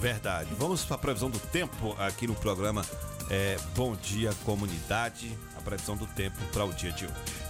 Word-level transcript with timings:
Verdade. 0.00 0.50
Vamos 0.58 0.84
para 0.84 0.96
a 0.96 0.98
previsão 0.98 1.30
do 1.30 1.38
tempo 1.38 1.96
aqui 1.98 2.26
no 2.26 2.34
programa 2.34 2.84
é, 3.30 3.56
Bom 3.74 3.96
Dia 3.96 4.32
Comunidade. 4.44 5.36
A 5.56 5.60
previsão 5.60 5.96
do 5.96 6.06
tempo 6.06 6.36
para 6.52 6.64
o 6.64 6.72
dia 6.72 6.92
de 6.92 7.06
hoje. 7.06 7.45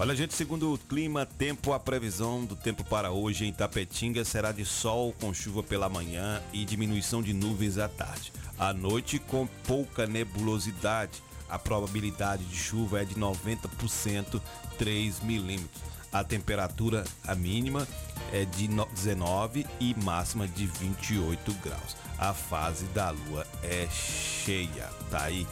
Olha, 0.00 0.16
gente, 0.16 0.32
segundo 0.32 0.72
o 0.72 0.78
clima, 0.78 1.26
tempo, 1.26 1.74
a 1.74 1.78
previsão 1.78 2.42
do 2.42 2.56
tempo 2.56 2.82
para 2.82 3.10
hoje 3.10 3.44
em 3.44 3.52
Tapetinga 3.52 4.24
será 4.24 4.50
de 4.50 4.64
sol 4.64 5.14
com 5.20 5.34
chuva 5.34 5.62
pela 5.62 5.90
manhã 5.90 6.42
e 6.54 6.64
diminuição 6.64 7.20
de 7.20 7.34
nuvens 7.34 7.76
à 7.76 7.86
tarde. 7.86 8.32
À 8.58 8.72
noite, 8.72 9.18
com 9.18 9.46
pouca 9.66 10.06
nebulosidade. 10.06 11.22
A 11.50 11.58
probabilidade 11.58 12.46
de 12.46 12.56
chuva 12.56 13.02
é 13.02 13.04
de 13.04 13.14
90%, 13.14 14.40
3 14.78 15.20
milímetros. 15.20 15.82
A 16.10 16.24
temperatura, 16.24 17.04
a 17.26 17.34
mínima, 17.34 17.86
é 18.32 18.46
de 18.46 18.68
19 18.68 19.66
e 19.78 19.94
máxima 20.02 20.48
de 20.48 20.64
28 20.64 21.52
graus. 21.62 21.94
A 22.18 22.32
fase 22.32 22.86
da 22.86 23.10
lua 23.10 23.46
é 23.62 23.86
cheia. 23.90 24.88
Tá 25.10 25.24
aí 25.24 25.46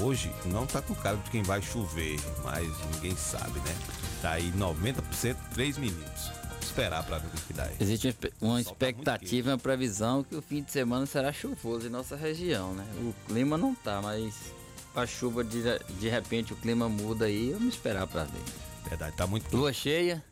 Hoje 0.00 0.32
não 0.46 0.66
tá 0.66 0.80
com 0.82 0.94
cara 0.94 1.16
de 1.16 1.30
quem 1.30 1.42
vai 1.42 1.60
chover, 1.62 2.18
mas 2.42 2.66
ninguém 2.94 3.16
sabe, 3.16 3.58
né? 3.60 3.76
Tá 4.20 4.32
aí 4.32 4.52
90%, 4.52 5.36
3 5.54 5.78
milímetros. 5.78 6.30
Esperar 6.62 7.02
para 7.04 7.18
ver 7.18 7.26
o 7.26 7.30
que 7.30 7.52
dá 7.52 7.64
aí. 7.64 7.76
Existe 7.78 8.16
uma 8.40 8.60
expectativa, 8.60 9.50
uma 9.50 9.58
previsão 9.58 10.24
que 10.24 10.34
o 10.34 10.40
fim 10.40 10.62
de 10.62 10.70
semana 10.70 11.04
será 11.04 11.32
chuvoso 11.32 11.86
em 11.86 11.90
nossa 11.90 12.16
região, 12.16 12.72
né? 12.72 12.86
O 13.00 13.14
clima 13.26 13.58
não 13.58 13.74
tá, 13.74 14.00
mas 14.00 14.34
a 14.94 15.06
chuva 15.06 15.44
de, 15.44 15.62
de 16.00 16.08
repente 16.08 16.52
o 16.52 16.56
clima 16.56 16.88
muda 16.88 17.26
aí, 17.26 17.52
vamos 17.52 17.74
esperar 17.74 18.06
para 18.06 18.24
ver. 18.24 18.42
Verdade, 18.88 19.16
tá 19.16 19.26
muito 19.26 19.54
Lua 19.54 19.72
cheia? 19.72 20.24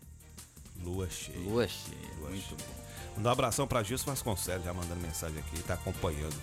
Lua 0.83 1.09
cheia. 1.11 1.39
Lua 1.41 1.69
cheia, 1.69 2.11
Lua 2.19 2.31
muito 2.31 2.43
cheia. 2.43 2.57
bom. 2.57 2.81
Um 3.23 3.29
abração 3.29 3.67
para 3.67 3.83
Gilson 3.83 4.07
Vasconcelos, 4.11 4.65
já 4.65 4.73
mandando 4.73 5.01
mensagem 5.01 5.39
aqui, 5.41 5.63
tá 5.63 5.75
acompanhando 5.75 6.35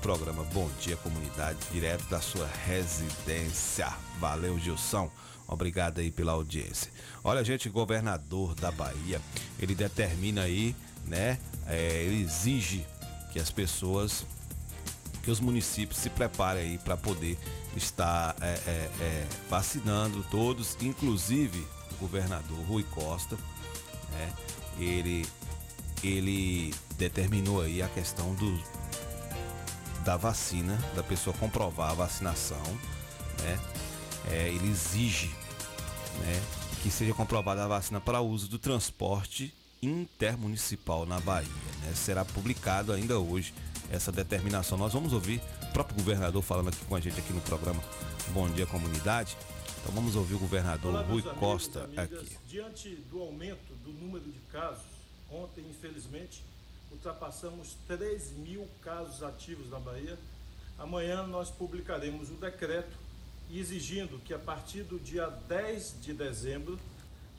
programa 0.00 0.44
Bom 0.44 0.68
Dia 0.80 0.96
Comunidade, 0.96 1.58
direto 1.72 2.08
da 2.08 2.20
sua 2.20 2.48
residência. 2.66 3.88
Valeu, 4.18 4.58
Gilson. 4.58 5.10
Obrigado 5.46 5.98
aí 5.98 6.10
pela 6.10 6.32
audiência. 6.32 6.92
Olha, 7.24 7.44
gente, 7.44 7.68
governador 7.68 8.54
da 8.54 8.70
Bahia, 8.70 9.20
ele 9.58 9.74
determina 9.74 10.42
aí, 10.42 10.76
né? 11.04 11.38
É, 11.66 12.02
ele 12.04 12.22
exige 12.22 12.86
que 13.32 13.40
as 13.40 13.50
pessoas, 13.50 14.24
que 15.22 15.30
os 15.30 15.40
municípios 15.40 15.98
se 15.98 16.08
preparem 16.08 16.62
aí 16.62 16.78
para 16.78 16.96
poder 16.96 17.36
estar 17.76 18.36
é, 18.40 18.46
é, 18.46 18.90
é, 19.00 19.26
vacinando 19.48 20.24
todos, 20.30 20.76
inclusive 20.80 21.66
o 21.92 21.96
governador 21.96 22.58
Rui 22.66 22.84
Costa, 22.84 23.36
né? 24.12 24.32
Ele, 24.78 25.26
ele 26.02 26.72
determinou 26.96 27.60
aí 27.60 27.82
a 27.82 27.88
questão 27.88 28.34
do 28.34 28.58
da 30.04 30.16
vacina, 30.16 30.76
da 30.94 31.02
pessoa 31.02 31.36
comprovar 31.36 31.90
a 31.90 31.94
vacinação, 31.94 32.62
né? 33.42 33.58
É, 34.30 34.48
ele 34.48 34.68
exige 34.68 35.28
né, 36.18 36.42
que 36.82 36.90
seja 36.90 37.14
comprovada 37.14 37.64
a 37.64 37.68
vacina 37.68 38.00
para 38.00 38.20
uso 38.20 38.48
do 38.48 38.58
transporte 38.58 39.52
intermunicipal 39.82 41.06
na 41.06 41.18
Bahia. 41.20 41.48
Né? 41.82 41.94
Será 41.94 42.24
publicado 42.24 42.92
ainda 42.92 43.18
hoje 43.18 43.54
essa 43.90 44.12
determinação. 44.12 44.76
Nós 44.78 44.92
vamos 44.92 45.12
ouvir 45.12 45.40
o 45.62 45.72
próprio 45.72 45.96
governador 45.96 46.42
falando 46.42 46.68
aqui 46.68 46.84
com 46.84 46.94
a 46.94 47.00
gente 47.00 47.18
aqui 47.18 47.32
no 47.32 47.40
programa 47.40 47.82
Bom 48.28 48.48
Dia 48.50 48.66
Comunidade. 48.66 49.36
Então 49.80 49.92
vamos 49.94 50.14
ouvir 50.14 50.34
o 50.34 50.38
governador 50.38 50.92
Olá, 50.92 51.02
Rui 51.02 51.22
amigos, 51.22 51.38
Costa 51.38 51.84
amigas, 51.84 52.04
aqui. 52.04 52.36
Diante 52.46 52.90
do 53.10 53.20
aumento 53.20 53.74
do 53.82 53.92
número 53.92 54.24
de 54.24 54.38
casos, 54.52 54.84
ontem, 55.30 55.64
infelizmente, 55.70 56.44
ultrapassamos 56.90 57.76
3 57.86 58.32
mil 58.32 58.68
casos 58.82 59.22
ativos 59.22 59.70
na 59.70 59.78
Bahia. 59.78 60.18
Amanhã 60.78 61.26
nós 61.26 61.50
publicaremos 61.50 62.30
o 62.30 62.34
decreto 62.34 62.98
exigindo 63.50 64.18
que 64.20 64.32
a 64.32 64.38
partir 64.38 64.82
do 64.84 64.98
dia 64.98 65.26
10 65.28 66.00
de 66.00 66.14
dezembro, 66.14 66.78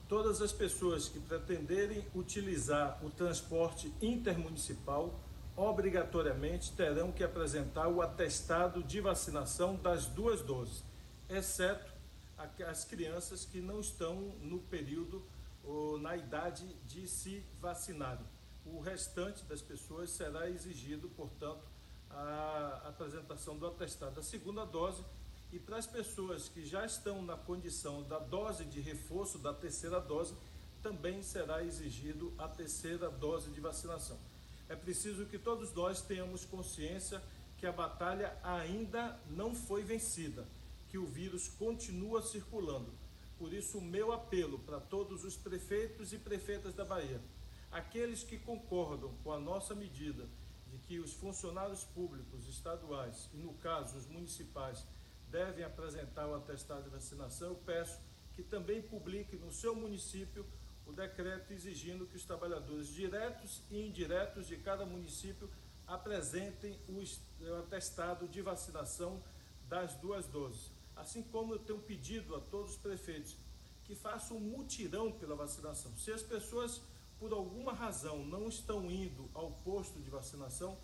todas 0.09 0.41
as 0.41 0.51
pessoas 0.51 1.07
que 1.07 1.19
pretenderem 1.19 2.05
utilizar 2.13 2.99
o 3.03 3.09
transporte 3.09 3.91
intermunicipal 4.01 5.13
obrigatoriamente 5.55 6.71
terão 6.73 7.11
que 7.11 7.23
apresentar 7.23 7.87
o 7.87 8.01
atestado 8.01 8.83
de 8.83 8.99
vacinação 8.99 9.75
das 9.75 10.05
duas 10.05 10.41
doses, 10.41 10.83
exceto 11.29 11.91
as 12.67 12.83
crianças 12.83 13.45
que 13.45 13.61
não 13.61 13.79
estão 13.79 14.15
no 14.41 14.59
período 14.59 15.21
ou 15.63 15.99
na 15.99 16.17
idade 16.17 16.65
de 16.87 17.07
se 17.07 17.43
vacinarem 17.61 18.25
o 18.65 18.79
restante 18.79 19.43
das 19.45 19.61
pessoas 19.61 20.09
será 20.11 20.49
exigido, 20.49 21.09
portanto, 21.09 21.61
a 22.09 22.81
apresentação 22.89 23.57
do 23.57 23.65
atestado 23.65 24.15
da 24.15 24.23
segunda 24.23 24.65
dose. 24.65 25.03
E 25.51 25.59
para 25.59 25.77
as 25.77 25.87
pessoas 25.87 26.47
que 26.47 26.65
já 26.65 26.85
estão 26.85 27.21
na 27.21 27.35
condição 27.35 28.03
da 28.03 28.19
dose 28.19 28.63
de 28.65 28.79
reforço 28.79 29.37
da 29.37 29.53
terceira 29.53 29.99
dose, 29.99 30.33
também 30.81 31.21
será 31.21 31.63
exigido 31.63 32.33
a 32.37 32.47
terceira 32.47 33.09
dose 33.09 33.49
de 33.51 33.59
vacinação. 33.59 34.17
É 34.69 34.75
preciso 34.75 35.25
que 35.25 35.37
todos 35.37 35.73
nós 35.73 36.01
tenhamos 36.01 36.45
consciência 36.45 37.21
que 37.57 37.65
a 37.65 37.71
batalha 37.71 38.35
ainda 38.41 39.19
não 39.29 39.53
foi 39.53 39.83
vencida, 39.83 40.47
que 40.89 40.97
o 40.97 41.05
vírus 41.05 41.49
continua 41.49 42.21
circulando. 42.21 42.91
Por 43.37 43.53
isso, 43.53 43.77
o 43.77 43.81
meu 43.81 44.13
apelo 44.13 44.59
para 44.59 44.79
todos 44.79 45.23
os 45.23 45.35
prefeitos 45.35 46.13
e 46.13 46.17
prefeitas 46.17 46.73
da 46.73 46.85
Bahia 46.85 47.21
Aqueles 47.71 48.23
que 48.23 48.37
concordam 48.37 49.13
com 49.23 49.31
a 49.31 49.39
nossa 49.39 49.73
medida 49.73 50.27
de 50.67 50.77
que 50.77 50.99
os 50.99 51.13
funcionários 51.13 51.83
públicos 51.83 52.47
estaduais 52.47 53.29
e, 53.33 53.37
no 53.37 53.53
caso, 53.55 53.97
os 53.97 54.07
municipais, 54.07 54.85
devem 55.29 55.63
apresentar 55.63 56.27
o 56.27 56.35
atestado 56.35 56.83
de 56.83 56.89
vacinação, 56.89 57.49
eu 57.49 57.55
peço 57.55 57.99
que 58.33 58.43
também 58.43 58.81
publique 58.81 59.37
no 59.37 59.51
seu 59.51 59.73
município 59.73 60.45
o 60.85 60.91
decreto 60.91 61.53
exigindo 61.53 62.05
que 62.05 62.17
os 62.17 62.25
trabalhadores 62.25 62.87
diretos 62.87 63.61
e 63.69 63.87
indiretos 63.87 64.47
de 64.47 64.57
cada 64.57 64.85
município 64.85 65.49
apresentem 65.87 66.77
o 66.87 67.55
atestado 67.59 68.27
de 68.27 68.41
vacinação 68.41 69.21
das 69.67 69.95
duas 69.95 70.27
doses. 70.27 70.71
Assim 70.95 71.23
como 71.23 71.53
eu 71.53 71.59
tenho 71.59 71.79
pedido 71.79 72.35
a 72.35 72.41
todos 72.41 72.71
os 72.71 72.77
prefeitos 72.77 73.37
que 73.85 73.95
façam 73.95 74.37
um 74.37 74.41
mutirão 74.41 75.11
pela 75.11 75.35
vacinação. 75.35 75.95
Se 75.97 76.11
as 76.11 76.21
pessoas 76.21 76.81
por 77.21 77.31
alguma 77.33 77.71
razão 77.71 78.25
não 78.25 78.47
estão 78.49 78.89
indo 78.89 79.29
ao 79.35 79.51
posto 79.63 79.99
de 79.99 80.09
vacinação, 80.09 80.75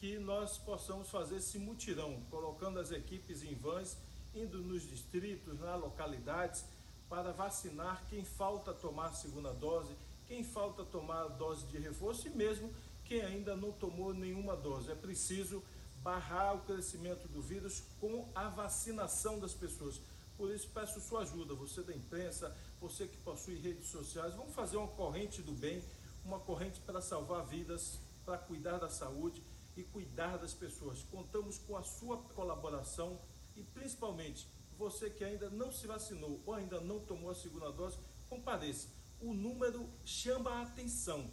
que 0.00 0.18
nós 0.18 0.56
possamos 0.56 1.10
fazer 1.10 1.36
esse 1.36 1.58
mutirão, 1.58 2.18
colocando 2.30 2.80
as 2.80 2.90
equipes 2.90 3.42
em 3.42 3.54
vans, 3.54 3.98
indo 4.34 4.62
nos 4.62 4.88
distritos, 4.88 5.60
nas 5.60 5.78
localidades, 5.78 6.64
para 7.10 7.30
vacinar 7.30 8.02
quem 8.08 8.24
falta 8.24 8.72
tomar 8.72 9.08
a 9.08 9.12
segunda 9.12 9.52
dose, 9.52 9.94
quem 10.26 10.42
falta 10.42 10.82
tomar 10.82 11.24
a 11.24 11.28
dose 11.28 11.66
de 11.66 11.76
reforço 11.76 12.26
e 12.26 12.30
mesmo 12.30 12.72
quem 13.04 13.20
ainda 13.20 13.54
não 13.54 13.70
tomou 13.70 14.14
nenhuma 14.14 14.56
dose. 14.56 14.90
É 14.90 14.94
preciso 14.94 15.62
barrar 16.02 16.56
o 16.56 16.60
crescimento 16.60 17.28
do 17.28 17.42
vírus 17.42 17.82
com 18.00 18.26
a 18.34 18.48
vacinação 18.48 19.38
das 19.38 19.52
pessoas. 19.52 20.00
Por 20.38 20.50
isso 20.50 20.70
peço 20.72 21.00
sua 21.02 21.20
ajuda, 21.20 21.54
você 21.54 21.82
da 21.82 21.94
imprensa, 21.94 22.56
você 22.80 23.06
que 23.06 23.16
possui 23.18 23.56
redes 23.56 23.88
sociais, 23.88 24.34
vamos 24.34 24.54
fazer 24.54 24.76
uma 24.76 24.88
corrente 24.88 25.42
do 25.42 25.52
bem, 25.52 25.82
uma 26.24 26.38
corrente 26.38 26.80
para 26.80 27.00
salvar 27.00 27.44
vidas, 27.46 27.98
para 28.24 28.38
cuidar 28.38 28.78
da 28.78 28.88
saúde 28.88 29.42
e 29.76 29.82
cuidar 29.82 30.36
das 30.36 30.54
pessoas. 30.54 31.02
Contamos 31.10 31.58
com 31.58 31.76
a 31.76 31.82
sua 31.82 32.18
colaboração 32.18 33.18
e 33.54 33.62
principalmente 33.62 34.46
você 34.78 35.08
que 35.08 35.24
ainda 35.24 35.48
não 35.50 35.72
se 35.72 35.86
vacinou 35.86 36.40
ou 36.44 36.54
ainda 36.54 36.80
não 36.80 37.00
tomou 37.00 37.30
a 37.30 37.34
segunda 37.34 37.70
dose, 37.70 37.98
compareça. 38.28 38.88
O 39.20 39.32
número 39.32 39.88
chama 40.04 40.50
a 40.50 40.62
atenção. 40.62 41.30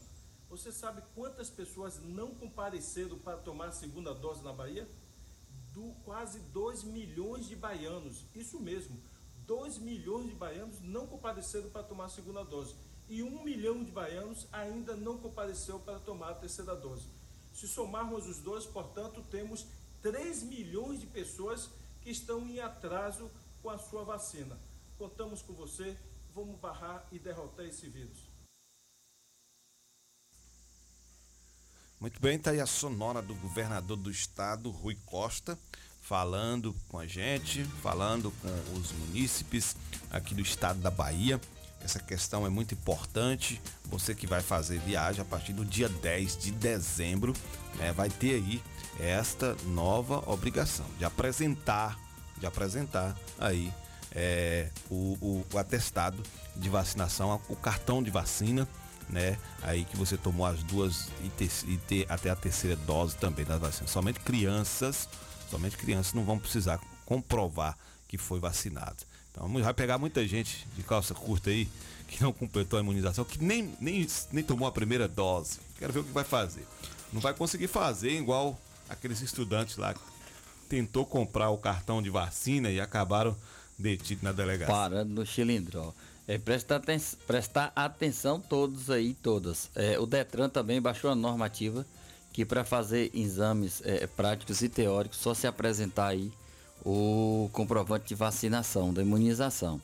Você 0.50 0.72
sabe 0.72 1.01
quantas 1.16 1.50
pessoas 1.50 2.00
não 2.00 2.36
compareceram 2.36 3.18
para 3.19 3.38
tomar 3.38 3.68
a 3.68 3.72
segunda 3.72 4.13
dose 4.13 4.44
na 4.44 4.54
Bahia? 4.54 4.88
do 5.74 5.92
quase 6.06 6.39
2 6.39 6.84
milhões 6.84 7.48
de 7.48 7.56
baianos. 7.56 8.25
Isso 8.36 8.60
mesmo, 8.60 8.98
2 9.45 9.78
milhões 9.80 10.28
de 10.28 10.36
baianos 10.36 10.80
não 10.81 11.07
compareceram 11.07 11.69
para 11.69 11.84
tomar 11.84 12.06
a 12.06 12.10
segunda 12.10 12.44
dose 12.44 12.75
e 13.10 13.22
1 13.22 13.44
milhão 13.44 13.84
de 13.84 13.92
baianos 13.92 14.48
ainda 14.51 14.95
não 14.95 15.18
compareceu 15.18 15.80
para 15.80 16.00
tomar 16.00 16.30
a 16.30 16.36
terceira 16.36 16.75
dose. 16.75 17.07
Se 17.54 17.68
somarmos 17.68 18.28
os 18.28 18.40
dois, 18.40 18.66
portanto, 18.66 19.22
temos 19.30 19.68
3 20.01 20.44
milhões 20.44 21.00
de 21.00 21.06
pessoas 21.06 21.69
que 22.01 22.10
estão 22.10 22.42
em 22.48 22.60
atraso 22.60 23.30
com 23.62 23.69
a 23.69 23.78
sua 23.78 24.04
vacina. 24.04 24.57
Contamos 24.98 25.42
com 25.42 25.54
você, 25.54 25.98
vamos 26.34 26.60
barrar 26.60 27.07
e 27.12 27.19
derrotar 27.19 27.66
esse 27.66 27.88
vírus. 27.88 28.34
Muito 32.00 32.19
bem, 32.19 32.38
tá 32.38 32.51
aí 32.51 32.60
a 32.60 32.66
sonora 32.66 33.22
do 33.22 33.34
governador 33.36 33.96
do 33.96 34.12
estado, 34.12 34.69
Rui 34.69 34.98
Costa, 35.06 35.57
falando 36.03 36.75
com 36.89 37.00
a 37.00 37.07
gente, 37.07 37.63
falando 37.81 38.31
com 38.41 38.77
os 38.77 38.91
munícipes 38.91 39.75
aqui 40.11 40.35
do 40.35 40.41
estado 40.41 40.79
da 40.79 40.91
Bahia. 40.91 41.39
Essa 41.81 42.00
questão 42.00 42.45
é 42.45 42.50
muito 42.50 42.73
importante. 42.73 43.61
Você 43.85 44.13
que 44.13 44.27
vai 44.27 44.41
fazer 44.41 44.79
viagem 44.79 45.21
a 45.21 45.25
partir 45.25 45.53
do 45.53 45.65
dia 45.65 45.89
10 45.89 46.38
de 46.38 46.51
dezembro, 46.51 47.33
né, 47.75 47.91
vai 47.94 48.09
ter 48.09 48.35
aí 48.35 48.61
esta 49.00 49.55
nova 49.65 50.23
obrigação 50.29 50.85
de 51.00 51.05
apresentar, 51.05 51.97
de 52.38 52.45
apresentar 52.45 53.17
aí 53.39 53.73
é, 54.11 54.69
o, 54.89 55.17
o, 55.21 55.45
o 55.53 55.57
atestado 55.57 56.21
de 56.55 56.69
vacinação, 56.69 57.41
o 57.50 57.55
cartão 57.55 58.03
de 58.03 58.11
vacina 58.11 58.67
né? 59.09 59.38
Aí 59.61 59.83
que 59.83 59.97
você 59.97 60.17
tomou 60.17 60.45
as 60.45 60.63
duas 60.63 61.09
e, 61.21 61.71
e 61.71 61.77
ter 61.77 62.05
até 62.09 62.29
a 62.29 62.35
terceira 62.35 62.75
dose 62.75 63.15
também 63.17 63.45
da 63.45 63.57
vacina. 63.57 63.88
Somente 63.88 64.19
crianças, 64.21 65.09
somente 65.53 65.77
crianças 65.77 66.13
não 66.13 66.23
vão 66.23 66.39
precisar 66.39 66.79
comprovar 67.05 67.77
que 68.07 68.17
foi 68.17 68.39
vacinado. 68.39 68.97
Então 69.31 69.47
vai 69.47 69.73
pegar 69.73 70.00
muita 70.00 70.27
gente 70.27 70.67
de 70.75 70.81
calça 70.83 71.13
curta 71.13 71.51
aí 71.51 71.69
que 72.07 72.21
não 72.21 72.33
completou 72.33 72.77
a 72.77 72.81
imunização, 72.81 73.23
que 73.23 73.44
nem, 73.44 73.75
nem, 73.79 74.07
nem 74.31 74.44
tomou 74.44 74.67
a 74.67 74.71
primeira 74.71 75.07
dose. 75.07 75.59
Quero 75.77 75.94
ver 75.94 76.00
o 76.00 76.03
que 76.03 76.11
vai 76.11 76.23
fazer. 76.23 76.65
Não 77.11 77.21
vai 77.21 77.33
conseguir 77.33 77.67
fazer 77.67 78.11
igual 78.11 78.59
aqueles 78.89 79.21
estudantes 79.21 79.77
lá 79.77 79.94
que 79.94 80.00
tentou 80.67 81.05
comprar 81.05 81.50
o 81.51 81.57
cartão 81.57 82.01
de 82.01 82.09
vacina 82.09 82.71
e 82.71 82.81
acabaram 82.81 83.35
detidos 83.77 84.23
na 84.23 84.31
delegacia. 84.31 84.73
Parando 84.73 85.13
no 85.13 85.25
cilindro. 85.25 85.94
É, 86.27 86.38
prestar, 86.38 86.77
aten 86.77 87.00
prestar 87.27 87.71
atenção 87.75 88.39
todos 88.39 88.89
aí, 88.89 89.13
todas. 89.13 89.69
É, 89.75 90.00
o 90.00 90.05
Detran 90.05 90.50
também 90.50 90.81
baixou 90.81 91.11
a 91.11 91.15
normativa 91.15 91.85
que 92.33 92.44
para 92.44 92.65
fazer 92.65 93.12
exames 93.13 93.81
é, 93.85 94.07
práticos 94.07 94.62
e 94.62 94.68
teóricos 94.68 95.19
só 95.19 95.33
se 95.33 95.45
apresentar 95.45 96.07
aí 96.07 96.31
o 96.83 97.50
comprovante 97.53 98.07
de 98.07 98.15
vacinação, 98.15 98.94
da 98.94 99.01
imunização. 99.01 99.80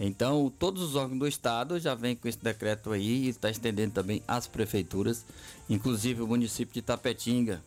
Então, 0.00 0.50
todos 0.58 0.80
os 0.80 0.94
órgãos 0.94 1.18
do 1.18 1.26
estado 1.26 1.78
já 1.80 1.94
vêm 1.94 2.14
com 2.14 2.28
esse 2.28 2.38
decreto 2.38 2.92
aí 2.92 3.24
e 3.24 3.28
está 3.28 3.50
estendendo 3.50 3.94
também 3.94 4.22
às 4.28 4.46
prefeituras, 4.46 5.24
inclusive 5.68 6.22
o 6.22 6.26
município 6.26 6.72
de 6.72 6.82
Tapetinga, 6.82 7.60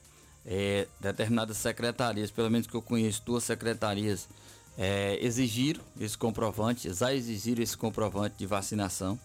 é, 0.46 0.88
determinadas 1.00 1.58
secretarias, 1.58 2.32
pelo 2.32 2.50
menos 2.50 2.68
que 2.68 2.74
eu 2.74 2.82
conheço, 2.82 3.22
duas 3.26 3.44
secretarias 3.44 4.30
é, 4.78 5.20
exigiram 5.22 5.82
esse 6.00 6.18
comprovante, 6.18 6.92
já 6.94 7.14
exigiram 7.14 7.62
esse 7.62 7.76
comprovante 7.76 8.36
de 8.38 8.46
vacinação 8.46 9.20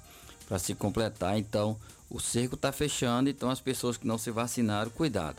para 0.49 0.59
se 0.59 0.75
completar. 0.75 1.38
Então, 1.38 1.76
o 2.11 2.20
cerco 2.20 2.55
está 2.55 2.73
fechando, 2.73 3.29
então 3.29 3.50
as 3.50 3.61
pessoas 3.61 3.97
que 3.97 4.06
não 4.06 4.19
se 4.19 4.31
vacinaram, 4.31 4.91
cuidado. 4.91 5.37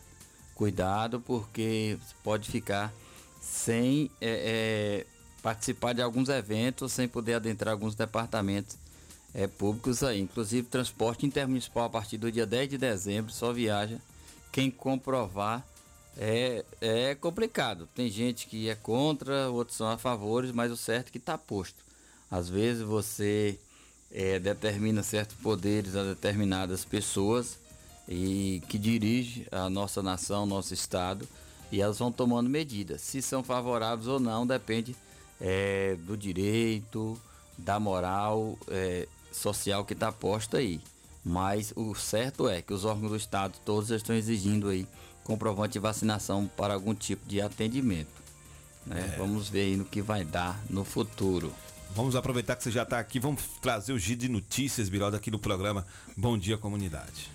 Cuidado, 0.53 1.19
porque 1.21 1.97
pode 2.23 2.49
ficar 2.49 2.93
sem 3.39 4.11
é, 4.19 5.05
é, 5.05 5.05
participar 5.41 5.93
de 5.93 6.01
alguns 6.01 6.29
eventos, 6.29 6.91
sem 6.91 7.07
poder 7.07 7.35
adentrar 7.35 7.73
alguns 7.73 7.95
departamentos 7.95 8.77
é, 9.33 9.47
públicos 9.47 10.03
aí. 10.03 10.19
Inclusive, 10.19 10.67
transporte 10.67 11.25
intermunicipal 11.25 11.85
a 11.85 11.89
partir 11.89 12.17
do 12.17 12.31
dia 12.31 12.45
10 12.45 12.69
de 12.69 12.77
dezembro 12.77 13.31
só 13.31 13.53
viaja 13.53 13.99
quem 14.51 14.71
comprovar 14.71 15.65
é, 16.17 16.65
é 16.81 17.15
complicado. 17.15 17.87
Tem 17.93 18.09
gente 18.09 18.47
que 18.47 18.69
é 18.69 18.75
contra, 18.75 19.49
outros 19.49 19.77
são 19.77 19.87
a 19.87 19.97
favor, 19.97 20.45
mas 20.53 20.71
o 20.71 20.77
certo 20.77 21.09
é 21.09 21.11
que 21.11 21.19
está 21.19 21.37
posto. 21.37 21.85
Às 22.29 22.49
vezes 22.49 22.81
você 22.81 23.59
é, 24.11 24.39
determina 24.39 25.03
certos 25.03 25.35
poderes 25.37 25.95
a 25.95 26.03
determinadas 26.03 26.85
pessoas 26.85 27.57
e 28.07 28.61
que 28.69 28.77
dirige 28.77 29.47
a 29.51 29.69
nossa 29.69 30.01
nação, 30.01 30.45
nosso 30.45 30.73
estado, 30.73 31.27
e 31.71 31.81
elas 31.81 31.99
vão 31.99 32.11
tomando 32.11 32.49
medidas. 32.49 33.01
Se 33.01 33.21
são 33.21 33.43
favoráveis 33.43 34.07
ou 34.07 34.19
não, 34.19 34.47
depende 34.47 34.95
é, 35.41 35.97
do 36.05 36.15
direito, 36.15 37.19
da 37.57 37.79
moral 37.79 38.57
é, 38.69 39.07
social 39.31 39.83
que 39.83 39.93
está 39.93 40.11
posta 40.11 40.57
aí. 40.57 40.79
Mas 41.23 41.73
o 41.75 41.93
certo 41.93 42.47
é 42.47 42.61
que 42.61 42.73
os 42.73 42.85
órgãos 42.85 43.11
do 43.11 43.17
Estado 43.17 43.59
todos 43.65 43.89
estão 43.91 44.15
exigindo 44.15 44.69
aí 44.69 44.87
comprovante 45.25 45.73
de 45.73 45.79
vacinação 45.79 46.49
para 46.55 46.73
algum 46.73 46.95
tipo 46.95 47.27
de 47.27 47.41
atendimento. 47.41 48.07
Né? 48.85 49.11
É. 49.13 49.17
Vamos 49.17 49.49
ver 49.49 49.61
aí 49.61 49.75
no 49.75 49.83
que 49.83 50.01
vai 50.01 50.23
dar 50.23 50.57
no 50.69 50.85
futuro. 50.85 51.53
Vamos 51.95 52.15
aproveitar 52.15 52.55
que 52.55 52.63
você 52.63 52.71
já 52.71 52.83
está 52.83 52.99
aqui, 52.99 53.19
vamos 53.19 53.41
trazer 53.61 53.93
o 53.93 53.99
giro 53.99 54.19
de 54.19 54.29
notícias, 54.29 54.87
Biraldo, 54.87 55.17
aqui 55.17 55.31
no 55.31 55.39
programa 55.39 55.85
Bom 56.15 56.37
Dia 56.37 56.57
Comunidade. 56.57 57.31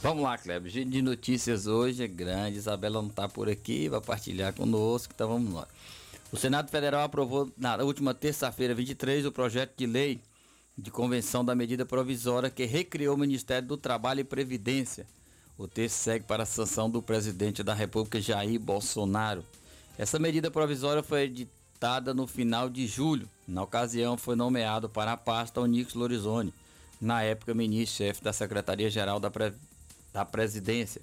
Vamos 0.00 0.22
lá, 0.22 0.38
Kleber. 0.38 0.70
Giro 0.70 0.88
de 0.88 1.02
notícias 1.02 1.66
hoje 1.66 2.04
é 2.04 2.06
grande. 2.06 2.58
Isabela 2.58 3.02
não 3.02 3.08
está 3.08 3.28
por 3.28 3.48
aqui, 3.48 3.88
vai 3.88 4.00
partilhar 4.00 4.52
conosco, 4.52 5.12
então 5.14 5.28
vamos 5.28 5.52
lá. 5.52 5.66
O 6.30 6.36
Senado 6.36 6.70
Federal 6.70 7.02
aprovou 7.02 7.50
na 7.56 7.76
última 7.76 8.14
terça-feira, 8.14 8.74
23, 8.74 9.26
o 9.26 9.32
projeto 9.32 9.76
de 9.76 9.86
lei 9.86 10.20
de 10.78 10.90
convenção 10.90 11.44
da 11.44 11.54
medida 11.54 11.84
provisória 11.84 12.50
que 12.50 12.64
recriou 12.64 13.14
o 13.14 13.18
Ministério 13.18 13.66
do 13.66 13.76
Trabalho 13.76 14.20
e 14.20 14.24
Previdência 14.24 15.06
o 15.58 15.66
texto 15.66 15.96
segue 15.96 16.26
para 16.26 16.42
a 16.42 16.46
sanção 16.46 16.90
do 16.90 17.00
presidente 17.00 17.62
da 17.62 17.72
República, 17.72 18.20
Jair 18.20 18.60
Bolsonaro. 18.60 19.42
Essa 19.96 20.18
medida 20.18 20.50
provisória 20.50 21.02
foi 21.02 21.22
editada 21.22 22.12
no 22.12 22.26
final 22.26 22.68
de 22.68 22.86
julho. 22.86 23.26
Na 23.46 23.62
ocasião, 23.62 24.16
foi 24.16 24.34
nomeado 24.34 24.88
para 24.88 25.12
a 25.12 25.16
pasta 25.16 25.60
o 25.60 25.66
Nix 25.66 25.94
Lorizone, 25.94 26.52
na 27.00 27.22
época 27.22 27.54
ministro-chefe 27.54 28.22
da 28.22 28.32
Secretaria-Geral 28.32 29.20
da, 29.20 29.30
Pre... 29.30 29.52
da 30.12 30.24
Presidência. 30.24 31.00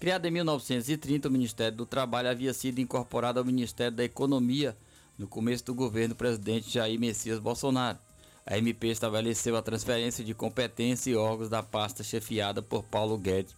Criado 0.00 0.26
em 0.26 0.30
1930, 0.30 1.28
o 1.28 1.30
Ministério 1.30 1.76
do 1.76 1.86
Trabalho 1.86 2.28
havia 2.28 2.54
sido 2.54 2.80
incorporado 2.80 3.38
ao 3.38 3.44
Ministério 3.44 3.96
da 3.96 4.04
Economia 4.04 4.76
no 5.18 5.26
começo 5.26 5.64
do 5.64 5.74
governo 5.74 6.14
do 6.14 6.18
presidente 6.18 6.70
Jair 6.70 6.98
Messias 6.98 7.38
Bolsonaro. 7.38 7.98
A 8.46 8.58
MP 8.58 8.88
estabeleceu 8.88 9.56
a 9.56 9.62
transferência 9.62 10.24
de 10.24 10.34
competência 10.34 11.10
e 11.10 11.16
órgãos 11.16 11.48
da 11.48 11.62
pasta 11.62 12.02
chefiada 12.02 12.60
por 12.60 12.82
Paulo 12.82 13.16
Guedes 13.16 13.54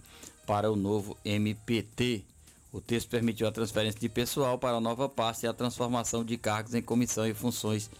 para 0.46 0.70
o 0.70 0.76
novo 0.76 1.16
MPT. 1.24 2.24
O 2.72 2.80
texto 2.80 3.08
permitiu 3.08 3.48
a 3.48 3.52
transferência 3.52 3.98
de 3.98 4.08
pessoal 4.08 4.58
para 4.58 4.76
a 4.76 4.80
nova 4.80 5.08
pasta 5.08 5.46
e 5.46 5.48
a 5.48 5.52
transformação 5.52 6.24
de 6.24 6.36
cargos 6.36 6.74
em 6.74 6.82
comissão 6.82 7.26
e 7.26 7.34
funções 7.34 7.90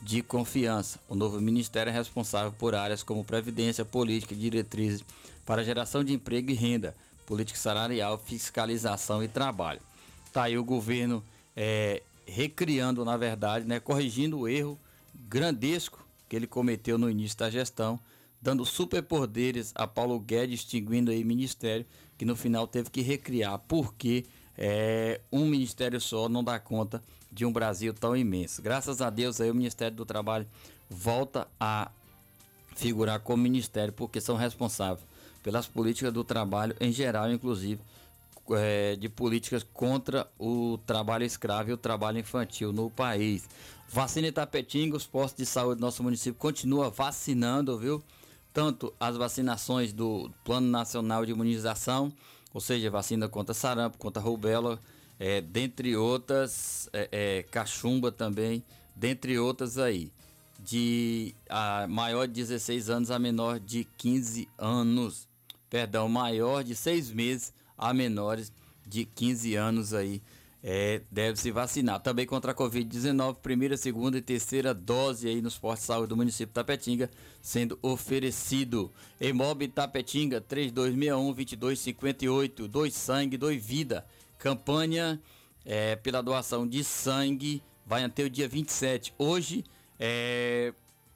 de 0.00 0.22
confiança. 0.22 1.00
O 1.08 1.14
novo 1.14 1.40
ministério 1.40 1.90
é 1.90 1.92
responsável 1.92 2.52
por 2.52 2.74
áreas 2.74 3.02
como 3.02 3.24
previdência, 3.24 3.84
política 3.84 4.34
e 4.34 4.36
diretrizes 4.36 5.04
para 5.44 5.64
geração 5.64 6.04
de 6.04 6.12
emprego 6.12 6.50
e 6.50 6.54
renda, 6.54 6.94
política 7.24 7.58
salarial, 7.58 8.18
fiscalização 8.18 9.22
e 9.22 9.28
trabalho. 9.28 9.80
Está 10.26 10.44
aí 10.44 10.58
o 10.58 10.64
governo 10.64 11.22
é, 11.56 12.02
recriando, 12.26 13.04
na 13.04 13.16
verdade, 13.16 13.66
né, 13.66 13.80
corrigindo 13.80 14.40
o 14.40 14.48
erro 14.48 14.78
grandesco 15.28 16.04
que 16.28 16.36
ele 16.36 16.46
cometeu 16.46 16.98
no 16.98 17.08
início 17.08 17.38
da 17.38 17.48
gestão 17.48 17.98
dando 18.40 18.64
superpoderes 18.64 19.72
a 19.74 19.88
Paulo 19.88 20.20
Guedes, 20.20 20.60
extinguindo 20.60 21.10
aí 21.10 21.24
ministério, 21.24 21.84
que 22.16 22.24
no 22.24 22.36
final 22.36 22.66
teve 22.66 22.90
que 22.90 23.00
recriar, 23.00 23.58
porque 23.66 24.24
é, 24.56 25.20
um 25.32 25.46
ministério 25.46 26.00
só 26.00 26.28
não 26.28 26.44
dá 26.44 26.58
conta 26.58 27.02
de 27.36 27.44
um 27.44 27.52
Brasil 27.52 27.92
tão 27.92 28.16
imenso. 28.16 28.62
Graças 28.62 29.00
a 29.00 29.10
Deus 29.10 29.40
aí 29.40 29.50
o 29.50 29.54
Ministério 29.54 29.96
do 29.96 30.04
Trabalho 30.04 30.46
volta 30.88 31.46
a 31.60 31.90
figurar 32.74 33.20
como 33.20 33.42
ministério, 33.42 33.92
porque 33.92 34.20
são 34.20 34.36
responsáveis 34.36 35.06
pelas 35.42 35.66
políticas 35.66 36.12
do 36.12 36.24
trabalho 36.24 36.74
em 36.80 36.92
geral, 36.92 37.30
inclusive 37.30 37.80
é, 38.50 38.96
de 38.96 39.08
políticas 39.08 39.62
contra 39.62 40.26
o 40.38 40.78
trabalho 40.86 41.24
escravo 41.24 41.70
e 41.70 41.72
o 41.72 41.76
trabalho 41.76 42.18
infantil 42.18 42.72
no 42.72 42.90
país. 42.90 43.48
Vacina 43.88 44.28
Itapetinga, 44.28 44.96
os 44.96 45.06
postos 45.06 45.38
de 45.38 45.46
saúde 45.46 45.78
do 45.78 45.84
nosso 45.84 46.02
município 46.02 46.38
continua 46.38 46.90
vacinando, 46.90 47.78
viu? 47.78 48.02
tanto 48.56 48.90
as 48.98 49.18
vacinações 49.18 49.92
do 49.92 50.30
Plano 50.42 50.66
Nacional 50.66 51.26
de 51.26 51.32
Imunização, 51.32 52.10
ou 52.54 52.60
seja, 52.60 52.90
vacina 52.90 53.28
contra 53.28 53.52
sarampo, 53.52 53.98
contra 53.98 54.22
rubéola, 54.22 54.80
é, 55.18 55.40
dentre 55.40 55.96
outras, 55.96 56.88
é, 56.92 57.08
é, 57.10 57.42
cachumba 57.44 58.12
também, 58.12 58.62
dentre 58.94 59.38
outras 59.38 59.78
aí, 59.78 60.12
de 60.58 61.34
a 61.48 61.86
maior 61.88 62.26
de 62.26 62.34
16 62.34 62.90
anos 62.90 63.10
a 63.10 63.18
menor 63.18 63.58
de 63.58 63.84
15 63.96 64.48
anos, 64.58 65.28
perdão, 65.68 66.08
maior 66.08 66.64
de 66.64 66.74
6 66.74 67.10
meses 67.10 67.52
a 67.76 67.92
menores 67.92 68.52
de 68.86 69.04
15 69.04 69.54
anos 69.54 69.92
aí 69.92 70.22
é, 70.68 71.00
deve 71.12 71.38
se 71.38 71.52
vacinar. 71.52 72.00
Também 72.00 72.26
contra 72.26 72.50
a 72.50 72.54
Covid-19, 72.54 73.36
primeira, 73.36 73.76
segunda 73.76 74.18
e 74.18 74.22
terceira 74.22 74.74
dose 74.74 75.28
aí 75.28 75.40
nos 75.40 75.56
postos 75.56 75.82
de 75.82 75.86
saúde 75.86 76.08
do 76.08 76.16
município 76.16 76.48
de 76.48 76.54
Tapetinga 76.54 77.08
sendo 77.40 77.78
oferecido. 77.80 78.90
Emob 79.20 79.68
Tapetinga 79.68 80.40
3261-2258, 80.40 82.66
dois 82.66 82.94
sangue, 82.94 83.36
dois 83.36 83.64
vida. 83.64 84.04
Campanha 84.38 85.20
é, 85.64 85.96
pela 85.96 86.22
doação 86.22 86.66
de 86.66 86.84
sangue 86.84 87.62
vai 87.84 88.04
até 88.04 88.24
o 88.24 88.30
dia 88.30 88.48
27. 88.48 89.14
Hoje, 89.18 89.64
é 89.98 90.72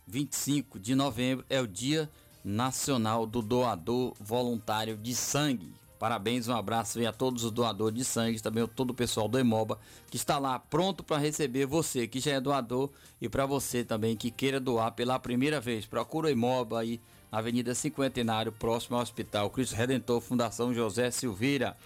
25 0.07 0.79
de 0.79 0.95
novembro, 0.95 1.45
é 1.49 1.61
o 1.61 1.67
Dia 1.67 2.11
Nacional 2.45 3.27
do 3.27 3.43
Doador 3.43 4.15
Voluntário 4.19 4.97
de 4.97 5.15
Sangue. 5.15 5.73
Parabéns, 6.01 6.49
um 6.49 6.57
abraço 6.57 6.99
aí 6.99 7.07
a 7.07 7.13
todos 7.13 7.45
os 7.45 7.51
doadores 7.51 7.95
de 7.95 8.05
sangue, 8.07 8.41
também 8.41 8.65
a 8.65 8.67
todo 8.67 8.91
o 8.91 8.95
pessoal 8.95 9.29
do 9.29 9.39
Emoba 9.39 9.79
que 10.11 10.17
está 10.17 10.39
lá 10.39 10.59
pronto 10.59 11.05
para 11.05 11.19
receber 11.19 11.67
você 11.67 12.09
que 12.09 12.19
já 12.19 12.33
é 12.33 12.41
doador 12.41 12.89
e 13.21 13.29
para 13.29 13.45
você 13.45 13.85
também 13.85 14.17
que 14.17 14.31
queira 14.31 14.59
doar 14.59 14.93
pela 14.93 15.19
primeira 15.19 15.61
vez. 15.61 15.85
Procura 15.85 16.29
o 16.29 16.31
Emoba 16.31 16.81
aí 16.81 16.99
na 17.31 17.39
Avenida 17.39 17.75
Cinquentenário, 17.75 18.51
próximo 18.51 18.97
ao 18.97 19.03
Hospital 19.03 19.51
Cristo 19.51 19.75
Redentor, 19.75 20.23
Fundação 20.23 20.73
José 20.73 21.11
Silveira. 21.11 21.77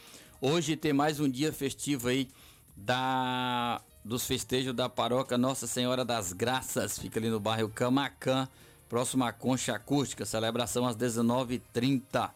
Hoje 0.47 0.77
tem 0.77 0.93
mais 0.93 1.21
um 1.21 1.27
dia 1.27 1.51
festivo 1.55 2.09
aí 2.09 2.29
da 2.77 3.81
dos 4.05 4.27
festejos 4.27 4.75
da 4.75 4.91
paróquia 4.91 5.39
Nossa 5.39 5.67
Senhora 5.67 6.05
das 6.05 6.35
Graças, 6.35 6.99
fica 6.99 7.19
ali 7.19 7.31
no 7.31 7.41
bairro 7.41 7.71
Camacan, 7.71 8.47
próximo 8.87 9.25
à 9.25 9.33
Concha 9.33 9.75
Acústica, 9.75 10.27
celebração 10.27 10.87
às 10.87 10.95
19h30. 10.99 12.31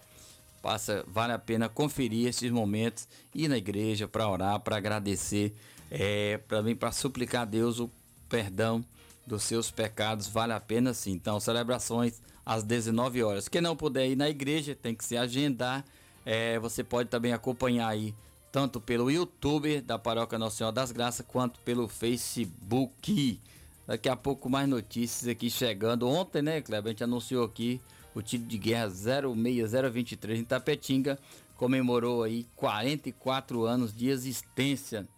Passa, 0.63 1.05
vale 1.07 1.35
a 1.35 1.39
pena 1.39 1.69
conferir 1.69 2.27
esses 2.29 2.51
momentos, 2.51 3.07
ir 3.35 3.47
na 3.47 3.59
igreja 3.59 4.09
para 4.09 4.27
orar, 4.27 4.59
para 4.61 4.79
agradecer, 4.79 5.55
é, 5.91 6.39
para 6.39 6.63
mim 6.63 6.75
para 6.75 6.91
suplicar 6.93 7.43
a 7.43 7.45
Deus 7.45 7.79
o 7.79 7.91
perdão 8.27 8.83
dos 9.27 9.43
seus 9.43 9.71
pecados, 9.71 10.29
vale 10.29 10.55
a 10.55 10.61
pena 10.61 10.95
sim. 10.95 11.13
Então, 11.13 11.39
celebrações 11.39 12.23
às 12.47 12.63
19 12.63 13.23
horas. 13.23 13.49
Quem 13.49 13.61
não 13.61 13.77
puder 13.77 14.09
ir 14.09 14.17
na 14.17 14.31
igreja, 14.31 14.75
tem 14.75 14.95
que 14.95 15.05
se 15.05 15.15
agendar. 15.15 15.85
É, 16.31 16.59
você 16.59 16.85
pode 16.85 17.09
também 17.09 17.33
acompanhar 17.33 17.89
aí 17.89 18.15
tanto 18.53 18.83
pelo 18.83 19.11
YouTube 19.11 19.81
da 19.81 19.99
Paróquia 19.99 20.39
Nossa 20.39 20.59
Senhora 20.59 20.75
das 20.75 20.93
Graças 20.93 21.25
quanto 21.27 21.59
pelo 21.61 21.89
Facebook. 21.89 23.41
Daqui 23.87 24.11
a 24.11 24.15
pouco 24.15 24.51
mais 24.51 24.69
notícias 24.69 25.27
aqui 25.27 25.49
chegando. 25.49 26.07
Ontem, 26.07 26.43
né, 26.43 26.61
Kleber, 26.61 26.91
a 26.91 26.91
gente 26.91 27.03
anunciou 27.03 27.47
aqui 27.47 27.81
o 28.15 28.21
título 28.21 28.51
de 28.51 28.59
guerra 28.59 28.91
06023 28.91 30.41
em 30.41 30.45
Tapetinga 30.45 31.19
comemorou 31.57 32.25
aí 32.25 32.47
44 32.55 33.65
anos 33.65 33.97
de 33.97 34.11
existência. 34.11 35.09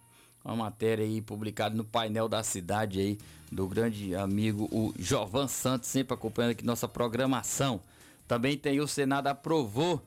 Uma 0.44 0.54
matéria 0.54 1.04
aí 1.04 1.20
publicada 1.20 1.74
no 1.74 1.84
painel 1.84 2.28
da 2.28 2.44
cidade 2.44 3.00
aí 3.00 3.18
do 3.50 3.66
grande 3.66 4.14
amigo 4.14 4.68
o 4.70 4.94
Jovan 4.96 5.48
Santos, 5.48 5.88
sempre 5.88 6.14
acompanhando 6.14 6.52
aqui 6.52 6.64
nossa 6.64 6.86
programação. 6.86 7.80
Também 8.28 8.56
tem 8.56 8.78
o 8.78 8.86
Senado 8.86 9.26
aprovou 9.26 10.00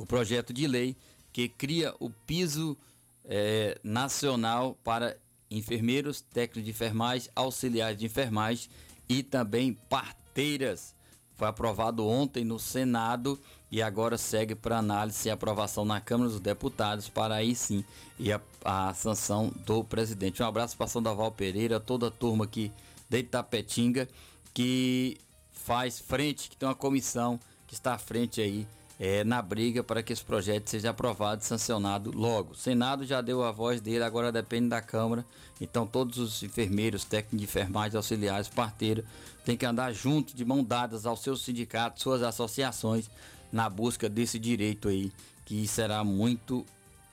o 0.00 0.06
projeto 0.06 0.52
de 0.52 0.66
lei 0.66 0.96
que 1.32 1.48
cria 1.48 1.94
o 2.00 2.08
piso 2.10 2.76
é, 3.24 3.78
nacional 3.84 4.76
para 4.82 5.16
enfermeiros, 5.50 6.20
técnicos 6.20 6.64
de 6.64 6.70
enfermagem, 6.70 7.30
auxiliares 7.36 7.98
de 7.98 8.06
enfermagem 8.06 8.70
e 9.08 9.22
também 9.22 9.74
parteiras. 9.88 10.94
Foi 11.34 11.48
aprovado 11.48 12.06
ontem 12.06 12.44
no 12.44 12.58
Senado 12.58 13.38
e 13.70 13.82
agora 13.82 14.16
segue 14.16 14.54
para 14.54 14.78
análise 14.78 15.28
e 15.28 15.30
aprovação 15.30 15.84
na 15.84 16.00
Câmara 16.00 16.30
dos 16.30 16.40
Deputados 16.40 17.08
para 17.08 17.34
aí 17.34 17.54
sim 17.54 17.84
e 18.18 18.32
a, 18.32 18.40
a 18.64 18.94
sanção 18.94 19.52
do 19.66 19.84
presidente. 19.84 20.42
Um 20.42 20.46
abraço 20.46 20.76
para 20.76 20.86
Sandoval 20.86 21.30
Pereira, 21.30 21.78
toda 21.78 22.08
a 22.08 22.10
turma 22.10 22.44
aqui 22.44 22.72
de 23.08 23.18
Itapetinga 23.18 24.08
que 24.54 25.18
faz 25.50 25.98
frente, 25.98 26.48
que 26.48 26.56
tem 26.56 26.68
uma 26.68 26.74
comissão 26.74 27.38
que 27.66 27.74
está 27.74 27.94
à 27.94 27.98
frente 27.98 28.40
aí 28.40 28.66
é, 29.02 29.24
na 29.24 29.40
briga 29.40 29.82
para 29.82 30.02
que 30.02 30.12
esse 30.12 30.22
projeto 30.22 30.68
seja 30.68 30.90
aprovado 30.90 31.40
e 31.40 31.44
sancionado 31.46 32.12
logo. 32.14 32.52
O 32.52 32.54
Senado 32.54 33.06
já 33.06 33.22
deu 33.22 33.42
a 33.42 33.50
voz 33.50 33.80
dele, 33.80 34.04
agora 34.04 34.30
depende 34.30 34.68
da 34.68 34.82
Câmara. 34.82 35.24
Então 35.58 35.86
todos 35.86 36.18
os 36.18 36.42
enfermeiros, 36.42 37.02
técnicos 37.02 37.38
de 37.38 37.44
enfermagem, 37.44 37.96
auxiliares, 37.96 38.48
parteiros, 38.48 39.06
têm 39.42 39.56
que 39.56 39.64
andar 39.64 39.90
junto, 39.94 40.36
de 40.36 40.44
mão 40.44 40.62
dadas 40.62 41.06
aos 41.06 41.20
seus 41.20 41.42
sindicatos, 41.42 42.02
suas 42.02 42.22
associações, 42.22 43.08
na 43.50 43.70
busca 43.70 44.06
desse 44.06 44.38
direito 44.38 44.88
aí, 44.88 45.10
que 45.46 45.66
será 45.66 46.04
muito 46.04 46.64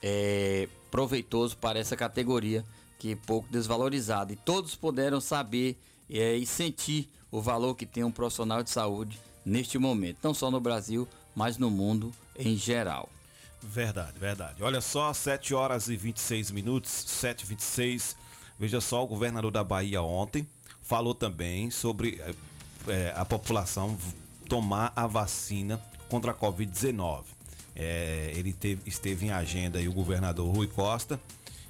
é, 0.04 0.68
proveitoso 0.92 1.56
para 1.56 1.80
essa 1.80 1.96
categoria 1.96 2.66
que 3.00 3.14
é 3.14 3.16
pouco 3.16 3.48
desvalorizada. 3.50 4.34
E 4.34 4.36
todos 4.36 4.76
puderam 4.76 5.22
saber 5.22 5.78
é, 6.10 6.36
e 6.36 6.46
sentir 6.46 7.10
o 7.32 7.42
valor 7.42 7.76
que 7.76 7.86
tem 7.86 8.04
um 8.04 8.12
profissional 8.12 8.62
de 8.62 8.72
saúde 8.72 9.18
neste 9.46 9.78
momento, 9.78 10.18
não 10.22 10.34
só 10.34 10.52
no 10.52 10.60
Brasil, 10.60 11.08
mas 11.38 11.60
no 11.60 11.70
mundo 11.70 12.12
em 12.36 12.58
geral. 12.58 13.08
Verdade, 13.62 14.18
verdade. 14.18 14.64
Olha 14.64 14.82
só, 14.82 15.14
7 15.14 15.54
horas 15.54 15.88
e 15.88 15.96
26 15.96 16.50
minutos, 16.50 16.92
7 16.92 17.44
e 17.44 17.46
26 17.46 18.16
Veja 18.60 18.82
só, 18.82 19.04
o 19.04 19.08
governador 19.08 19.52
da 19.52 19.64
Bahia 19.64 20.02
ontem 20.02 20.48
falou 20.82 21.14
também 21.14 21.70
sobre 21.70 22.20
é, 22.88 23.14
a 23.16 23.24
população 23.24 23.96
tomar 24.50 24.92
a 24.96 25.06
vacina 25.06 25.80
contra 26.10 26.32
a 26.32 26.34
Covid-19. 26.34 27.24
É, 27.76 28.32
ele 28.36 28.52
teve, 28.52 28.82
esteve 28.88 29.28
em 29.28 29.32
agenda 29.32 29.78
aí 29.78 29.88
o 29.88 29.94
governador 29.94 30.52
Rui 30.52 30.66
Costa 30.66 31.20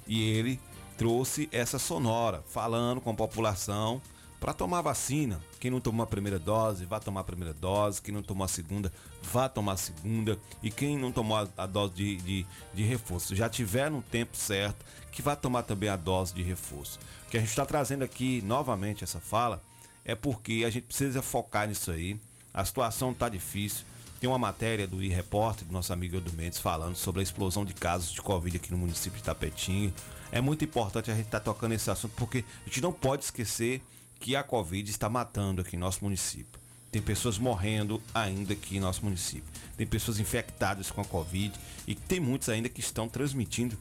e 0.06 0.30
ele 0.30 0.58
trouxe 0.96 1.46
essa 1.52 1.78
sonora 1.78 2.42
falando 2.48 3.02
com 3.02 3.10
a 3.10 3.14
população 3.14 4.00
para 4.40 4.52
tomar 4.52 4.82
vacina. 4.82 5.40
Quem 5.58 5.70
não 5.70 5.80
tomou 5.80 6.04
a 6.04 6.06
primeira 6.06 6.38
dose, 6.38 6.84
vá 6.84 7.00
tomar 7.00 7.20
a 7.20 7.24
primeira 7.24 7.52
dose. 7.52 8.00
Quem 8.00 8.14
não 8.14 8.22
tomou 8.22 8.44
a 8.44 8.48
segunda, 8.48 8.92
vá 9.22 9.48
tomar 9.48 9.72
a 9.72 9.76
segunda. 9.76 10.38
E 10.62 10.70
quem 10.70 10.96
não 10.96 11.10
tomou 11.10 11.36
a, 11.36 11.48
a 11.56 11.66
dose 11.66 11.94
de, 11.94 12.16
de, 12.16 12.46
de, 12.72 12.82
reforço, 12.84 13.34
já 13.34 13.48
tiver 13.48 13.90
no 13.90 14.02
tempo 14.02 14.36
certo, 14.36 14.84
que 15.10 15.22
vá 15.22 15.34
tomar 15.34 15.64
também 15.64 15.88
a 15.88 15.96
dose 15.96 16.34
de 16.34 16.42
reforço. 16.42 16.98
O 17.26 17.30
que 17.30 17.36
a 17.36 17.40
gente 17.40 17.50
está 17.50 17.66
trazendo 17.66 18.04
aqui 18.04 18.42
novamente 18.42 19.02
essa 19.04 19.20
fala 19.20 19.62
é 20.04 20.14
porque 20.14 20.64
a 20.66 20.70
gente 20.70 20.84
precisa 20.84 21.20
focar 21.20 21.68
nisso 21.68 21.90
aí. 21.90 22.18
A 22.54 22.64
situação 22.64 23.10
está 23.10 23.28
difícil. 23.28 23.84
Tem 24.20 24.28
uma 24.28 24.38
matéria 24.38 24.86
do 24.86 25.02
e-repórter, 25.02 25.64
do 25.66 25.72
nosso 25.72 25.92
amigo 25.92 26.16
Edu 26.16 26.32
Mendes, 26.32 26.58
falando 26.58 26.96
sobre 26.96 27.20
a 27.20 27.22
explosão 27.22 27.64
de 27.64 27.72
casos 27.72 28.10
de 28.10 28.20
Covid 28.20 28.56
aqui 28.56 28.72
no 28.72 28.78
município 28.78 29.18
de 29.18 29.24
Tapetinho. 29.24 29.94
É 30.32 30.40
muito 30.40 30.64
importante 30.64 31.10
a 31.10 31.14
gente 31.14 31.26
estar 31.26 31.38
tá 31.38 31.44
tocando 31.44 31.72
esse 31.72 31.88
assunto, 31.88 32.14
porque 32.16 32.44
a 32.62 32.68
gente 32.68 32.80
não 32.80 32.92
pode 32.92 33.24
esquecer 33.24 33.80
que 34.18 34.36
a 34.36 34.42
Covid 34.42 34.90
está 34.90 35.08
matando 35.08 35.60
aqui 35.60 35.76
em 35.76 35.78
nosso 35.78 36.04
município. 36.04 36.60
Tem 36.90 37.02
pessoas 37.02 37.38
morrendo 37.38 38.00
ainda 38.14 38.54
aqui 38.54 38.78
em 38.78 38.80
nosso 38.80 39.04
município. 39.04 39.44
Tem 39.76 39.86
pessoas 39.86 40.18
infectadas 40.18 40.90
com 40.90 41.00
a 41.00 41.04
Covid 41.04 41.52
e 41.86 41.94
tem 41.94 42.18
muitos 42.18 42.48
ainda 42.48 42.68
que 42.68 42.80
estão 42.80 43.08
transmitindo, 43.08 43.76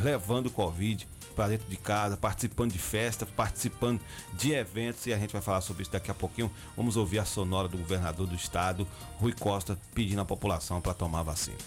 levando 0.00 0.50
Covid 0.50 1.06
para 1.34 1.48
dentro 1.48 1.68
de 1.68 1.76
casa, 1.76 2.16
participando 2.16 2.72
de 2.72 2.78
festas, 2.78 3.28
participando 3.30 4.00
de 4.34 4.52
eventos 4.52 5.06
e 5.06 5.12
a 5.12 5.18
gente 5.18 5.32
vai 5.32 5.42
falar 5.42 5.60
sobre 5.60 5.82
isso 5.82 5.90
daqui 5.90 6.10
a 6.10 6.14
pouquinho. 6.14 6.50
Vamos 6.76 6.96
ouvir 6.96 7.18
a 7.18 7.24
sonora 7.24 7.68
do 7.68 7.78
governador 7.78 8.26
do 8.26 8.34
estado, 8.34 8.86
Rui 9.18 9.32
Costa, 9.32 9.78
pedindo 9.94 10.20
à 10.20 10.24
população 10.24 10.80
para 10.80 10.94
tomar 10.94 11.22
vacina. 11.22 11.58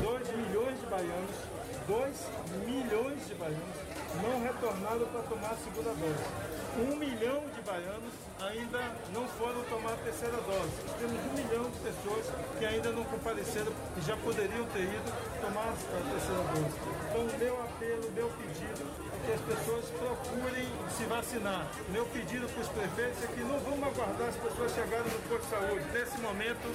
2 0.00 0.28
milhões 0.36 0.80
de 0.80 0.86
baianos, 0.86 1.36
2 1.88 2.66
milhões 2.66 3.26
de 3.26 3.34
baianos 3.34 3.93
não 4.22 4.42
retornaram 4.42 5.06
para 5.06 5.22
tomar 5.22 5.50
a 5.50 5.56
segunda 5.56 5.90
dose. 5.90 6.24
Um 6.78 6.96
milhão 6.96 7.42
de 7.54 7.62
baianos 7.62 8.14
ainda 8.40 8.80
não 9.12 9.26
foram 9.28 9.62
tomar 9.64 9.92
a 9.92 9.96
terceira 9.96 10.36
dose. 10.36 10.74
Temos 10.98 11.20
um 11.20 11.32
milhão 11.34 11.70
de 11.70 11.78
pessoas 11.78 12.26
que 12.58 12.66
ainda 12.66 12.90
não 12.90 13.04
compareceram 13.04 13.72
e 13.96 14.00
já 14.00 14.16
poderiam 14.16 14.64
ter 14.66 14.82
ido 14.82 15.12
tomar 15.40 15.70
a 15.70 16.00
terceira 16.10 16.42
dose. 16.50 16.74
Então, 17.10 17.38
meu 17.38 17.62
apelo, 17.62 18.10
meu 18.12 18.28
pedido 18.30 18.84
é 19.12 19.26
que 19.26 19.32
as 19.32 19.40
pessoas 19.40 19.84
procurem 19.90 20.66
se 20.96 21.04
vacinar. 21.04 21.66
Meu 21.90 22.04
pedido 22.06 22.48
para 22.48 22.62
os 22.62 22.68
prefeitos 22.68 23.24
é 23.24 23.26
que 23.28 23.40
não 23.40 23.58
vamos 23.60 23.82
aguardar 23.86 24.28
as 24.28 24.36
pessoas 24.36 24.72
chegarem 24.72 25.12
no 25.12 25.20
posto 25.28 25.44
de 25.44 25.50
saúde. 25.50 25.84
Nesse 25.92 26.18
momento, 26.20 26.66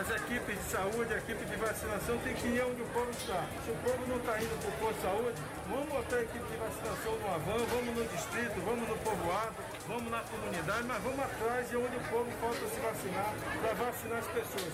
as 0.00 0.10
equipes 0.10 0.56
de 0.56 0.70
saúde, 0.70 1.12
a 1.12 1.18
equipe 1.18 1.44
de 1.44 1.56
vacinação 1.56 2.16
tem 2.24 2.34
que 2.34 2.46
ir 2.48 2.64
onde 2.64 2.80
o 2.80 2.86
povo 2.86 3.10
está. 3.10 3.44
Se 3.64 3.70
o 3.70 3.76
povo 3.84 4.06
não 4.08 4.16
está 4.16 4.38
indo 4.40 4.56
para 4.56 4.70
o 4.70 4.78
posto 4.80 4.96
de 4.96 5.02
saúde, 5.02 5.38
vamos 5.68 5.88
botar 5.88 6.16
a 6.16 6.22
equipe 6.22 6.46
de 6.46 6.56
vacinação 6.56 7.12
no 7.18 7.26
Avan, 7.34 7.60
vamos 7.66 7.92
no 7.96 8.04
distrito, 8.08 8.56
vamos 8.64 8.88
no 8.88 8.96
povoado, 8.98 9.56
vamos 9.86 10.10
na 10.10 10.20
comunidade, 10.20 10.86
mas 10.86 11.02
vamos 11.02 11.20
atrás 11.20 11.68
de 11.68 11.76
onde 11.76 11.96
o 11.96 12.00
povo 12.10 12.30
falta 12.40 12.68
se 12.68 12.80
vacinar, 12.80 13.34
para 13.60 13.74
vacinar 13.74 14.18
as 14.18 14.26
pessoas. 14.26 14.72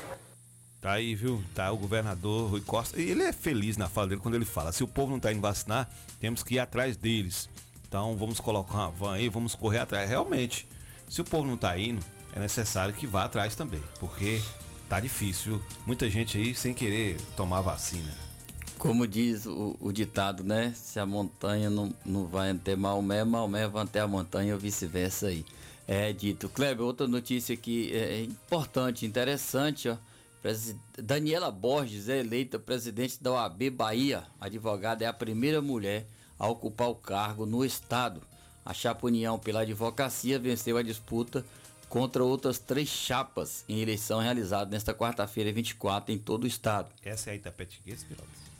Tá 0.80 0.92
aí, 0.92 1.14
viu? 1.14 1.42
Tá 1.54 1.70
o 1.70 1.76
governador 1.76 2.50
Rui 2.50 2.60
Costa. 2.60 3.00
E 3.00 3.10
ele 3.10 3.22
é 3.22 3.32
feliz 3.32 3.76
na 3.76 3.88
fala 3.88 4.08
dele 4.08 4.20
quando 4.20 4.34
ele 4.34 4.44
fala: 4.44 4.72
se 4.72 4.82
o 4.82 4.88
povo 4.88 5.12
não 5.12 5.20
tá 5.20 5.30
indo 5.30 5.40
vacinar, 5.40 5.88
temos 6.18 6.42
que 6.42 6.56
ir 6.56 6.58
atrás 6.58 6.96
deles. 6.96 7.48
Então 7.86 8.16
vamos 8.16 8.40
colocar 8.40 8.74
uma 8.74 8.90
van 8.90 9.14
aí, 9.14 9.28
vamos 9.28 9.54
correr 9.54 9.78
atrás. 9.78 10.08
Realmente, 10.08 10.66
se 11.08 11.20
o 11.20 11.24
povo 11.24 11.46
não 11.46 11.56
tá 11.56 11.78
indo, 11.78 12.04
é 12.34 12.40
necessário 12.40 12.94
que 12.94 13.06
vá 13.06 13.24
atrás 13.24 13.54
também, 13.54 13.82
porque 14.00 14.42
tá 14.88 14.98
difícil. 14.98 15.62
Muita 15.86 16.10
gente 16.10 16.36
aí 16.36 16.54
sem 16.54 16.74
querer 16.74 17.20
tomar 17.36 17.60
vacina. 17.60 18.31
Como 18.82 19.06
diz 19.06 19.46
o, 19.46 19.76
o, 19.78 19.92
ditado, 19.92 20.42
né? 20.42 20.72
Se 20.74 20.98
a 20.98 21.06
montanha 21.06 21.70
não, 21.70 21.94
não 22.04 22.26
vai 22.26 22.52
ter 22.52 22.76
Maomé, 22.76 23.22
Maomé 23.22 23.68
vai 23.68 23.86
ter 23.86 24.00
a 24.00 24.08
montanha 24.08 24.54
ou 24.54 24.58
vice-versa 24.58 25.28
aí. 25.28 25.46
É 25.86 26.12
dito. 26.12 26.48
Kleber, 26.48 26.84
outra 26.84 27.06
notícia 27.06 27.54
aqui 27.54 27.94
é 27.94 28.24
importante, 28.24 29.06
interessante, 29.06 29.88
ó. 29.88 29.96
Daniela 30.98 31.48
Borges 31.48 32.08
é 32.08 32.18
eleita 32.18 32.58
presidente 32.58 33.22
da 33.22 33.30
OAB 33.30 33.70
Bahia. 33.70 34.24
A 34.40 34.46
advogada 34.46 35.04
é 35.04 35.06
a 35.06 35.12
primeira 35.12 35.62
mulher 35.62 36.04
a 36.36 36.48
ocupar 36.48 36.88
o 36.88 36.96
cargo 36.96 37.46
no 37.46 37.64
estado. 37.64 38.20
A 38.64 38.74
chapa 38.74 39.06
União 39.06 39.38
pela 39.38 39.60
Advocacia 39.60 40.40
venceu 40.40 40.76
a 40.76 40.82
disputa 40.82 41.46
contra 41.88 42.24
outras 42.24 42.58
três 42.58 42.88
chapas 42.88 43.64
em 43.68 43.80
eleição 43.80 44.18
realizada 44.18 44.72
nesta 44.72 44.92
quarta-feira, 44.92 45.52
24, 45.52 46.12
em 46.12 46.18
todo 46.18 46.42
o 46.42 46.48
estado. 46.48 46.90
Essa 47.04 47.30
é 47.30 47.34
a 47.34 47.36
Itapetinguense, 47.36 48.04
Piloto? 48.06 48.51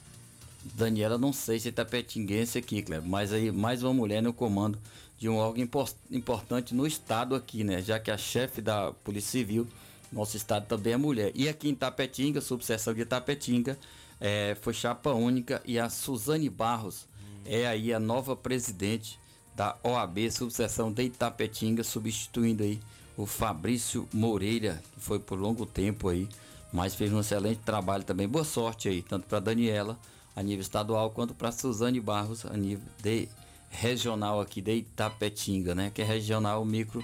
Daniela, 0.65 1.19
não 1.19 1.33
sei 1.33 1.59
se 1.59 1.69
é 1.69 1.71
Itapetinguense 1.71 2.59
aqui, 2.59 2.83
Cleber, 2.83 3.09
mas 3.09 3.33
aí 3.33 3.51
mais 3.51 3.83
uma 3.83 3.93
mulher 3.93 4.23
no 4.23 4.33
comando 4.33 4.79
de 5.19 5.29
um 5.29 5.37
órgão 5.37 5.63
importante 6.11 6.75
no 6.75 6.87
estado 6.87 7.35
aqui, 7.35 7.65
né? 7.65 7.81
Já 7.83 7.99
que 7.99 8.11
a 8.11 8.19
chefe 8.19 8.61
da 8.61 8.93
Polícia 8.93 9.31
Civil, 9.31 9.67
nosso 10.13 10.37
estado 10.37 10.67
também 10.67 10.93
é 10.93 10.97
mulher. 10.97 11.33
E 11.35 11.49
aqui 11.49 11.69
em 11.69 11.73
Itapetinga, 11.73 12.41
subseção 12.41 12.95
de 12.95 13.03
Itapetinga, 13.03 13.79
é, 14.21 14.57
foi 14.61 14.73
chapa 14.73 15.11
única 15.11 15.61
e 15.65 15.79
a 15.79 15.89
Suzane 15.89 16.49
Barros 16.49 17.07
é 17.45 17.67
aí 17.67 17.93
a 17.93 17.99
nova 17.99 18.37
presidente 18.37 19.19
da 19.55 19.77
OAB, 19.83 20.31
subseção 20.31 20.93
de 20.93 21.05
Itapetinga, 21.05 21.83
substituindo 21.83 22.63
aí 22.63 22.81
o 23.17 23.27
Fabrício 23.27 24.09
Moreira, 24.13 24.83
que 24.95 25.01
foi 25.01 25.19
por 25.19 25.39
longo 25.39 25.67
tempo 25.67 26.09
aí, 26.09 26.29
mas 26.73 26.95
fez 26.95 27.13
um 27.13 27.21
excelente 27.21 27.61
trabalho 27.65 28.05
também. 28.05 28.29
Boa 28.29 28.45
sorte 28.45 28.89
aí, 28.89 29.03
tanto 29.03 29.27
para 29.27 29.41
Daniela 29.41 29.99
a 30.35 30.43
nível 30.43 30.63
estadual 30.63 31.11
quanto 31.11 31.35
para 31.35 31.53
Suzane 31.53 32.01
Barros 32.01 32.45
a 32.47 32.57
nível 32.57 32.85
de 33.03 33.29
regional 33.71 34.41
aqui 34.41 34.61
de 34.61 34.77
Itapetinga, 34.77 35.75
né? 35.75 35.91
Que 35.95 36.03
é 36.03 36.05
regional 36.05 36.65
micro 36.65 37.03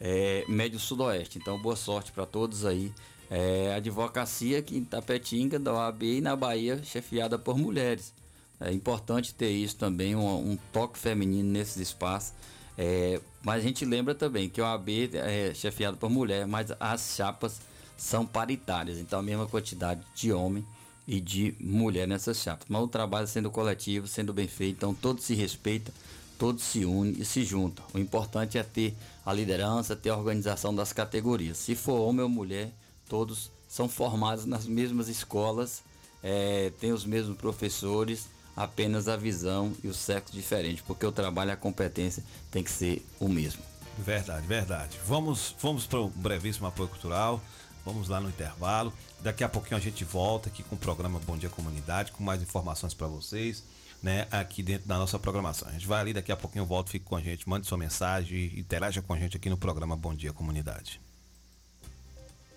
é, 0.00 0.44
médio 0.48 0.78
sudoeste. 0.78 1.38
Então 1.38 1.60
boa 1.60 1.76
sorte 1.76 2.12
para 2.12 2.26
todos 2.26 2.64
aí. 2.64 2.92
É, 3.30 3.74
advocacia 3.74 4.58
aqui 4.58 4.76
em 4.76 4.82
Itapetinga, 4.82 5.58
da 5.58 5.72
OAB 5.72 6.02
e 6.02 6.20
na 6.20 6.36
Bahia, 6.36 6.82
chefiada 6.84 7.38
por 7.38 7.56
mulheres. 7.56 8.12
É 8.60 8.70
importante 8.70 9.34
ter 9.34 9.50
isso 9.50 9.76
também, 9.76 10.14
um, 10.14 10.52
um 10.52 10.58
toque 10.72 10.98
feminino 10.98 11.50
nesses 11.50 11.76
espaços. 11.76 12.34
É, 12.76 13.20
mas 13.42 13.56
a 13.56 13.66
gente 13.66 13.84
lembra 13.84 14.14
também 14.14 14.48
que 14.48 14.60
o 14.60 14.64
OAB 14.64 14.88
é 15.14 15.52
chefiado 15.54 15.96
por 15.96 16.10
mulher, 16.10 16.46
mas 16.46 16.72
as 16.78 17.14
chapas 17.16 17.60
são 17.96 18.26
paritárias, 18.26 18.98
então 18.98 19.20
a 19.20 19.22
mesma 19.22 19.46
quantidade 19.46 20.02
de 20.14 20.32
homem 20.32 20.66
e 21.06 21.20
de 21.20 21.54
mulher 21.60 22.06
nessas 22.06 22.38
chapas. 22.38 22.66
Mas 22.68 22.82
o 22.82 22.88
trabalho 22.88 23.26
sendo 23.26 23.50
coletivo, 23.50 24.06
sendo 24.06 24.32
bem 24.32 24.48
feito, 24.48 24.76
então 24.76 24.94
todos 24.94 25.24
se 25.24 25.34
respeitam, 25.34 25.92
todos 26.38 26.62
se 26.62 26.84
unem 26.84 27.14
e 27.18 27.24
se 27.24 27.44
juntam. 27.44 27.84
O 27.92 27.98
importante 27.98 28.58
é 28.58 28.62
ter 28.62 28.94
a 29.24 29.32
liderança, 29.32 29.96
ter 29.96 30.10
a 30.10 30.16
organização 30.16 30.74
das 30.74 30.92
categorias. 30.92 31.58
Se 31.58 31.74
for 31.74 32.00
homem 32.00 32.22
ou 32.22 32.28
mulher, 32.28 32.72
todos 33.08 33.50
são 33.68 33.88
formados 33.88 34.44
nas 34.44 34.66
mesmas 34.66 35.08
escolas, 35.08 35.82
é, 36.22 36.72
têm 36.78 36.92
os 36.92 37.04
mesmos 37.04 37.36
professores, 37.36 38.28
apenas 38.56 39.08
a 39.08 39.16
visão 39.16 39.72
e 39.82 39.88
o 39.88 39.94
sexo 39.94 40.32
diferente, 40.32 40.82
porque 40.82 41.06
o 41.06 41.12
trabalho 41.12 41.50
e 41.50 41.52
a 41.52 41.56
competência 41.56 42.22
tem 42.50 42.62
que 42.62 42.70
ser 42.70 43.04
o 43.18 43.28
mesmo. 43.28 43.62
Verdade, 43.98 44.46
verdade. 44.46 44.98
Vamos, 45.06 45.54
vamos 45.60 45.86
para 45.86 46.00
um 46.00 46.08
brevíssimo 46.08 46.66
apoio 46.66 46.88
cultural. 46.88 47.40
Vamos 47.84 48.08
lá 48.08 48.20
no 48.20 48.28
intervalo. 48.28 48.92
Daqui 49.22 49.44
a 49.44 49.48
pouquinho 49.48 49.76
a 49.76 49.80
gente 49.80 50.04
volta 50.04 50.48
aqui 50.48 50.64
com 50.64 50.74
o 50.74 50.78
programa 50.78 51.20
Bom 51.20 51.36
Dia 51.36 51.48
Comunidade, 51.48 52.10
com 52.10 52.24
mais 52.24 52.42
informações 52.42 52.92
para 52.92 53.06
vocês, 53.06 53.62
né, 54.02 54.26
aqui 54.32 54.64
dentro 54.64 54.88
da 54.88 54.98
nossa 54.98 55.16
programação. 55.16 55.68
A 55.68 55.72
gente 55.72 55.86
vai 55.86 56.00
ali, 56.00 56.12
daqui 56.12 56.32
a 56.32 56.36
pouquinho 56.36 56.62
eu 56.62 56.66
volto, 56.66 56.90
fique 56.90 57.04
com 57.04 57.14
a 57.14 57.20
gente, 57.20 57.48
mande 57.48 57.68
sua 57.68 57.78
mensagem, 57.78 58.58
interaja 58.58 59.00
com 59.00 59.14
a 59.14 59.18
gente 59.18 59.36
aqui 59.36 59.48
no 59.48 59.56
programa 59.56 59.96
Bom 59.96 60.12
Dia 60.12 60.32
Comunidade. 60.32 61.00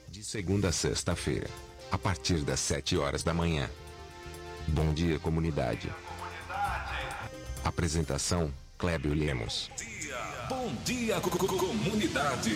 De 0.10 0.24
segunda 0.24 0.69
a 0.69 0.72
sexta-feira, 0.72 1.48
a 1.91 2.00
partir 2.00 2.41
das 2.43 2.60
7 2.62 2.98
horas 2.98 3.22
da 3.22 3.34
manhã. 3.34 3.69
Bom 4.67 4.91
Dia 4.91 5.19
Comunidade. 5.19 5.93
Apresentação: 7.63 8.51
Clébio 8.79 9.13
Lemos. 9.13 9.69
Bom 10.50 10.74
Dia 10.84 11.22
Comunidade. 11.22 12.55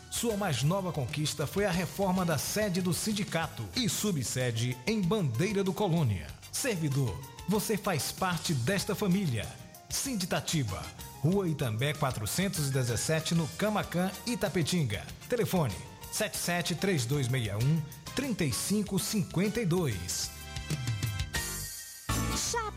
Sua 0.11 0.35
mais 0.35 0.61
nova 0.61 0.91
conquista 0.91 1.47
foi 1.47 1.63
a 1.63 1.71
reforma 1.71 2.25
da 2.25 2.37
sede 2.37 2.81
do 2.81 2.93
sindicato 2.93 3.63
e 3.73 3.87
subsede 3.87 4.77
em 4.85 5.01
Bandeira 5.01 5.63
do 5.63 5.71
Colônia. 5.71 6.27
Servidor, 6.51 7.17
você 7.47 7.77
faz 7.77 8.11
parte 8.11 8.53
desta 8.53 8.93
família. 8.93 9.47
Sinditatiba, 9.89 10.83
Rua 11.21 11.47
Itambé 11.47 11.93
417 11.93 13.33
no 13.33 13.47
Camacan, 13.57 14.11
Itapetinga. 14.27 15.01
Telefone 15.29 15.73
773261 16.11 17.81
3552. 18.13 20.40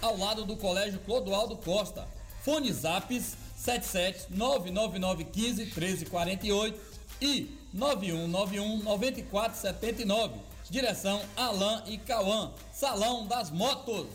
ao 0.00 0.16
lado 0.16 0.44
do 0.44 0.56
Colégio 0.56 1.00
Clodoaldo 1.00 1.56
Costa. 1.56 2.06
Fone 2.42 2.72
Zaps 2.72 3.36
77 3.56 4.26
99915 4.30 5.64
1348 5.64 6.80
e 7.20 7.58
9191 7.72 8.82
9479. 8.82 10.34
Direção 10.68 11.20
Alain 11.36 11.82
e 11.86 11.98
Cauã. 11.98 12.52
Salão 12.72 13.26
das 13.26 13.50
Motos. 13.50 14.06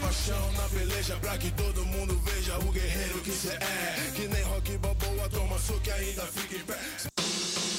Paixão 0.00 0.52
na 0.52 0.68
peleja 0.68 1.16
pra 1.16 1.36
que 1.36 1.50
todo 1.50 1.84
mundo 1.84 2.16
veja 2.20 2.56
o 2.58 2.72
guerreiro 2.72 3.20
que 3.20 3.32
cê 3.32 3.50
é. 3.50 4.12
Que 4.14 4.28
nem 4.28 4.42
rock 4.44 4.78
balboa, 4.78 5.28
toma 5.28 5.58
soco 5.58 5.80
que 5.80 5.90
ainda 5.90 6.22
fica 6.26 6.56
em 6.56 6.64
pé. 6.64 7.07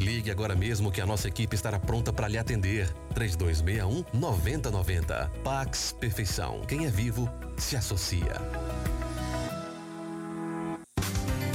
Ligue 0.00 0.30
agora 0.30 0.54
mesmo 0.54 0.90
que 0.90 1.00
a 1.02 1.06
nossa 1.06 1.28
equipe 1.28 1.54
estará 1.54 1.78
pronta 1.78 2.10
para 2.10 2.26
lhe 2.26 2.38
atender. 2.38 2.90
3261 3.14 4.18
9090. 4.18 5.30
Pax 5.44 5.94
Perfeição. 6.00 6.62
Quem 6.66 6.86
é 6.86 6.90
vivo 6.90 7.28
se 7.58 7.76
associa. 7.76 8.40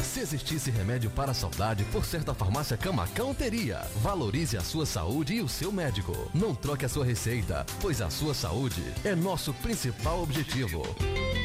Se 0.03 0.19
existisse 0.19 0.69
remédio 0.69 1.09
para 1.09 1.31
a 1.31 1.33
saudade, 1.33 1.83
por 1.85 2.05
certa 2.05 2.35
farmácia 2.35 2.77
Camacão 2.77 3.33
teria. 3.33 3.81
Valorize 3.95 4.55
a 4.55 4.61
sua 4.61 4.85
saúde 4.85 5.33
e 5.33 5.41
o 5.41 5.49
seu 5.49 5.71
médico. 5.71 6.29
Não 6.33 6.53
troque 6.53 6.85
a 6.85 6.89
sua 6.89 7.03
receita, 7.03 7.65
pois 7.81 7.99
a 7.99 8.11
sua 8.11 8.35
saúde 8.35 8.83
é 9.03 9.15
nosso 9.15 9.53
principal 9.55 10.21
objetivo. 10.21 10.83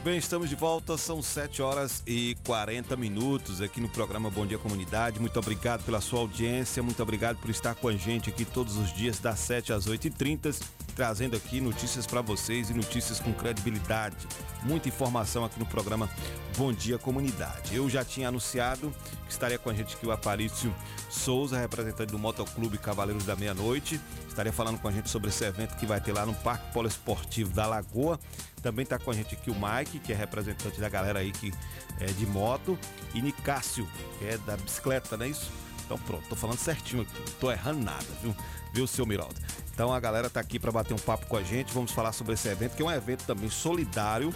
Muito 0.00 0.12
bem, 0.12 0.18
estamos 0.18 0.48
de 0.48 0.56
volta, 0.56 0.96
são 0.96 1.20
7 1.20 1.60
horas 1.60 2.02
e 2.06 2.34
40 2.46 2.96
minutos 2.96 3.60
aqui 3.60 3.82
no 3.82 3.88
programa 3.90 4.30
Bom 4.30 4.46
Dia 4.46 4.56
Comunidade. 4.56 5.20
Muito 5.20 5.38
obrigado 5.38 5.84
pela 5.84 6.00
sua 6.00 6.20
audiência, 6.20 6.82
muito 6.82 7.02
obrigado 7.02 7.36
por 7.36 7.50
estar 7.50 7.74
com 7.74 7.86
a 7.86 7.92
gente 7.92 8.30
aqui 8.30 8.46
todos 8.46 8.78
os 8.78 8.94
dias, 8.94 9.18
das 9.18 9.38
7 9.40 9.74
às 9.74 9.86
8h30, 9.86 10.58
trazendo 10.96 11.36
aqui 11.36 11.60
notícias 11.60 12.06
para 12.06 12.22
vocês 12.22 12.70
e 12.70 12.74
notícias 12.74 13.20
com 13.20 13.30
credibilidade. 13.34 14.16
Muita 14.62 14.88
informação 14.88 15.44
aqui 15.44 15.58
no 15.58 15.66
programa 15.66 16.08
Bom 16.56 16.72
Dia 16.72 16.96
Comunidade. 16.96 17.76
Eu 17.76 17.90
já 17.90 18.02
tinha 18.02 18.28
anunciado 18.28 18.90
que 19.26 19.32
estaria 19.32 19.58
com 19.58 19.68
a 19.68 19.74
gente 19.74 19.96
aqui 19.96 20.06
o 20.06 20.12
Aparício 20.12 20.74
Souza, 21.10 21.58
representante 21.58 22.10
do 22.10 22.18
Motoclube 22.18 22.78
Cavaleiros 22.78 23.26
da 23.26 23.36
Meia-Noite. 23.36 24.00
Estaria 24.26 24.52
falando 24.52 24.78
com 24.78 24.88
a 24.88 24.92
gente 24.92 25.10
sobre 25.10 25.28
esse 25.28 25.44
evento 25.44 25.76
que 25.76 25.84
vai 25.84 26.00
ter 26.00 26.12
lá 26.12 26.24
no 26.24 26.32
Parque 26.36 26.72
Poliesportivo 26.72 27.52
da 27.52 27.66
Lagoa. 27.66 28.18
Também 28.62 28.82
está 28.82 28.98
com 28.98 29.10
a 29.10 29.14
gente 29.14 29.34
aqui 29.34 29.50
o 29.50 29.54
Mike, 29.54 29.98
que 29.98 30.12
é 30.12 30.16
representante 30.16 30.80
da 30.80 30.88
galera 30.88 31.18
aí 31.18 31.32
que 31.32 31.52
é 31.98 32.06
de 32.06 32.26
moto, 32.26 32.78
e 33.14 33.22
Nicásio, 33.22 33.88
que 34.18 34.26
é 34.26 34.38
da 34.38 34.56
bicicleta, 34.56 35.16
não 35.16 35.24
é 35.24 35.28
isso? 35.28 35.50
Então 35.84 35.98
pronto, 35.98 36.28
tô 36.28 36.36
falando 36.36 36.58
certinho 36.58 37.02
aqui, 37.02 37.32
tô 37.40 37.50
errando 37.50 37.84
nada, 37.84 38.06
viu? 38.22 38.34
Viu, 38.72 38.86
seu 38.86 39.04
Miraldo? 39.04 39.34
Então 39.72 39.92
a 39.92 39.98
galera 39.98 40.30
tá 40.30 40.38
aqui 40.38 40.58
para 40.58 40.70
bater 40.70 40.94
um 40.94 40.98
papo 40.98 41.26
com 41.26 41.36
a 41.36 41.42
gente, 41.42 41.72
vamos 41.72 41.90
falar 41.90 42.12
sobre 42.12 42.34
esse 42.34 42.48
evento, 42.48 42.76
que 42.76 42.82
é 42.82 42.84
um 42.84 42.90
evento 42.90 43.24
também 43.24 43.50
solidário, 43.50 44.32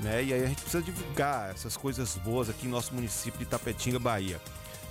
né? 0.00 0.24
E 0.24 0.32
aí 0.32 0.42
a 0.42 0.46
gente 0.46 0.62
precisa 0.62 0.82
divulgar 0.82 1.50
essas 1.50 1.76
coisas 1.76 2.16
boas 2.16 2.50
aqui 2.50 2.66
em 2.66 2.70
nosso 2.70 2.94
município 2.94 3.38
de 3.38 3.44
Tapetinga, 3.46 3.98
Bahia. 3.98 4.40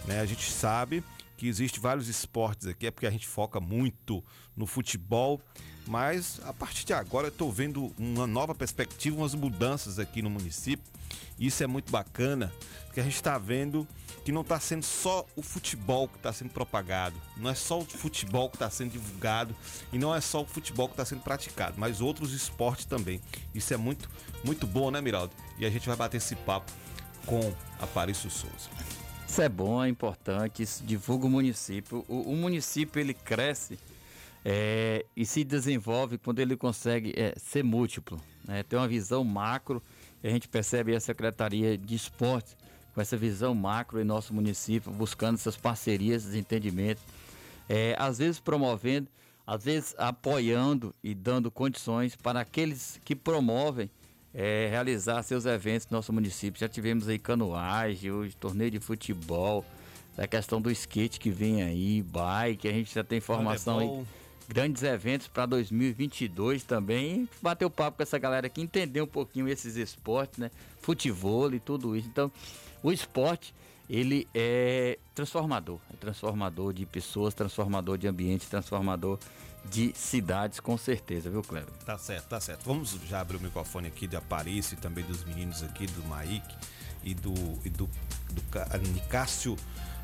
Né? 0.06 0.21
A 0.21 0.26
gente 0.26 0.50
sabe 0.52 1.04
que 1.38 1.48
existe 1.48 1.80
vários 1.80 2.08
esportes 2.08 2.67
aqui, 2.67 2.88
é 2.88 2.91
porque 2.91 3.08
a 3.08 3.12
gente 3.12 3.28
foca 3.28 3.60
muito 3.60 4.24
no 4.56 4.65
futebol, 4.65 5.41
mas 5.88 6.39
a 6.45 6.54
partir 6.54 6.86
de 6.86 6.93
agora 6.93 7.28
eu 7.28 7.32
estou 7.32 7.52
vendo 7.52 7.93
uma 7.98 8.26
nova 8.26 8.56
perspectiva, 8.56 9.17
umas 9.17 9.36
mudanças 9.36 10.00
aqui 10.00 10.21
no 10.21 10.30
município. 10.30 10.86
Isso 11.38 11.63
é 11.63 11.67
muito 11.67 11.91
bacana, 11.91 12.52
porque 12.86 13.00
a 13.00 13.04
gente 13.04 13.15
está 13.15 13.38
vendo 13.38 13.88
que 14.24 14.32
não 14.32 14.41
está 14.41 14.60
sendo 14.60 14.84
só 14.84 15.24
o 15.36 15.43
futebol 15.43 16.08
que 16.08 16.17
está 16.17 16.34
sendo 16.34 16.50
propagado, 16.50 17.15
não 17.38 17.48
é 17.48 17.54
só 17.54 17.80
o 17.80 17.86
futebol 17.86 18.50
que 18.50 18.56
está 18.56 18.69
sendo 18.71 18.91
divulgado 18.91 19.56
e 19.93 20.00
não 20.00 20.15
é 20.15 20.19
só 20.19 20.41
o 20.41 20.45
futebol 20.45 20.88
que 20.88 20.93
está 20.93 21.06
sendo 21.06 21.21
praticado, 21.21 21.76
mas 21.78 22.02
outros 22.02 22.34
esportes 22.34 22.86
também. 22.86 23.21
Isso 23.54 23.71
é 23.71 23.78
muito, 23.78 24.10
muito 24.43 24.65
bom, 24.65 24.89
né, 24.89 25.00
Miraldo? 25.00 25.32
E 25.60 25.65
a 25.65 25.69
gente 25.69 25.88
vai 25.88 25.95
bater 25.95 26.17
esse 26.17 26.36
papo 26.36 26.71
com 27.28 27.54
Aparício 27.80 28.30
Souza. 28.32 29.05
Isso 29.36 29.41
é 29.41 29.50
bom, 29.50 29.84
é 29.84 29.89
importante, 29.89 30.63
isso 30.63 30.82
divulga 30.86 31.26
o 31.26 31.30
município. 31.30 32.06
O, 32.08 32.32
o 32.32 32.36
município 32.38 33.02
ele 33.02 33.13
cresce 33.13 33.78
é, 34.45 35.06
e 35.13 35.26
se 35.26 35.43
desenvolve 35.43 36.17
quando 36.17 36.39
ele 36.39 36.56
consegue 36.56 37.13
é, 37.17 37.34
ser 37.36 37.62
múltiplo, 37.62 38.17
né? 38.45 38.63
ter 38.63 38.78
uma 38.78 38.88
visão 38.88 39.26
macro. 39.26 39.84
A 40.24 40.30
gente 40.30 40.48
percebe 40.48 40.95
a 40.95 41.02
Secretaria 41.02 41.78
de 41.78 41.95
Esportes 41.95 42.56
com 42.93 43.02
essa 43.02 43.17
visão 43.17 43.54
macro 43.54 44.00
em 44.00 44.06
nosso 44.06 44.34
município, 44.34 44.89
buscando 44.89 45.36
essas 45.36 45.58
parcerias, 45.58 46.24
esses 46.24 46.36
entendimentos, 46.36 47.04
é, 47.67 47.93
às 48.00 48.19
vezes 48.19 48.39
promovendo, 48.39 49.10
às 49.45 49.65
vezes 49.65 49.93
apoiando 49.98 50.95
e 51.04 51.13
dando 51.13 51.52
condições 51.52 52.15
para 52.15 52.39
aqueles 52.39 53.02
que 53.04 53.13
promovem 53.13 53.91
é, 54.36 54.67
realizar 54.69 55.24
seus 55.24 55.45
eventos 55.45 55.88
no 55.89 55.98
nosso 55.98 56.12
município. 56.12 56.60
Já 56.60 56.67
tivemos 56.67 57.08
aí 57.08 57.17
canoagem, 57.17 58.12
hoje 58.12 58.36
torneio 58.36 58.69
de 58.69 58.80
futebol, 58.82 59.65
a 60.17 60.28
questão 60.28 60.62
do 60.62 60.69
skate 60.69 61.19
que 61.19 61.32
vem 61.32 61.63
aí, 61.63 62.02
bike, 62.02 62.67
a 62.67 62.71
gente 62.71 62.93
já 62.93 63.04
tem 63.04 63.21
formação 63.21 63.80
aí. 63.80 64.06
Grandes 64.48 64.84
eventos 64.84 65.28
para 65.28 65.48
2022 65.48 66.63
também. 66.63 67.28
Bater 67.41 67.65
o 67.65 67.69
papo 67.69 67.98
com 67.98 68.04
essa 68.04 68.19
galera 68.19 68.45
aqui, 68.45 68.62
entender 68.62 69.02
um 69.02 69.08
pouquinho 69.08 69.48
esses 69.48 69.76
esportes, 69.76 70.38
né? 70.38 70.52
Futebol 70.82 71.52
e 71.52 71.60
tudo 71.60 71.95
isso. 71.95 72.08
Então, 72.08 72.32
o 72.84 72.91
esporte, 72.91 73.56
ele 73.89 74.28
é 74.36 75.00
transformador. 75.15 75.80
É 75.91 75.98
transformador 75.98 76.74
de 76.74 76.86
pessoas, 76.86 77.34
transformador 77.34 77.98
de 77.98 78.08
ambientes, 78.08 78.48
transformador 78.48 79.17
de 79.69 79.93
cidades, 79.95 80.60
com 80.60 80.78
certeza, 80.78 81.30
viu, 81.30 81.41
Cleber? 81.41 81.71
Tá 81.86 81.97
certo, 81.97 82.28
tá 82.28 82.39
certo. 82.39 82.63
Vamos 82.65 82.97
já 83.08 83.21
abrir 83.21 83.38
o 83.38 83.39
microfone 83.39 83.88
aqui 83.88 84.08
de 84.08 84.15
Aparício 84.15 84.75
e 84.75 84.78
também 84.78 85.04
dos 85.04 85.23
meninos 85.23 85.63
aqui, 85.63 85.88
do 85.88 86.04
Maíque 86.06 86.56
e 87.04 87.13
do, 87.13 87.34
e 87.63 87.69
do, 87.69 87.89
do 88.32 88.89
Nicásio. 88.93 89.56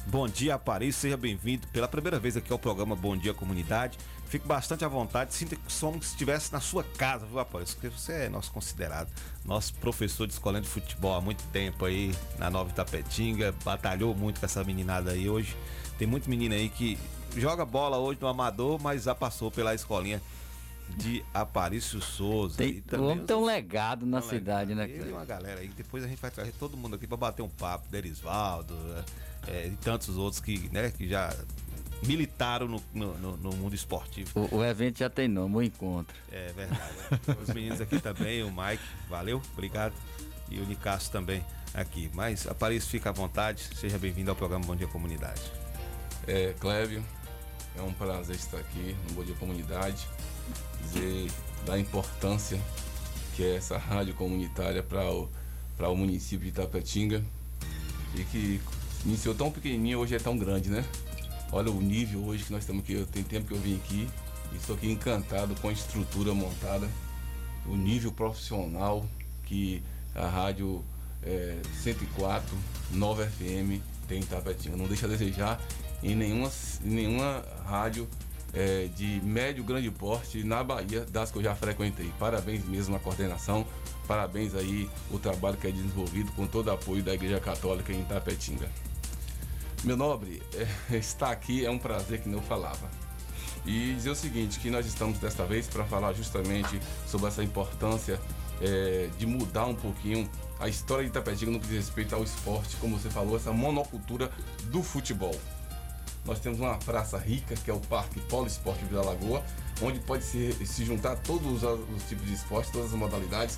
Bom 0.08 0.28
dia, 0.28 0.56
Aparício, 0.56 1.02
seja 1.02 1.16
bem-vindo 1.16 1.68
pela 1.68 1.88
primeira 1.88 2.20
vez 2.20 2.36
aqui 2.36 2.52
ao 2.52 2.58
programa 2.58 2.96
Bom 2.96 3.16
Dia 3.16 3.34
Comunidade. 3.34 3.98
Fique 4.26 4.48
bastante 4.48 4.84
à 4.84 4.88
vontade, 4.88 5.34
sinta 5.34 5.58
somos 5.68 6.08
se 6.08 6.12
estivesse 6.14 6.52
na 6.52 6.60
sua 6.60 6.84
casa, 6.84 7.26
viu, 7.26 7.38
Aparício? 7.38 7.76
Porque 7.76 7.90
você 7.90 8.14
é 8.14 8.30
nosso 8.30 8.52
considerado, 8.52 9.10
nosso 9.46 9.74
professor 9.76 10.26
de 10.26 10.34
escola 10.34 10.60
de 10.60 10.68
futebol 10.68 11.14
há 11.14 11.22
muito 11.22 11.44
tempo 11.52 11.86
aí 11.86 12.16
na 12.40 12.50
Nova 12.50 12.70
Itapetinga, 12.70 13.54
batalhou 13.64 14.16
muito 14.16 14.40
com 14.40 14.46
essa 14.46 14.64
meninada 14.64 15.12
aí 15.12 15.30
hoje. 15.30 15.56
Tem 15.98 16.08
muito 16.08 16.30
menino 16.30 16.56
aí 16.56 16.70
que 16.70 16.98
joga 17.36 17.66
bola 17.66 17.98
hoje 17.98 18.20
no 18.22 18.28
amador, 18.28 18.80
mas 18.82 19.04
já 19.04 19.16
passou 19.16 19.50
pela 19.52 19.74
escolinha 19.74 20.22
de 20.90 21.24
Aparício 21.34 22.02
Souza. 22.02 22.58
Tem, 22.58 22.84
o 22.98 23.04
homem 23.04 23.26
tem 23.26 23.36
um 23.36 23.46
legado 23.46 24.06
na 24.06 24.22
cidade, 24.22 24.76
né, 24.76 24.90
ele 24.90 25.10
e 25.10 25.14
uma 25.14 25.24
galera 25.26 25.62
aí. 25.62 25.70
Depois 25.70 26.04
a 26.04 26.08
gente 26.08 26.20
vai 26.22 26.30
trazer 26.32 26.52
todo 26.60 26.76
mundo 26.76 26.96
aqui 26.96 27.08
para 27.08 27.16
bater 27.18 27.42
um 27.42 27.50
papo. 27.50 27.88
Derisvaldo 27.90 28.76
é, 29.48 29.68
e 29.68 29.72
tantos 29.78 30.18
outros 30.18 30.42
que, 30.42 30.70
né, 30.74 30.92
que 30.92 31.08
já 31.08 31.34
militaram 32.06 32.68
no, 32.68 32.84
no, 32.94 33.18
no- 33.18 33.38
no 33.38 33.52
mundo 33.56 33.74
esportivo. 33.76 34.32
O, 34.52 34.58
o 34.58 34.66
evento 34.66 35.00
já 35.00 35.10
tem 35.10 35.28
nome, 35.28 35.56
o 35.56 35.62
encontro. 35.62 36.14
É 36.32 36.52
verdade. 36.52 36.92
Os 37.42 37.54
meninos 37.54 37.80
aqui 37.80 38.00
também, 38.00 38.44
o 38.44 38.52
Mike, 38.52 38.84
valeu, 39.10 39.42
obrigado. 39.54 39.94
E 40.50 40.60
o 40.60 40.66
Nicasso 40.66 41.10
também 41.12 41.46
aqui. 41.74 42.10
Mas 42.14 42.46
Aparício, 42.48 42.90
fica 42.90 43.10
à 43.12 43.14
vontade. 43.14 43.70
Seja 43.76 43.98
bem-vindo 43.98 44.30
ao 44.30 44.36
programa 44.36 44.66
Bom 44.66 44.76
Dia 44.76 44.88
Comunidade. 44.88 45.42
É, 46.28 46.54
Clébio, 46.60 47.02
é 47.78 47.82
um 47.82 47.94
prazer 47.94 48.36
estar 48.36 48.58
aqui 48.58 48.96
no 49.08 49.16
Bom 49.16 49.24
Dia 49.24 49.36
Comunidade, 49.36 50.08
dizer 50.82 51.32
da 51.66 51.80
importância 51.80 52.60
que 53.36 53.44
é 53.44 53.56
essa 53.56 53.78
rádio 53.78 54.14
comunitária 54.14 54.84
para 54.84 55.10
o, 55.10 55.30
para 55.78 55.90
o 55.90 55.96
município 55.96 56.40
de 56.40 56.50
Itapetinga 56.50 57.24
e 58.16 58.24
que 58.26 58.62
iniciou 59.06 59.34
tão 59.34 59.52
pequenininho, 59.52 60.00
hoje 60.00 60.16
é 60.16 60.20
tão 60.20 60.38
grande, 60.38 60.70
né? 60.70 60.84
Olha 61.52 61.72
o 61.72 61.82
nível 61.82 62.24
hoje 62.26 62.44
que 62.44 62.52
nós 62.52 62.64
estamos 62.64 62.84
aqui. 62.84 63.06
Tem 63.12 63.24
tempo 63.24 63.48
que 63.48 63.54
eu 63.54 63.60
vim 63.60 63.76
aqui 63.76 64.08
e 64.52 64.56
estou 64.58 64.76
aqui 64.76 64.92
encantado 64.92 65.56
com 65.56 65.70
a 65.70 65.72
estrutura 65.72 66.34
montada, 66.34 66.90
o 67.66 67.76
nível 67.76 68.12
profissional 68.12 69.06
que 69.46 69.82
a 70.14 70.28
rádio 70.28 70.84
é, 71.24 71.58
104 71.84 72.58
9 72.92 73.26
FM 73.26 73.82
tem 74.08 74.20
em 74.20 74.26
Tapetinga. 74.26 74.76
Não 74.76 74.88
deixa 74.88 75.06
a 75.06 75.10
desejar 75.10 75.62
em 76.04 76.16
nenhuma, 76.16 76.52
em 76.84 76.90
nenhuma 76.90 77.44
rádio 77.66 78.08
é, 78.54 78.90
de 78.96 79.22
médio 79.24 79.64
grande 79.64 79.90
porte 79.90 80.44
na 80.44 80.64
Bahia 80.64 81.06
das 81.06 81.32
que 81.32 81.38
eu 81.38 81.44
já 81.44 81.56
frequentei. 81.56 82.12
Parabéns 82.20 82.66
mesmo 82.66 82.96
à 82.96 83.00
coordenação, 83.00 83.66
parabéns 84.08 84.56
aí 84.56 84.90
o 85.10 85.20
trabalho 85.20 85.58
que 85.58 85.68
é 85.68 85.72
desenvolvido 85.72 86.32
com 86.34 86.46
todo 86.48 86.68
o 86.68 86.72
apoio 86.72 87.02
da 87.02 87.14
Igreja 87.14 87.40
Católica 87.40 87.94
em 87.94 88.04
Tapetinga. 88.04 88.70
Meu 89.84 89.98
nobre, 89.98 90.42
é, 90.90 90.98
estar 90.98 91.32
aqui 91.32 91.66
é 91.66 91.72
um 91.72 91.80
prazer 91.80 92.22
que 92.22 92.30
não 92.30 92.42
falava. 92.42 92.90
E 93.66 93.94
dizer 93.94 94.10
o 94.10 94.16
seguinte, 94.16 94.60
que 94.60 94.72
nós 94.72 94.86
estamos 94.86 95.20
desta 95.20 95.46
vez 95.46 95.68
para 95.68 95.86
falar 95.86 96.14
justamente 96.14 96.80
sobre 97.06 97.28
essa 97.28 97.44
importância 97.44 98.20
é, 98.60 99.08
de 99.18 99.26
mudar 99.26 99.66
um 99.66 99.76
pouquinho 99.76 100.30
a 100.60 100.68
história 100.68 101.04
de 101.04 101.10
Itapetinga 101.10 101.52
no 101.52 101.60
que 101.60 101.68
diz 101.68 101.78
respeito 101.78 102.16
ao 102.16 102.24
esporte, 102.24 102.76
como 102.78 102.98
você 102.98 103.10
falou, 103.10 103.36
essa 103.36 103.52
monocultura 103.52 104.32
do 104.66 104.84
futebol. 104.84 105.36
Nós 106.26 106.40
temos 106.40 106.60
uma 106.60 106.78
praça 106.78 107.18
rica, 107.18 107.56
que 107.56 107.70
é 107.72 107.74
o 107.74 107.80
Parque 107.80 108.20
Poliesporte 108.22 108.86
Vila 108.86 109.04
Lagoa, 109.04 109.44
onde 109.82 110.00
pode 110.00 110.24
se, 110.24 110.54
se 110.66 110.86
juntar 110.86 111.16
todos 111.18 111.64
os, 111.64 111.80
os 111.96 112.04
tipos 112.08 112.26
de 112.28 112.34
esporte, 112.34 112.72
todas 112.72 112.94
as 112.94 112.98
modalidades, 112.98 113.58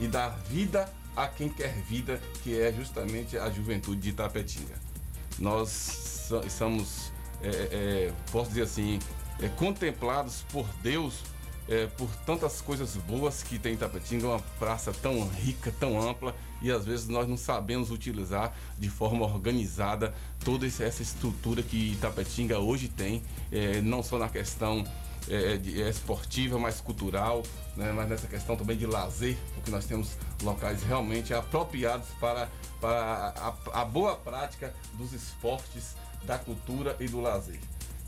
e 0.00 0.06
dar 0.06 0.30
vida 0.48 0.92
a 1.16 1.26
quem 1.26 1.48
quer 1.48 1.72
vida, 1.82 2.20
que 2.42 2.58
é 2.58 2.72
justamente 2.72 3.36
a 3.38 3.50
juventude 3.50 4.00
de 4.00 4.10
Itapetinga. 4.10 4.74
Nós 5.38 6.28
somos, 6.50 7.12
é, 7.42 7.48
é, 7.48 8.12
posso 8.30 8.48
dizer 8.50 8.62
assim, 8.62 8.98
é, 9.40 9.48
contemplados 9.48 10.44
por 10.50 10.66
Deus 10.82 11.22
é, 11.68 11.86
por 11.86 12.08
tantas 12.26 12.60
coisas 12.60 12.96
boas 12.96 13.42
que 13.42 13.58
tem 13.58 13.74
Itapetinga, 13.74 14.26
uma 14.26 14.40
praça 14.58 14.92
tão 14.92 15.26
rica, 15.28 15.72
tão 15.78 16.00
ampla, 16.00 16.34
e 16.62 16.70
às 16.70 16.84
vezes 16.84 17.08
nós 17.08 17.28
não 17.28 17.36
sabemos 17.36 17.90
utilizar 17.90 18.54
de 18.78 18.88
forma 18.88 19.24
organizada 19.24 20.14
toda 20.44 20.66
essa 20.66 21.02
estrutura 21.02 21.62
que 21.62 21.92
Itapetinga 21.92 22.58
hoje 22.58 22.88
tem, 22.88 23.22
é, 23.50 23.80
não 23.80 24.02
só 24.02 24.18
na 24.18 24.28
questão 24.28 24.84
é, 25.28 25.56
de, 25.56 25.82
é, 25.82 25.88
esportiva, 25.88 26.58
mas 26.58 26.80
cultural, 26.80 27.42
né, 27.76 27.92
mas 27.92 28.08
nessa 28.08 28.26
questão 28.26 28.56
também 28.56 28.76
de 28.76 28.86
lazer, 28.86 29.36
porque 29.54 29.70
nós 29.70 29.84
temos 29.84 30.16
locais 30.42 30.82
realmente 30.82 31.32
apropriados 31.32 32.08
para, 32.20 32.48
para 32.80 33.32
a, 33.72 33.82
a 33.82 33.84
boa 33.84 34.16
prática 34.16 34.74
dos 34.94 35.12
esportes, 35.12 35.96
da 36.24 36.38
cultura 36.38 36.96
e 37.00 37.08
do 37.08 37.20
lazer. 37.20 37.58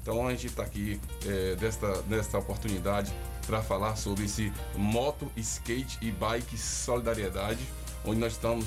Então 0.02 0.26
a 0.26 0.30
gente 0.30 0.48
está 0.48 0.62
aqui 0.62 1.00
é, 1.26 1.56
desta, 1.56 2.02
desta 2.02 2.38
oportunidade 2.38 3.12
para 3.46 3.62
falar 3.62 3.96
sobre 3.96 4.24
esse 4.24 4.52
moto, 4.76 5.30
skate 5.36 5.98
e 6.02 6.10
bike 6.10 6.58
solidariedade, 6.58 7.66
onde 8.04 8.20
nós 8.20 8.32
estamos 8.32 8.66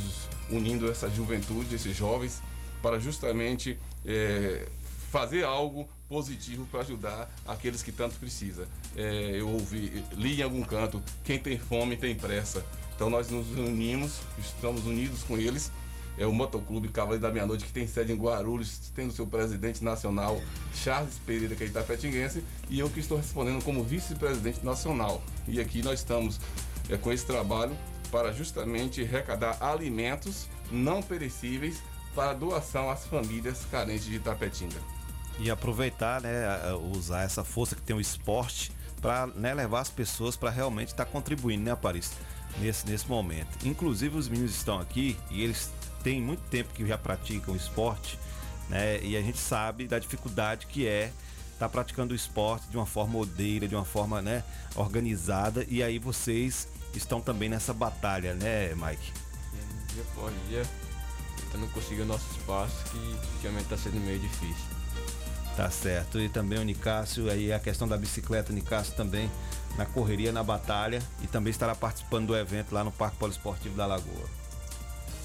unindo 0.50 0.90
essa 0.90 1.10
juventude, 1.10 1.76
esses 1.76 1.96
jovens, 1.96 2.42
para 2.82 3.00
justamente 3.00 3.78
é, 4.06 4.68
fazer 5.12 5.44
algo 5.44 5.88
positivo 6.08 6.66
para 6.72 6.82
ajudar 6.82 7.30
aqueles 7.46 7.84
que 7.84 7.92
tanto 7.92 8.16
precisa. 8.20 8.68
É, 8.96 9.32
eu 9.36 9.50
ouvi, 9.50 10.04
li 10.14 10.40
em 10.40 10.44
algum 10.44 10.64
canto, 10.64 11.02
quem 11.24 11.38
tem 11.38 11.58
fome 11.58 11.98
tem 11.98 12.16
pressa. 12.16 12.66
Então 12.96 13.10
nós 13.10 13.30
nos 13.30 13.48
unimos, 13.52 14.20
estamos 14.40 14.86
unidos 14.86 15.24
com 15.24 15.38
eles 15.38 15.72
é 16.18 16.26
o 16.26 16.34
Motoclube 16.34 16.88
Cavaleiro 16.90 17.22
da 17.22 17.32
Meia-Noite, 17.32 17.66
que 17.66 17.72
tem 17.72 17.88
sede 17.88 18.12
em 18.12 18.16
Guarulhos, 18.16 18.92
tem 18.96 19.08
o 19.08 19.12
seu 19.12 19.28
presidente 19.28 19.84
nacional, 19.84 20.42
Charles 20.74 21.20
Pereira, 21.26 21.56
que 21.56 21.64
é 21.64 21.68
itapetinguense, 21.68 22.44
e 22.70 22.80
eu 22.80 22.90
que 22.90 23.00
estou 23.00 23.18
respondendo 23.18 23.64
como 23.64 23.84
vice-presidente 23.84 24.66
nacional. 24.66 25.22
E 25.48 25.60
aqui 25.60 25.84
nós 25.84 26.00
estamos 26.00 26.40
é, 26.90 26.98
com 26.98 27.12
esse 27.12 27.26
trabalho 27.26 27.78
para 28.08 28.32
justamente 28.34 29.04
arrecadar 29.04 29.58
alimentos 29.62 30.48
não 30.72 31.02
perecíveis 31.02 31.82
para 32.16 32.34
doação 32.34 32.90
às 32.90 33.06
famílias 33.06 33.66
carentes 33.70 34.06
de 34.06 34.16
Itapetinga. 34.16 34.80
E 35.40 35.52
aproveitar, 35.52 36.22
né, 36.22 36.48
usar 36.96 37.22
essa 37.22 37.44
força 37.44 37.76
que 37.76 37.82
tem 37.82 37.96
o 37.96 38.02
esporte 38.02 38.72
para 39.00 39.28
né, 39.28 39.54
levar 39.54 39.82
as 39.82 39.90
pessoas 39.90 40.36
para 40.36 40.50
realmente 40.50 40.90
estar 40.90 41.06
tá 41.06 41.12
contribuindo, 41.12 41.64
né, 41.64 41.76
Paris? 41.76 42.12
Nesse, 42.60 42.88
nesse 42.88 43.08
momento. 43.08 43.68
Inclusive 43.68 44.18
os 44.18 44.28
meninos 44.28 44.56
estão 44.56 44.80
aqui 44.80 45.16
e 45.30 45.44
eles 45.44 45.70
tem 46.04 46.22
muito 46.22 46.42
tempo 46.50 46.74
que 46.74 46.86
já 46.88 46.98
praticam 46.98 47.56
esporte, 47.56 48.18
né? 48.70 49.00
E 49.04 49.16
a 49.16 49.22
gente 49.22 49.38
sabe 49.38 49.88
da 49.88 50.00
dificuldade 50.00 50.66
que 50.66 50.88
é 50.88 51.12
estar 51.54 51.68
tá 51.68 51.70
praticando 51.70 52.14
o 52.14 52.16
esporte 52.16 52.68
de 52.70 52.78
uma 52.78 52.86
forma 52.86 53.20
odeira, 53.20 53.68
de 53.68 53.76
uma 53.76 53.86
forma, 53.86 54.22
né, 54.22 54.44
organizada. 54.76 55.66
E 55.70 55.84
aí 55.84 56.00
vocês 56.00 56.68
estão 56.94 57.22
também 57.22 57.50
nessa 57.50 57.74
batalha, 57.74 58.34
né, 58.34 58.74
Mike? 58.76 59.14
Dia 59.94 60.04
por 60.14 60.32
dia, 60.48 60.64
tentando 61.38 61.72
conseguir 61.74 62.02
o 62.02 62.06
nosso 62.06 62.26
espaço, 62.32 62.84
que 62.92 62.98
ultimamente 63.36 63.64
está 63.64 63.78
sendo 63.78 64.00
meio 64.00 64.20
difícil. 64.20 64.66
Tá 65.56 65.70
certo. 65.70 66.20
E 66.20 66.30
também 66.30 66.60
o 66.60 66.64
Nicásio, 66.64 67.30
aí 67.32 67.52
a 67.52 67.60
questão 67.60 67.88
da 67.88 67.98
bicicleta, 67.98 68.54
Nicásio 68.54 68.94
também 68.96 69.30
na 69.78 69.86
correria, 69.86 70.32
na 70.32 70.44
batalha 70.44 71.02
e 71.22 71.28
também 71.28 71.52
estará 71.52 71.76
participando 71.76 72.28
do 72.28 72.38
evento 72.38 72.74
lá 72.74 72.84
no 72.84 72.92
Parque 72.92 73.18
Poliesportivo 73.18 73.76
da 73.76 73.86
Lagoa 73.86 74.38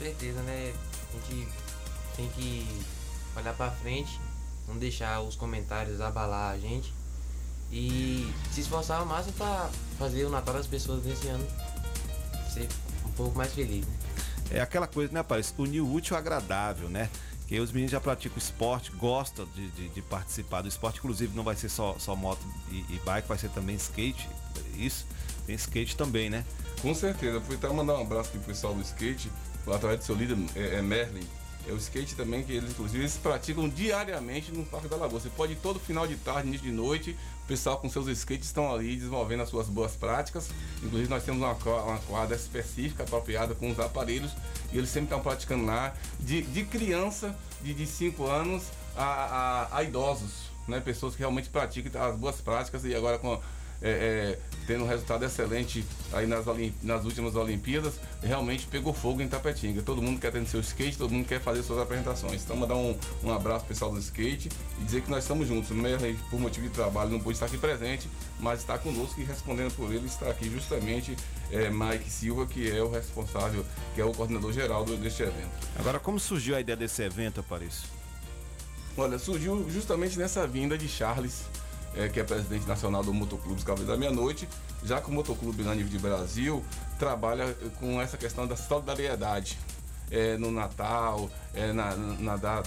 certeza, 0.02 0.42
né? 0.42 0.74
A 1.08 1.12
gente 1.12 1.48
tem 2.16 2.28
que 2.30 2.66
olhar 3.36 3.54
para 3.54 3.70
frente, 3.70 4.20
não 4.66 4.76
deixar 4.76 5.20
os 5.20 5.36
comentários 5.36 6.00
abalar 6.00 6.52
a 6.52 6.58
gente 6.58 6.92
e 7.72 8.30
se 8.52 8.60
esforçar 8.60 9.00
ao 9.00 9.06
máximo 9.06 9.32
para 9.32 9.70
fazer 9.98 10.24
o 10.24 10.30
Natal 10.30 10.54
das 10.54 10.66
pessoas 10.66 11.02
nesse 11.04 11.26
ano 11.28 11.46
ser 12.52 12.68
um 13.06 13.12
pouco 13.12 13.36
mais 13.36 13.52
feliz. 13.52 13.86
Né? 13.86 13.94
É 14.50 14.60
aquela 14.60 14.86
coisa, 14.86 15.12
né, 15.12 15.22
Paris? 15.22 15.54
Unir 15.56 15.80
o 15.80 15.90
útil 15.90 16.14
ao 16.14 16.20
agradável, 16.20 16.88
né? 16.88 17.08
Que 17.48 17.58
os 17.58 17.72
meninos 17.72 17.90
já 17.90 18.00
praticam 18.00 18.36
esporte, 18.36 18.90
gostam 18.92 19.46
de, 19.54 19.70
de, 19.70 19.88
de, 19.88 20.02
participar 20.02 20.60
do 20.60 20.68
esporte, 20.68 20.98
inclusive 20.98 21.34
não 21.34 21.42
vai 21.42 21.56
ser 21.56 21.68
só, 21.68 21.96
só 21.98 22.14
moto 22.14 22.40
e, 22.70 22.78
e 22.94 23.00
bike, 23.04 23.26
vai 23.26 23.38
ser 23.38 23.48
também 23.50 23.76
skate, 23.76 24.28
isso. 24.76 25.06
Tem 25.46 25.54
skate 25.56 25.96
também, 25.96 26.30
né? 26.30 26.44
Com 26.80 26.94
certeza. 26.94 27.40
Fui 27.40 27.56
até 27.56 27.68
mandar 27.68 27.94
um 27.94 28.02
abraço 28.02 28.30
pro 28.30 28.40
pessoal 28.40 28.74
do 28.74 28.82
skate 28.82 29.30
através 29.66 30.00
do 30.00 30.04
seu 30.04 30.14
líder 30.14 30.36
é, 30.54 30.76
é 30.76 30.82
Merlin. 30.82 31.26
É 31.66 31.72
o 31.72 31.76
skate 31.76 32.16
também 32.16 32.42
que 32.42 32.52
eles, 32.52 32.70
inclusive, 32.70 32.98
eles 32.98 33.16
praticam 33.16 33.68
diariamente 33.68 34.50
no 34.50 34.64
Parque 34.64 34.88
da 34.88 34.96
Lagoa. 34.96 35.20
Você 35.20 35.28
pode 35.28 35.52
ir 35.52 35.56
todo 35.56 35.78
final 35.78 36.06
de 36.06 36.16
tarde, 36.16 36.48
início 36.48 36.66
de 36.66 36.72
noite, 36.72 37.16
pessoal 37.52 37.76
com 37.76 37.86
seus 37.90 38.08
skates 38.08 38.46
estão 38.46 38.72
ali 38.72 38.96
desenvolvendo 38.96 39.42
as 39.42 39.50
suas 39.50 39.68
boas 39.68 39.92
práticas. 39.92 40.48
Inclusive, 40.82 41.10
nós 41.10 41.22
temos 41.22 41.42
uma, 41.42 41.52
uma 41.82 41.98
quadra 41.98 42.34
específica, 42.34 43.02
apropriada 43.02 43.54
com 43.54 43.70
os 43.70 43.78
aparelhos, 43.78 44.32
e 44.72 44.78
eles 44.78 44.88
sempre 44.88 45.04
estão 45.04 45.20
praticando 45.20 45.66
lá, 45.66 45.92
de, 46.18 46.40
de 46.40 46.64
criança, 46.64 47.36
de 47.60 47.86
5 47.86 48.24
anos, 48.26 48.62
a, 48.96 49.04
a, 49.04 49.76
a, 49.76 49.82
idosos, 49.82 50.50
né? 50.66 50.80
Pessoas 50.80 51.12
que 51.14 51.18
realmente 51.18 51.50
praticam 51.50 52.02
as 52.02 52.16
boas 52.16 52.40
práticas 52.40 52.86
e 52.86 52.94
agora 52.94 53.18
com 53.18 53.38
é, 53.82 53.90
é, 53.90 54.38
tendo 54.66 54.84
um 54.84 54.86
resultado 54.86 55.24
excelente 55.24 55.84
aí 56.12 56.26
nas, 56.26 56.44
nas 56.82 57.04
últimas 57.04 57.34
Olimpíadas, 57.34 57.94
realmente 58.22 58.66
pegou 58.66 58.92
fogo 58.92 59.20
em 59.20 59.28
Tapetinga. 59.28 59.82
Todo 59.82 60.00
mundo 60.00 60.20
quer 60.20 60.30
ter 60.30 60.46
seu 60.46 60.60
skate, 60.60 60.96
todo 60.96 61.10
mundo 61.10 61.26
quer 61.26 61.40
fazer 61.40 61.62
suas 61.62 61.80
apresentações. 61.80 62.42
Então, 62.44 62.56
mandar 62.56 62.76
um, 62.76 62.96
um 63.24 63.32
abraço 63.32 63.64
pessoal 63.66 63.90
do 63.90 63.98
skate 63.98 64.48
e 64.80 64.84
dizer 64.84 65.02
que 65.02 65.10
nós 65.10 65.24
estamos 65.24 65.48
juntos. 65.48 65.70
O 65.70 65.74
por 66.30 66.40
motivo 66.40 66.68
de 66.68 66.72
trabalho, 66.72 67.10
não 67.10 67.20
pôde 67.20 67.36
estar 67.36 67.46
aqui 67.46 67.58
presente, 67.58 68.08
mas 68.38 68.60
está 68.60 68.78
conosco 68.78 69.20
e 69.20 69.24
respondendo 69.24 69.74
por 69.74 69.92
ele 69.92 70.06
está 70.06 70.30
aqui 70.30 70.48
justamente 70.48 71.16
é, 71.50 71.68
Mike 71.68 72.08
Silva, 72.08 72.46
que 72.46 72.70
é 72.70 72.82
o 72.82 72.90
responsável, 72.90 73.64
que 73.94 74.00
é 74.00 74.04
o 74.04 74.12
coordenador 74.12 74.52
geral 74.52 74.84
deste 74.84 75.22
evento. 75.22 75.50
Agora, 75.78 75.98
como 75.98 76.18
surgiu 76.20 76.54
a 76.54 76.60
ideia 76.60 76.76
desse 76.76 77.02
evento, 77.02 77.40
Aparício? 77.40 77.88
Olha, 78.96 79.18
surgiu 79.18 79.68
justamente 79.70 80.18
nessa 80.18 80.46
vinda 80.46 80.76
de 80.76 80.86
Charles 80.86 81.44
é, 81.96 82.08
que 82.08 82.20
é 82.20 82.24
presidente 82.24 82.66
nacional 82.66 83.02
do 83.02 83.12
Motoclube 83.12 83.62
Cavaleiro 83.62 83.92
da 83.92 83.98
Meia-Noite, 83.98 84.48
já 84.84 85.00
que 85.00 85.08
o 85.08 85.12
Motoclube 85.12 85.62
na 85.62 85.74
nível 85.74 85.90
de 85.90 85.98
Brasil 85.98 86.64
trabalha 86.98 87.54
com 87.78 88.00
essa 88.00 88.16
questão 88.16 88.46
da 88.46 88.56
solidariedade. 88.56 89.58
É, 90.10 90.36
no 90.36 90.50
Natal, 90.50 91.30
é, 91.54 91.72
na, 91.72 91.96
na, 91.96 92.36
na, 92.36 92.62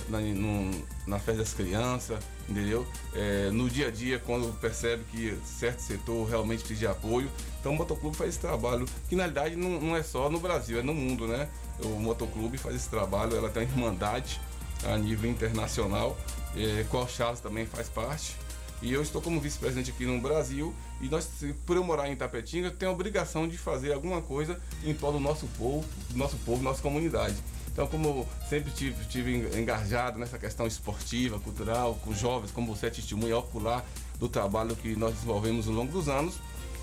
na, 1.05 1.19
festa 1.19 1.43
das 1.43 1.53
crianças, 1.53 2.17
entendeu? 2.49 2.87
É, 3.13 3.51
no 3.51 3.69
dia 3.69 3.89
a 3.89 3.91
dia, 3.91 4.17
quando 4.17 4.51
percebe 4.59 5.03
que 5.11 5.37
certo 5.45 5.79
setor 5.81 6.27
realmente 6.27 6.61
precisa 6.61 6.79
de 6.79 6.87
apoio. 6.87 7.29
Então 7.59 7.73
o 7.73 7.75
Motoclube 7.75 8.17
faz 8.17 8.31
esse 8.31 8.39
trabalho, 8.39 8.87
que 9.07 9.15
na 9.15 9.25
realidade 9.25 9.55
não, 9.55 9.79
não 9.79 9.95
é 9.95 10.01
só 10.01 10.27
no 10.27 10.39
Brasil, 10.39 10.79
é 10.79 10.81
no 10.81 10.95
mundo, 10.95 11.27
né? 11.27 11.47
O 11.83 11.89
Motoclube 11.99 12.57
faz 12.57 12.77
esse 12.77 12.89
trabalho, 12.89 13.35
ela 13.35 13.49
tem 13.49 13.65
uma 13.65 13.71
irmandade 13.71 14.41
a 14.83 14.97
nível 14.97 15.29
internacional, 15.29 16.17
é, 16.55 16.83
qual 16.89 17.07
Charles 17.07 17.41
também 17.41 17.67
faz 17.67 17.89
parte. 17.89 18.35
E 18.81 18.91
eu 18.91 19.01
estou 19.01 19.21
como 19.21 19.39
vice-presidente 19.39 19.91
aqui 19.91 20.05
no 20.05 20.19
Brasil 20.19 20.73
e 21.01 21.07
nós, 21.07 21.27
por 21.65 21.75
eu 21.75 21.83
morar 21.83 22.07
em 22.09 22.13
Itapetinga, 22.13 22.69
tenho 22.71 22.91
a 22.91 22.93
obrigação 22.93 23.47
de 23.47 23.57
fazer 23.57 23.93
alguma 23.93 24.21
coisa 24.21 24.59
em 24.83 24.93
prol 24.93 25.13
do 25.13 25.19
nosso 25.19 25.47
povo, 25.57 25.85
do 26.09 26.17
nosso 26.17 26.35
povo, 26.37 26.61
nossa 26.61 26.81
comunidade. 26.81 27.35
Então, 27.71 27.87
como 27.87 28.07
eu 28.07 28.27
sempre 28.49 28.71
tive, 28.71 29.03
tive 29.05 29.35
engajado 29.59 30.17
nessa 30.19 30.37
questão 30.37 30.65
esportiva, 30.67 31.39
cultural, 31.39 31.95
com 32.03 32.13
jovens, 32.13 32.51
como 32.51 32.73
você 32.73 32.87
é 32.87 32.89
testemunha 32.89 33.37
ocular 33.37 33.83
do 34.19 34.29
trabalho 34.29 34.75
que 34.75 34.95
nós 34.95 35.13
desenvolvemos 35.13 35.67
ao 35.67 35.73
longo 35.73 35.91
dos 35.91 36.07
anos, 36.07 36.35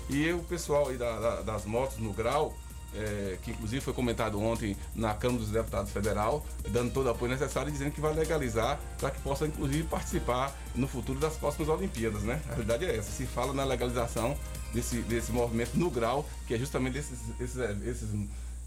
e 0.09 0.31
o 0.33 0.39
pessoal 0.39 0.89
aí 0.89 0.97
da- 0.97 1.19
da- 1.19 1.41
das 1.41 1.65
motos 1.65 1.97
no 1.97 2.11
grau, 2.13 2.55
é, 2.95 3.37
que 3.41 3.51
inclusive 3.51 3.81
foi 3.81 3.93
comentado 3.93 4.39
ontem 4.41 4.75
na 4.95 5.13
Câmara 5.13 5.39
dos 5.41 5.49
Deputados 5.51 5.91
Federal, 5.91 6.45
dando 6.69 6.91
todo 6.93 7.07
o 7.07 7.09
apoio 7.09 7.31
necessário 7.31 7.69
e 7.69 7.71
dizendo 7.71 7.91
que 7.91 8.01
vai 8.01 8.13
legalizar 8.13 8.79
para 8.99 9.11
que 9.11 9.19
possa 9.21 9.45
inclusive 9.47 9.83
participar 9.83 10.55
no 10.75 10.87
futuro 10.87 11.19
das 11.19 11.35
próximas 11.35 11.69
Olimpíadas, 11.69 12.23
né? 12.23 12.41
A 12.47 12.51
realidade 12.51 12.85
é 12.85 12.97
essa, 12.97 13.11
se 13.11 13.25
fala 13.25 13.53
na 13.53 13.63
legalização 13.63 14.37
desse, 14.73 14.97
desse 15.01 15.31
movimento 15.31 15.75
no 15.77 15.89
grau, 15.89 16.27
que 16.47 16.53
é 16.53 16.57
justamente 16.57 16.97
esses, 16.97 17.19
esses, 17.39 17.57
esses, 17.87 18.09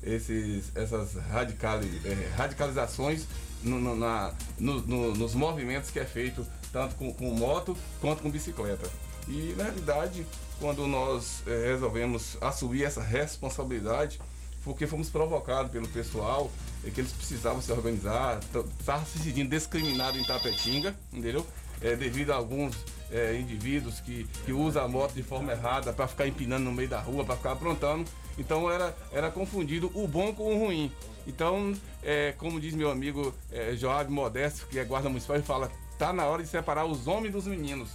esses- 0.02 0.72
essas 0.76 1.14
radicali, 1.30 2.00
é, 2.04 2.32
radicalizações 2.36 3.24
no- 3.62 3.80
no- 3.80 3.96
na- 3.96 4.32
no- 4.58 4.80
no- 4.82 5.14
nos 5.14 5.34
movimentos 5.34 5.90
que 5.90 5.98
é 5.98 6.04
feito 6.04 6.46
tanto 6.72 6.94
com, 6.96 7.12
com 7.12 7.30
moto 7.32 7.76
quanto 8.00 8.22
com 8.22 8.30
bicicleta. 8.30 8.88
E 9.28 9.54
na 9.56 9.64
realidade, 9.64 10.26
quando 10.60 10.86
nós 10.86 11.42
eh, 11.46 11.72
resolvemos 11.72 12.36
assumir 12.40 12.84
essa 12.84 13.02
responsabilidade, 13.02 14.20
porque 14.64 14.86
fomos 14.86 15.08
provocados 15.08 15.70
pelo 15.70 15.88
pessoal, 15.88 16.50
eh, 16.84 16.90
que 16.90 17.00
eles 17.00 17.12
precisavam 17.12 17.60
se 17.60 17.72
organizar, 17.72 18.40
estavam 18.78 19.04
se 19.04 19.18
sentindo 19.18 19.50
discriminados 19.50 20.20
em 20.20 20.24
Tapetinga, 20.24 20.94
entendeu? 21.12 21.46
Eh, 21.80 21.96
devido 21.96 22.30
a 22.30 22.36
alguns 22.36 22.76
eh, 23.10 23.38
indivíduos 23.40 24.00
que, 24.00 24.24
que 24.44 24.52
usam 24.52 24.84
a 24.84 24.88
moto 24.88 25.12
de 25.12 25.22
forma 25.22 25.52
errada 25.52 25.92
para 25.92 26.06
ficar 26.06 26.26
empinando 26.26 26.64
no 26.64 26.72
meio 26.72 26.88
da 26.88 27.00
rua, 27.00 27.24
para 27.24 27.36
ficar 27.36 27.52
aprontando. 27.52 28.08
Então 28.38 28.70
era, 28.70 28.96
era 29.12 29.30
confundido 29.30 29.90
o 29.94 30.06
bom 30.06 30.32
com 30.34 30.54
o 30.54 30.58
ruim. 30.66 30.92
Então, 31.26 31.74
eh, 32.02 32.34
como 32.38 32.60
diz 32.60 32.74
meu 32.74 32.90
amigo 32.90 33.34
eh, 33.50 33.74
Joab 33.76 34.10
Modesto, 34.10 34.66
que 34.68 34.78
é 34.78 34.84
guarda 34.84 35.08
municipal, 35.08 35.36
ele 35.36 35.44
fala, 35.44 35.70
tá 35.98 36.12
na 36.12 36.24
hora 36.26 36.42
de 36.42 36.48
separar 36.48 36.84
os 36.84 37.06
homens 37.06 37.32
dos 37.32 37.46
meninos. 37.46 37.90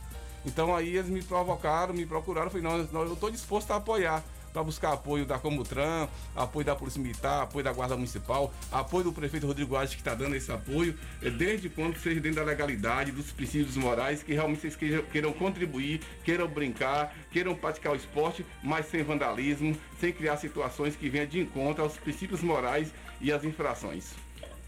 Então 0.46 0.76
aí 0.76 0.98
eles 0.98 1.10
me 1.10 1.22
provocaram, 1.22 1.94
me 1.94 2.06
procuraram, 2.06 2.50
falei, 2.50 2.64
não, 2.64 2.84
não, 2.92 3.04
eu 3.04 3.14
estou 3.14 3.30
disposto 3.30 3.72
a 3.72 3.76
apoiar, 3.76 4.24
para 4.52 4.64
buscar 4.64 4.94
apoio 4.94 5.26
da 5.26 5.40
Comutran, 5.40 6.08
apoio 6.36 6.66
da 6.66 6.76
Polícia 6.76 7.02
Militar, 7.02 7.44
apoio 7.44 7.64
da 7.64 7.74
Guarda 7.74 7.96
Municipal, 7.96 8.54
apoio 8.72 9.06
do 9.06 9.14
prefeito 9.14 9.48
Rodrigo 9.48 9.76
Alves 9.76 9.94
que 9.94 10.02
está 10.02 10.14
dando 10.14 10.36
esse 10.36 10.52
apoio, 10.52 10.98
eh, 11.22 11.30
desde 11.30 11.70
quando 11.70 11.98
seja 11.98 12.20
dentro 12.20 12.40
da 12.40 12.46
legalidade, 12.46 13.12
dos 13.12 13.32
princípios 13.32 13.76
morais, 13.78 14.22
que 14.24 14.34
realmente 14.34 14.62
vocês 14.62 14.76
queiram, 14.76 15.04
queiram 15.04 15.34
contribuir, 15.34 16.02
queiram 16.24 16.48
brincar, 16.48 17.16
queiram 17.32 17.56
praticar 17.56 17.94
o 17.94 17.96
esporte, 17.96 18.46
mas 18.62 18.88
sem 18.88 19.04
vandalismo, 19.04 19.76
sem 20.00 20.12
criar 20.12 20.38
situações 20.38 20.96
que 20.96 21.10
venham 21.10 21.28
de 21.28 21.40
encontro 21.40 21.84
aos 21.84 21.98
princípios 21.98 22.42
morais 22.42 22.94
e 23.20 23.32
às 23.32 23.44
infrações. 23.44 24.14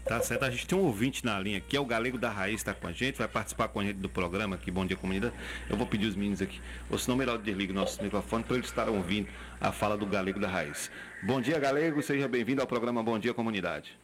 Tá 0.04 0.20
certo, 0.20 0.44
a 0.44 0.50
gente 0.50 0.66
tem 0.66 0.76
um 0.76 0.82
ouvinte 0.82 1.24
na 1.24 1.40
linha 1.40 1.56
aqui, 1.56 1.78
é 1.78 1.80
o 1.80 1.84
Galego 1.86 2.18
da 2.18 2.28
Raiz, 2.28 2.56
está 2.56 2.74
com 2.74 2.86
a 2.86 2.92
gente, 2.92 3.16
vai 3.16 3.26
participar 3.26 3.68
com 3.68 3.80
a 3.80 3.84
gente 3.84 3.96
do 3.96 4.08
programa 4.08 4.54
aqui, 4.54 4.70
Bom 4.70 4.84
Dia 4.84 4.98
Comunidade. 4.98 5.34
Eu 5.68 5.78
vou 5.78 5.86
pedir 5.86 6.06
os 6.06 6.14
meninos 6.14 6.42
aqui, 6.42 6.60
ou 6.90 6.98
senão 6.98 7.16
melhor 7.16 7.38
desliga 7.38 7.72
o 7.72 7.74
nosso 7.74 8.02
microfone 8.02 8.44
para 8.44 8.56
eles 8.56 8.66
estarem 8.66 8.94
ouvindo 8.94 9.30
a 9.58 9.72
fala 9.72 9.96
do 9.96 10.04
Galego 10.04 10.38
da 10.38 10.46
Raiz. 10.46 10.90
Bom 11.22 11.40
dia, 11.40 11.58
Galego, 11.58 12.02
seja 12.02 12.28
bem-vindo 12.28 12.60
ao 12.60 12.66
programa 12.66 13.02
Bom 13.02 13.18
Dia 13.18 13.32
Comunidade. 13.32 13.98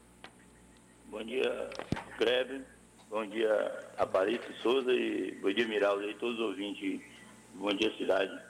Bom 1.11 1.23
dia, 1.23 1.69
Kleber. 2.17 2.63
Bom 3.11 3.27
dia, 3.27 3.53
Aparício 3.99 4.55
Souza 4.63 4.91
e 4.91 5.33
bom 5.43 5.53
dia, 5.53 5.69
Miraldo 5.69 6.09
e 6.09 6.15
todos 6.15 6.41
os 6.41 6.47
ouvintes. 6.47 7.03
Bom 7.57 7.75
dia, 7.75 7.95
cidade. 7.99 8.41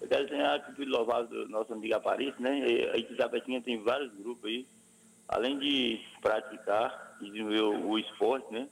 Eu 0.00 0.06
quero 0.06 0.26
dizer 0.26 0.40
a 0.40 0.54
atitude 0.54 0.88
louvável 0.88 1.26
do 1.26 1.48
nosso 1.48 1.72
amigo 1.72 1.96
Aparício, 1.96 2.40
né? 2.40 2.62
A 2.92 2.96
Itapetinha 2.98 3.60
tem 3.60 3.82
vários 3.82 4.14
grupos 4.14 4.48
aí. 4.48 4.64
Além 5.32 5.58
de 5.58 5.98
praticar 6.20 7.16
e 7.22 7.30
desenvolver 7.30 7.86
o, 7.86 7.98
esporte, 7.98 8.52
né? 8.52 8.68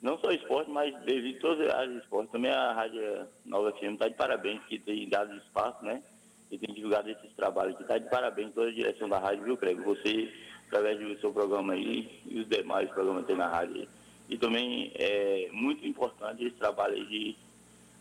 Não 0.00 0.18
só 0.18 0.30
esporte, 0.30 0.70
mas 0.70 0.94
devido 1.04 1.36
a 1.36 1.40
todas 1.40 1.68
as 1.68 1.74
áreas 1.74 2.02
esporte. 2.02 2.32
Também 2.32 2.50
a 2.50 2.72
Rádio 2.72 3.28
Nova 3.44 3.70
FM 3.72 3.92
está 3.92 4.08
de 4.08 4.14
parabéns, 4.14 4.64
que 4.64 4.78
tem 4.78 5.06
dado 5.10 5.36
espaço, 5.36 5.84
né? 5.84 6.02
E 6.50 6.56
tem 6.56 6.74
divulgado 6.74 7.10
esses 7.10 7.30
trabalhos. 7.34 7.78
Está 7.78 7.98
de 7.98 8.08
parabéns 8.08 8.54
toda 8.54 8.70
a 8.70 8.74
direção 8.74 9.10
da 9.10 9.18
rádio, 9.18 9.44
viu, 9.44 9.58
Craig? 9.58 9.78
Você, 9.82 10.32
através 10.68 10.98
do 10.98 11.20
seu 11.20 11.32
programa 11.34 11.74
aí 11.74 12.18
e 12.24 12.40
os 12.40 12.48
demais 12.48 12.88
programas 12.90 13.22
que 13.22 13.28
tem 13.28 13.36
na 13.36 13.48
rádio. 13.48 13.86
E 14.26 14.38
também 14.38 14.90
é 14.94 15.50
muito 15.52 15.86
importante 15.86 16.44
esse 16.44 16.56
trabalho 16.56 17.06
de 17.08 17.36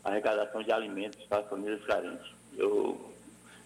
arrecadação 0.05 0.63
de 0.63 0.71
alimentos 0.71 1.21
para 1.25 1.39
as 1.39 1.49
famílias 1.49 1.83
carentes. 1.83 2.31
Eu, 2.57 3.13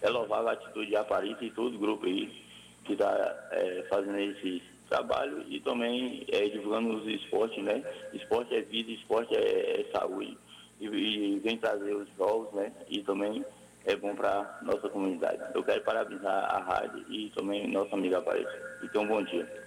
é 0.02 0.10
louvável 0.10 0.50
a 0.50 0.54
atitude 0.54 0.88
de 0.88 0.96
Aparício 0.96 1.44
e 1.44 1.52
todo 1.52 1.76
o 1.76 1.80
grupo 1.80 2.08
aí 2.08 2.43
que 2.84 2.94
está 2.94 3.86
fazendo 3.90 4.20
esse 4.20 4.62
trabalho 4.90 5.44
e 5.48 5.60
também 5.62 6.26
é, 6.32 6.48
divulgando 6.50 6.98
os 6.98 7.08
esportes, 7.08 7.64
né? 7.64 7.84
Esporte 8.14 8.56
é 8.56 8.62
vida, 8.62 8.92
esporte 8.92 9.36
é, 9.36 9.82
é 9.82 9.86
saúde. 9.92 10.38
E, 10.80 10.86
e 10.88 11.40
vem 11.40 11.58
trazer 11.58 11.94
os 11.96 12.08
jogos, 12.18 12.54
né? 12.54 12.72
E 12.90 13.02
também 13.02 13.44
é 13.86 13.96
bom 13.96 14.16
para 14.16 14.60
nossa 14.62 14.88
comunidade. 14.90 15.42
Eu 15.54 15.64
quero 15.64 15.82
parabenizar 15.82 16.56
a 16.56 16.60
rádio 16.60 17.06
e 17.10 17.30
também 17.36 17.68
nosso 17.68 17.94
amigo 17.94 18.16
Aparício. 18.16 18.60
E 18.84 18.88
tenham 18.90 19.06
um 19.06 19.10
bom 19.10 19.24
dia. 19.24 19.63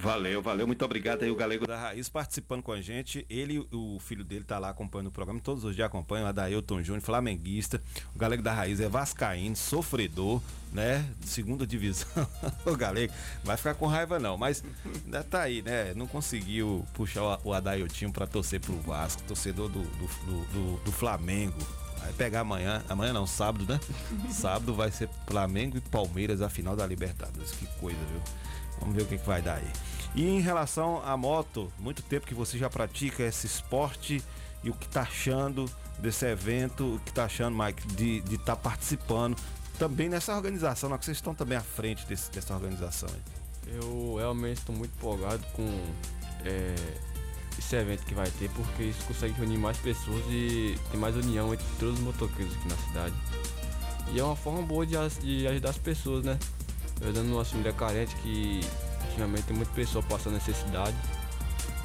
Valeu, 0.00 0.40
valeu, 0.40 0.64
muito 0.66 0.84
obrigado 0.84 1.24
aí 1.24 1.30
o 1.30 1.34
Galego 1.34 1.66
da 1.66 1.76
Raiz 1.76 2.08
participando 2.08 2.62
com 2.62 2.70
a 2.70 2.80
gente. 2.80 3.26
Ele 3.28 3.58
o 3.72 3.98
filho 3.98 4.22
dele 4.24 4.44
tá 4.44 4.58
lá 4.58 4.70
acompanhando 4.70 5.08
o 5.08 5.10
programa, 5.10 5.40
todos 5.40 5.64
os 5.64 5.74
dias 5.74 5.86
acompanham, 5.86 6.24
o 6.24 6.28
Adailton 6.28 6.82
Júnior, 6.82 7.02
flamenguista. 7.02 7.82
O 8.14 8.18
Galego 8.18 8.42
da 8.42 8.52
Raiz 8.52 8.78
é 8.80 8.88
vascaíno, 8.88 9.56
sofredor, 9.56 10.40
né? 10.72 11.04
Segunda 11.22 11.66
divisão. 11.66 12.06
o 12.64 12.76
Galego 12.76 13.12
vai 13.42 13.56
ficar 13.56 13.74
com 13.74 13.86
raiva 13.86 14.18
não, 14.20 14.36
mas 14.36 14.62
né, 15.04 15.22
tá 15.24 15.42
aí, 15.42 15.62
né? 15.62 15.92
Não 15.94 16.06
conseguiu 16.06 16.86
puxar 16.94 17.40
o- 17.44 17.52
Adailtinho 17.52 18.12
pra 18.12 18.26
torcer 18.26 18.60
pro 18.60 18.78
Vasco, 18.80 19.22
torcedor 19.24 19.68
do, 19.68 19.82
do, 19.82 20.06
do, 20.06 20.44
do- 20.52 20.84
do 20.84 20.92
Flamengo. 20.92 21.58
Vai 22.00 22.12
pegar 22.12 22.40
amanhã, 22.40 22.84
amanhã 22.88 23.12
não, 23.12 23.26
sábado, 23.26 23.66
né? 23.70 23.80
sábado 24.30 24.72
vai 24.72 24.92
ser 24.92 25.08
Flamengo 25.26 25.76
e 25.76 25.80
Palmeiras 25.80 26.40
a 26.40 26.48
final 26.48 26.76
da 26.76 26.86
Libertadores. 26.86 27.50
Que 27.50 27.66
coisa, 27.80 27.98
viu? 28.12 28.22
Vamos 28.80 28.94
ver 28.94 29.02
o 29.02 29.06
que, 29.06 29.18
que 29.18 29.26
vai 29.26 29.42
dar 29.42 29.56
aí. 29.56 29.70
E 30.14 30.26
em 30.28 30.40
relação 30.40 31.02
à 31.04 31.16
moto, 31.16 31.72
muito 31.78 32.02
tempo 32.02 32.26
que 32.26 32.34
você 32.34 32.58
já 32.58 32.68
pratica 32.70 33.22
esse 33.22 33.46
esporte 33.46 34.22
e 34.64 34.70
o 34.70 34.74
que 34.74 34.88
tá 34.88 35.02
achando 35.02 35.70
desse 35.98 36.26
evento, 36.26 36.96
o 36.96 37.00
que 37.00 37.12
tá 37.12 37.24
achando, 37.24 37.56
Mike, 37.56 37.86
de 37.88 38.34
estar 38.34 38.54
tá 38.54 38.56
participando 38.56 39.36
também 39.78 40.08
nessa 40.08 40.34
organização, 40.34 40.90
né? 40.90 40.98
que 40.98 41.04
vocês 41.04 41.18
estão 41.18 41.34
também 41.34 41.56
à 41.56 41.60
frente 41.60 42.04
desse- 42.06 42.30
dessa 42.30 42.54
organização. 42.54 43.08
Eu 43.66 44.16
realmente 44.18 44.58
estou 44.58 44.74
muito 44.74 44.92
empolgado 44.96 45.44
com 45.52 45.68
é, 46.44 46.74
esse 47.58 47.76
evento 47.76 48.04
que 48.04 48.14
vai 48.14 48.30
ter, 48.30 48.48
porque 48.50 48.84
isso 48.84 49.04
consegue 49.04 49.34
reunir 49.34 49.58
mais 49.58 49.76
pessoas 49.78 50.24
e 50.30 50.78
tem 50.90 50.98
mais 50.98 51.14
união 51.16 51.52
entre 51.52 51.66
todos 51.78 51.94
os 51.94 52.00
motoqueiros 52.00 52.54
aqui 52.56 52.68
na 52.68 52.76
cidade. 52.76 53.14
E 54.12 54.18
é 54.18 54.24
uma 54.24 54.36
forma 54.36 54.62
boa 54.62 54.86
de, 54.86 54.94
de 55.20 55.46
ajudar 55.46 55.70
as 55.70 55.78
pessoas, 55.78 56.24
né? 56.24 56.38
Ajudando 57.00 57.32
uma 57.32 57.44
família 57.44 57.72
carente 57.72 58.14
que 58.16 58.60
ultimamente 59.06 59.44
tem 59.44 59.56
muita 59.56 59.72
pessoa 59.72 60.04
passando 60.04 60.34
necessidade. 60.34 60.96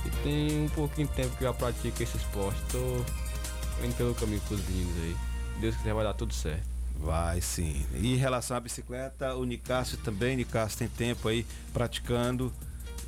E 0.05 0.09
tem 0.23 0.65
um 0.65 0.69
pouquinho 0.69 1.07
de 1.07 1.13
tempo 1.13 1.35
que 1.37 1.43
eu 1.43 1.51
já 1.51 1.53
pratico 1.53 2.03
esse 2.03 2.17
esporte. 2.17 2.59
Tô 2.71 3.85
indo 3.85 3.95
pelo 3.95 4.15
caminho 4.15 4.41
com 4.47 4.55
os 4.55 4.65
meninos 4.67 4.95
aí. 4.97 5.15
Deus 5.59 5.75
quiser 5.77 5.93
vai 5.93 6.03
dar 6.03 6.13
tudo 6.13 6.33
certo. 6.33 6.63
Vai 6.99 7.41
sim. 7.41 7.85
E 7.93 8.13
em 8.13 8.15
relação 8.15 8.55
à 8.55 8.59
bicicleta, 8.59 9.35
o 9.35 9.43
Nicásio 9.43 9.97
também, 9.97 10.37
Nicásio 10.37 10.77
tem 10.77 10.87
tempo 10.87 11.27
aí 11.27 11.45
praticando. 11.71 12.51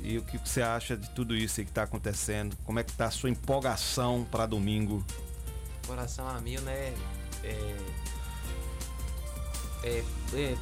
E 0.02 0.18
o 0.18 0.22
que 0.22 0.38
você 0.38 0.60
acha 0.60 0.96
de 0.96 1.08
tudo 1.10 1.34
isso 1.34 1.60
aí 1.60 1.64
que 1.64 1.70
está 1.70 1.82
acontecendo? 1.84 2.56
Como 2.64 2.78
é 2.78 2.84
que 2.84 2.92
tá 2.92 3.06
a 3.06 3.10
sua 3.10 3.30
empolgação 3.30 4.26
para 4.30 4.44
domingo? 4.46 5.04
Coração 5.86 6.28
a 6.28 6.40
mil, 6.40 6.60
né? 6.60 6.92
É, 7.42 7.76
é, 9.82 10.04
é, 10.34 10.56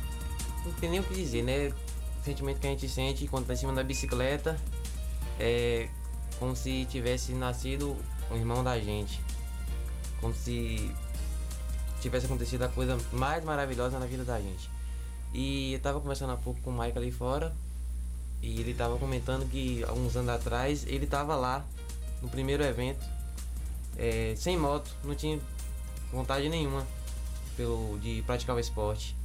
não 0.64 0.72
tem 0.74 0.90
nem 0.90 1.00
o 1.00 1.04
que 1.04 1.14
dizer, 1.14 1.42
né? 1.42 1.68
O 2.20 2.24
sentimento 2.24 2.60
que 2.60 2.66
a 2.66 2.70
gente 2.70 2.88
sente 2.88 3.26
quando 3.28 3.46
tá 3.46 3.52
em 3.52 3.56
cima 3.56 3.72
da 3.72 3.82
bicicleta 3.82 4.58
é 5.38 5.88
como 6.38 6.56
se 6.56 6.86
tivesse 6.86 7.32
nascido 7.32 7.96
um 8.30 8.36
irmão 8.36 8.64
da 8.64 8.78
gente. 8.78 9.20
Como 10.20 10.34
se 10.34 10.90
tivesse 12.00 12.26
acontecido 12.26 12.62
a 12.62 12.68
coisa 12.68 12.98
mais 13.12 13.44
maravilhosa 13.44 13.98
na 13.98 14.06
vida 14.06 14.24
da 14.24 14.40
gente. 14.40 14.70
E 15.32 15.74
eu 15.74 15.80
tava 15.80 16.00
conversando 16.00 16.32
há 16.32 16.36
pouco 16.36 16.60
com 16.60 16.70
o 16.70 16.78
Mike 16.78 16.96
ali 16.96 17.10
fora. 17.10 17.54
E 18.40 18.60
ele 18.60 18.74
tava 18.74 18.98
comentando 18.98 19.48
que 19.50 19.82
há 19.84 19.92
uns 19.92 20.16
anos 20.16 20.30
atrás 20.30 20.84
ele 20.86 21.06
tava 21.06 21.34
lá 21.34 21.64
no 22.22 22.28
primeiro 22.28 22.62
evento 22.62 23.04
é, 23.96 24.34
sem 24.36 24.58
moto, 24.58 24.90
não 25.04 25.14
tinha 25.14 25.38
vontade 26.12 26.48
nenhuma 26.48 26.86
pelo, 27.56 27.98
de 28.00 28.22
praticar 28.26 28.56
o 28.56 28.58
esporte. 28.58 29.16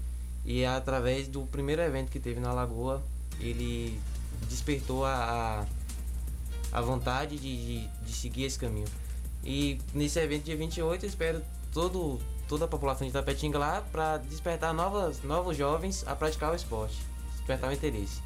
E 0.50 0.66
através 0.66 1.28
do 1.28 1.44
primeiro 1.44 1.80
evento 1.80 2.10
que 2.10 2.20
teve 2.20 2.40
na 2.40 2.52
Lagoa, 2.52 3.04
ele 3.40 4.00
despertou 4.50 5.06
a, 5.06 5.14
a, 6.74 6.80
a 6.80 6.82
vontade 6.82 7.38
de, 7.38 7.84
de, 7.84 7.88
de 7.88 8.12
seguir 8.12 8.46
esse 8.46 8.58
caminho. 8.58 8.88
E 9.44 9.80
nesse 9.94 10.18
evento 10.20 10.46
dia 10.46 10.58
28 10.58 11.06
eu 11.06 11.08
espero 11.08 11.44
todo, 11.72 12.20
toda 12.48 12.66
a 12.66 12.68
população 12.68 13.06
de 13.06 13.14
Tapetinga 13.14 13.60
lá 13.60 13.84
para 13.92 14.18
despertar 14.18 14.74
novas, 14.74 15.22
novos 15.22 15.56
jovens 15.56 16.04
a 16.08 16.16
praticar 16.16 16.52
o 16.52 16.56
esporte, 16.56 16.98
despertar 17.38 17.70
o 17.70 17.74
interesse. 17.74 18.20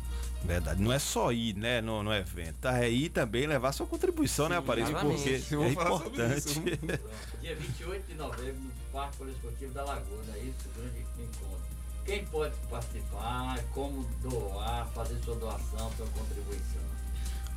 Verdade. 0.45 0.81
Não 0.81 0.93
é 0.93 0.99
só 0.99 1.29
ir, 1.29 1.57
né, 1.57 1.81
no, 1.81 2.03
no 2.03 2.13
evento. 2.13 2.55
Tá? 2.61 2.81
É 2.81 2.89
ir 2.89 3.09
também 3.09 3.47
levar 3.47 3.73
sua 3.73 3.85
contribuição, 3.85 4.47
né, 4.47 4.55
Aparício? 4.55 4.95
Porque 4.95 5.41
Eu 5.51 5.59
vou 5.59 5.67
é 5.67 5.71
importante. 5.71 6.59
Dia 7.41 7.55
28 7.57 8.07
de 8.07 8.15
novembro, 8.15 8.61
no 8.61 8.71
Parque 8.93 9.17
Poliesportivo 9.17 9.73
da 9.73 9.83
Lagoa, 9.83 10.23
é 10.33 10.39
isso? 10.39 10.69
Grande 10.73 10.99
encontro. 11.19 11.72
Quem 12.05 12.25
pode 12.25 12.53
participar, 12.69 13.63
como 13.73 14.03
doar, 14.21 14.87
fazer 14.93 15.17
sua 15.23 15.35
doação, 15.35 15.91
sua 15.95 16.07
contribuição? 16.07 16.81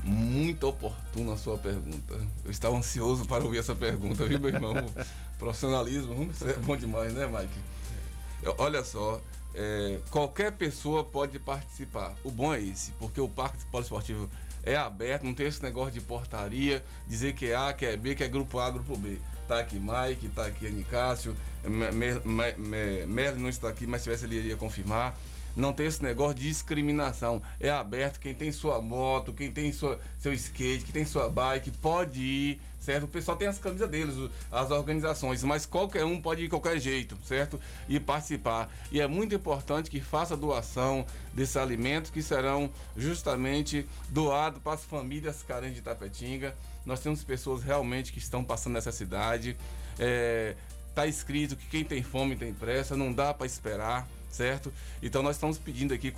Muito 0.04 0.68
oportuna 0.68 1.32
a 1.32 1.36
sua 1.36 1.58
pergunta. 1.58 2.14
Eu 2.44 2.50
estava 2.50 2.76
ansioso 2.76 3.26
para 3.26 3.42
ouvir 3.42 3.58
essa 3.58 3.74
pergunta, 3.74 4.24
viu, 4.24 4.38
meu 4.38 4.50
irmão? 4.50 4.74
Profissionalismo, 5.36 6.14
hum, 6.14 6.30
isso 6.30 6.48
é 6.48 6.52
bom 6.54 6.76
demais, 6.76 7.12
né, 7.12 7.26
Mike? 7.26 8.54
Olha 8.58 8.84
só, 8.84 9.20
é, 9.52 9.98
qualquer 10.10 10.52
pessoa 10.52 11.02
pode 11.02 11.40
participar. 11.40 12.14
O 12.22 12.30
bom 12.30 12.54
é 12.54 12.60
esse, 12.62 12.92
porque 12.92 13.20
o 13.20 13.28
Parque 13.28 13.64
Poliesportivo 13.66 14.30
é 14.62 14.76
aberto, 14.76 15.24
não 15.24 15.34
tem 15.34 15.46
esse 15.46 15.62
negócio 15.62 15.92
de 15.92 16.00
portaria, 16.00 16.84
dizer 17.08 17.34
que 17.34 17.46
é 17.46 17.56
A, 17.56 17.72
que 17.72 17.84
é 17.84 17.96
B, 17.96 18.14
que 18.14 18.22
é 18.22 18.28
grupo 18.28 18.60
A, 18.60 18.70
grupo 18.70 18.96
B. 18.96 19.18
Tá 19.46 19.60
aqui 19.60 19.78
Mike, 19.78 20.28
tá 20.30 20.46
aqui 20.46 20.66
Anicácio, 20.66 21.36
Me- 21.64 21.90
Me- 21.92 22.20
Me- 22.24 22.54
Me- 22.56 23.06
Merlin 23.06 23.42
não 23.42 23.48
está 23.48 23.68
aqui, 23.68 23.86
mas 23.86 24.00
se 24.00 24.04
tivesse 24.04 24.24
ele 24.24 24.36
iria 24.36 24.56
confirmar. 24.56 25.16
Não 25.54 25.72
tem 25.72 25.86
esse 25.86 26.02
negócio 26.02 26.34
de 26.34 26.48
discriminação. 26.48 27.40
É 27.58 27.70
aberto, 27.70 28.20
quem 28.20 28.34
tem 28.34 28.52
sua 28.52 28.82
moto, 28.82 29.32
quem 29.32 29.50
tem 29.50 29.72
sua, 29.72 29.98
seu 30.18 30.32
skate, 30.34 30.84
quem 30.84 30.92
tem 30.92 31.04
sua 31.06 31.30
bike, 31.30 31.70
pode 31.70 32.20
ir, 32.20 32.60
certo? 32.78 33.04
O 33.04 33.08
pessoal 33.08 33.38
tem 33.38 33.48
as 33.48 33.58
camisas 33.58 33.88
deles, 33.88 34.14
as 34.52 34.70
organizações, 34.70 35.42
mas 35.42 35.64
qualquer 35.64 36.04
um 36.04 36.20
pode 36.20 36.42
ir 36.42 36.44
de 36.44 36.50
qualquer 36.50 36.78
jeito, 36.78 37.16
certo? 37.24 37.58
E 37.88 37.98
participar. 37.98 38.68
E 38.92 39.00
é 39.00 39.06
muito 39.06 39.34
importante 39.34 39.88
que 39.90 39.98
faça 40.00 40.36
doação 40.36 41.06
desses 41.32 41.56
alimentos 41.56 42.10
que 42.10 42.20
serão 42.20 42.68
justamente 42.94 43.86
doados 44.10 44.60
para 44.62 44.74
as 44.74 44.84
famílias 44.84 45.42
carentes 45.42 45.76
de 45.76 45.82
Tapetinga. 45.82 46.54
Nós 46.86 47.00
temos 47.00 47.24
pessoas 47.24 47.64
realmente 47.64 48.12
que 48.12 48.18
estão 48.18 48.44
passando 48.44 48.74
necessidade. 48.74 49.56
É, 49.98 50.54
tá 50.94 51.06
escrito 51.06 51.56
que 51.56 51.66
quem 51.66 51.84
tem 51.84 52.02
fome 52.02 52.36
tem 52.36 52.54
pressa, 52.54 52.96
não 52.96 53.12
dá 53.12 53.34
para 53.34 53.44
esperar, 53.44 54.08
certo? 54.36 54.72
Então 55.02 55.22
nós 55.22 55.36
estamos 55.36 55.56
pedindo 55.56 55.94
aqui, 55.94 56.12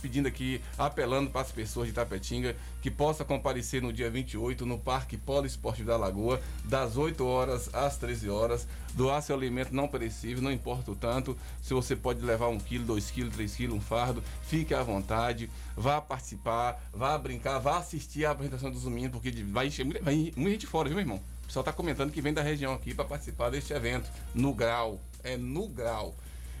pedindo 0.00 0.28
aqui, 0.28 0.60
apelando 0.78 1.30
para 1.30 1.40
as 1.40 1.50
pessoas 1.50 1.88
de 1.88 1.94
Tapetinga 1.94 2.54
que 2.82 2.90
possa 2.90 3.24
comparecer 3.24 3.80
no 3.80 3.92
dia 3.92 4.10
28 4.10 4.66
no 4.66 4.78
Parque 4.78 5.16
Polo 5.16 5.46
Esporte 5.46 5.82
da 5.82 5.96
Lagoa, 5.96 6.40
das 6.64 6.96
8 6.96 7.24
horas 7.24 7.74
às 7.74 7.96
13 7.96 8.28
horas, 8.28 8.66
doar 8.94 9.22
seu 9.22 9.34
alimento 9.34 9.74
não 9.74 9.88
perecível, 9.88 10.42
não 10.42 10.52
importa 10.52 10.90
o 10.90 10.96
tanto, 10.96 11.36
se 11.62 11.72
você 11.72 11.96
pode 11.96 12.20
levar 12.20 12.48
um 12.48 12.58
quilo, 12.58 12.84
dois 12.84 13.10
quilos, 13.10 13.34
três 13.34 13.54
quilos, 13.54 13.76
um 13.76 13.80
fardo, 13.80 14.22
fique 14.42 14.74
à 14.74 14.82
vontade, 14.82 15.48
vá 15.76 16.00
participar, 16.00 16.82
vá 16.92 17.16
brincar, 17.16 17.58
vá 17.58 17.78
assistir 17.78 18.26
a 18.26 18.32
apresentação 18.32 18.70
dos 18.70 18.82
domingos, 18.82 19.12
porque 19.12 19.30
vai 19.44 19.68
encher 19.68 19.84
muita 19.84 20.50
gente 20.50 20.66
fora, 20.66 20.88
viu, 20.88 20.96
meu 20.96 21.04
irmão? 21.04 21.22
O 21.42 21.46
pessoal 21.46 21.62
está 21.62 21.72
comentando 21.72 22.10
que 22.10 22.20
vem 22.20 22.32
da 22.32 22.42
região 22.42 22.72
aqui 22.74 22.94
para 22.94 23.04
participar 23.04 23.50
deste 23.50 23.72
evento, 23.72 24.10
no 24.34 24.52
grau, 24.54 25.00
é 25.22 25.36
no 25.36 25.68
grau. 25.68 26.14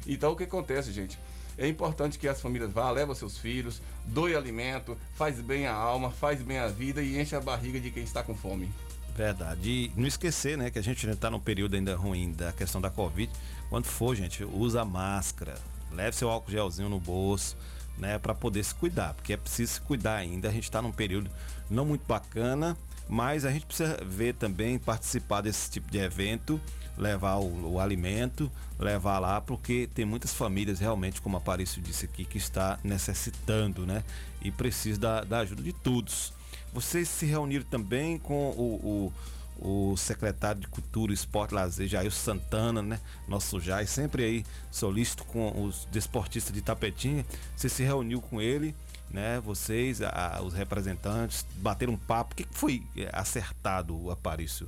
Então 0.06 0.32
o 0.32 0.36
que 0.36 0.44
acontece, 0.44 0.92
gente? 0.92 1.18
É 1.56 1.68
importante 1.68 2.18
que 2.18 2.26
as 2.26 2.40
famílias 2.40 2.72
vá, 2.72 2.90
leva 2.90 3.14
seus 3.14 3.36
filhos, 3.36 3.82
doe 4.06 4.34
alimento, 4.34 4.96
faz 5.14 5.40
bem 5.40 5.66
a 5.66 5.74
alma, 5.74 6.10
faz 6.10 6.40
bem 6.40 6.58
a 6.58 6.66
vida 6.68 7.02
e 7.02 7.20
enche 7.20 7.36
a 7.36 7.40
barriga 7.40 7.78
de 7.78 7.90
quem 7.90 8.02
está 8.02 8.22
com 8.22 8.34
fome. 8.34 8.70
Verdade. 9.14 9.68
E 9.68 9.92
não 9.94 10.06
esquecer, 10.06 10.56
né, 10.56 10.70
que 10.70 10.78
a 10.78 10.82
gente 10.82 11.06
está 11.06 11.30
num 11.30 11.38
período 11.38 11.76
ainda 11.76 11.94
ruim 11.94 12.32
da 12.32 12.52
questão 12.52 12.80
da 12.80 12.88
Covid. 12.88 13.30
Quando 13.68 13.84
for, 13.84 14.16
gente, 14.16 14.42
usa 14.44 14.84
máscara, 14.84 15.54
leve 15.92 16.16
seu 16.16 16.30
álcool 16.30 16.50
gelzinho 16.50 16.88
no 16.88 16.98
bolso, 16.98 17.56
né, 17.98 18.18
para 18.18 18.34
poder 18.34 18.64
se 18.64 18.74
cuidar, 18.74 19.12
porque 19.14 19.34
é 19.34 19.36
preciso 19.36 19.74
se 19.74 19.80
cuidar 19.82 20.16
ainda. 20.16 20.48
A 20.48 20.52
gente 20.52 20.64
está 20.64 20.80
num 20.80 20.92
período 20.92 21.30
não 21.68 21.84
muito 21.84 22.06
bacana, 22.06 22.76
mas 23.08 23.44
a 23.44 23.50
gente 23.50 23.66
precisa 23.66 23.98
ver 24.02 24.34
também, 24.34 24.78
participar 24.78 25.42
desse 25.42 25.70
tipo 25.70 25.90
de 25.90 25.98
evento, 25.98 26.58
levar 26.96 27.36
o, 27.36 27.72
o 27.74 27.80
alimento, 27.80 28.50
levar 28.78 29.18
lá, 29.18 29.40
porque 29.40 29.88
tem 29.94 30.04
muitas 30.04 30.32
famílias 30.34 30.78
realmente, 30.80 31.20
como 31.22 31.36
Aparício 31.36 31.80
disse 31.80 32.04
aqui, 32.04 32.24
que 32.24 32.38
está 32.38 32.78
necessitando, 32.84 33.86
né, 33.86 34.02
e 34.42 34.50
precisa 34.50 34.98
da, 35.00 35.20
da 35.24 35.38
ajuda 35.40 35.62
de 35.62 35.72
todos. 35.72 36.32
Vocês 36.72 37.08
se 37.08 37.26
reuniram 37.26 37.64
também 37.64 38.18
com 38.18 38.50
o, 38.50 39.12
o, 39.60 39.90
o 39.92 39.96
secretário 39.96 40.60
de 40.60 40.66
Cultura, 40.68 41.12
Esporte 41.12 41.52
e 41.52 41.54
Lazer, 41.54 41.86
Jair 41.86 42.10
Santana, 42.10 42.80
né? 42.82 42.98
Nosso 43.28 43.60
Jair, 43.60 43.86
sempre 43.86 44.24
aí 44.24 44.44
solícito 44.70 45.22
com 45.24 45.64
os 45.66 45.86
desportistas 45.92 46.52
de 46.52 46.62
Tapetinha. 46.62 47.26
Você 47.54 47.68
se 47.68 47.82
reuniu 47.82 48.22
com 48.22 48.40
ele, 48.40 48.74
né? 49.10 49.38
Vocês, 49.44 50.00
a- 50.00 50.40
os 50.42 50.54
representantes, 50.54 51.44
bateram 51.56 51.92
um 51.92 51.98
papo. 51.98 52.32
O 52.32 52.36
que 52.36 52.46
foi 52.50 52.82
eh, 52.96 53.10
acertado, 53.12 54.10
Aparício? 54.10 54.66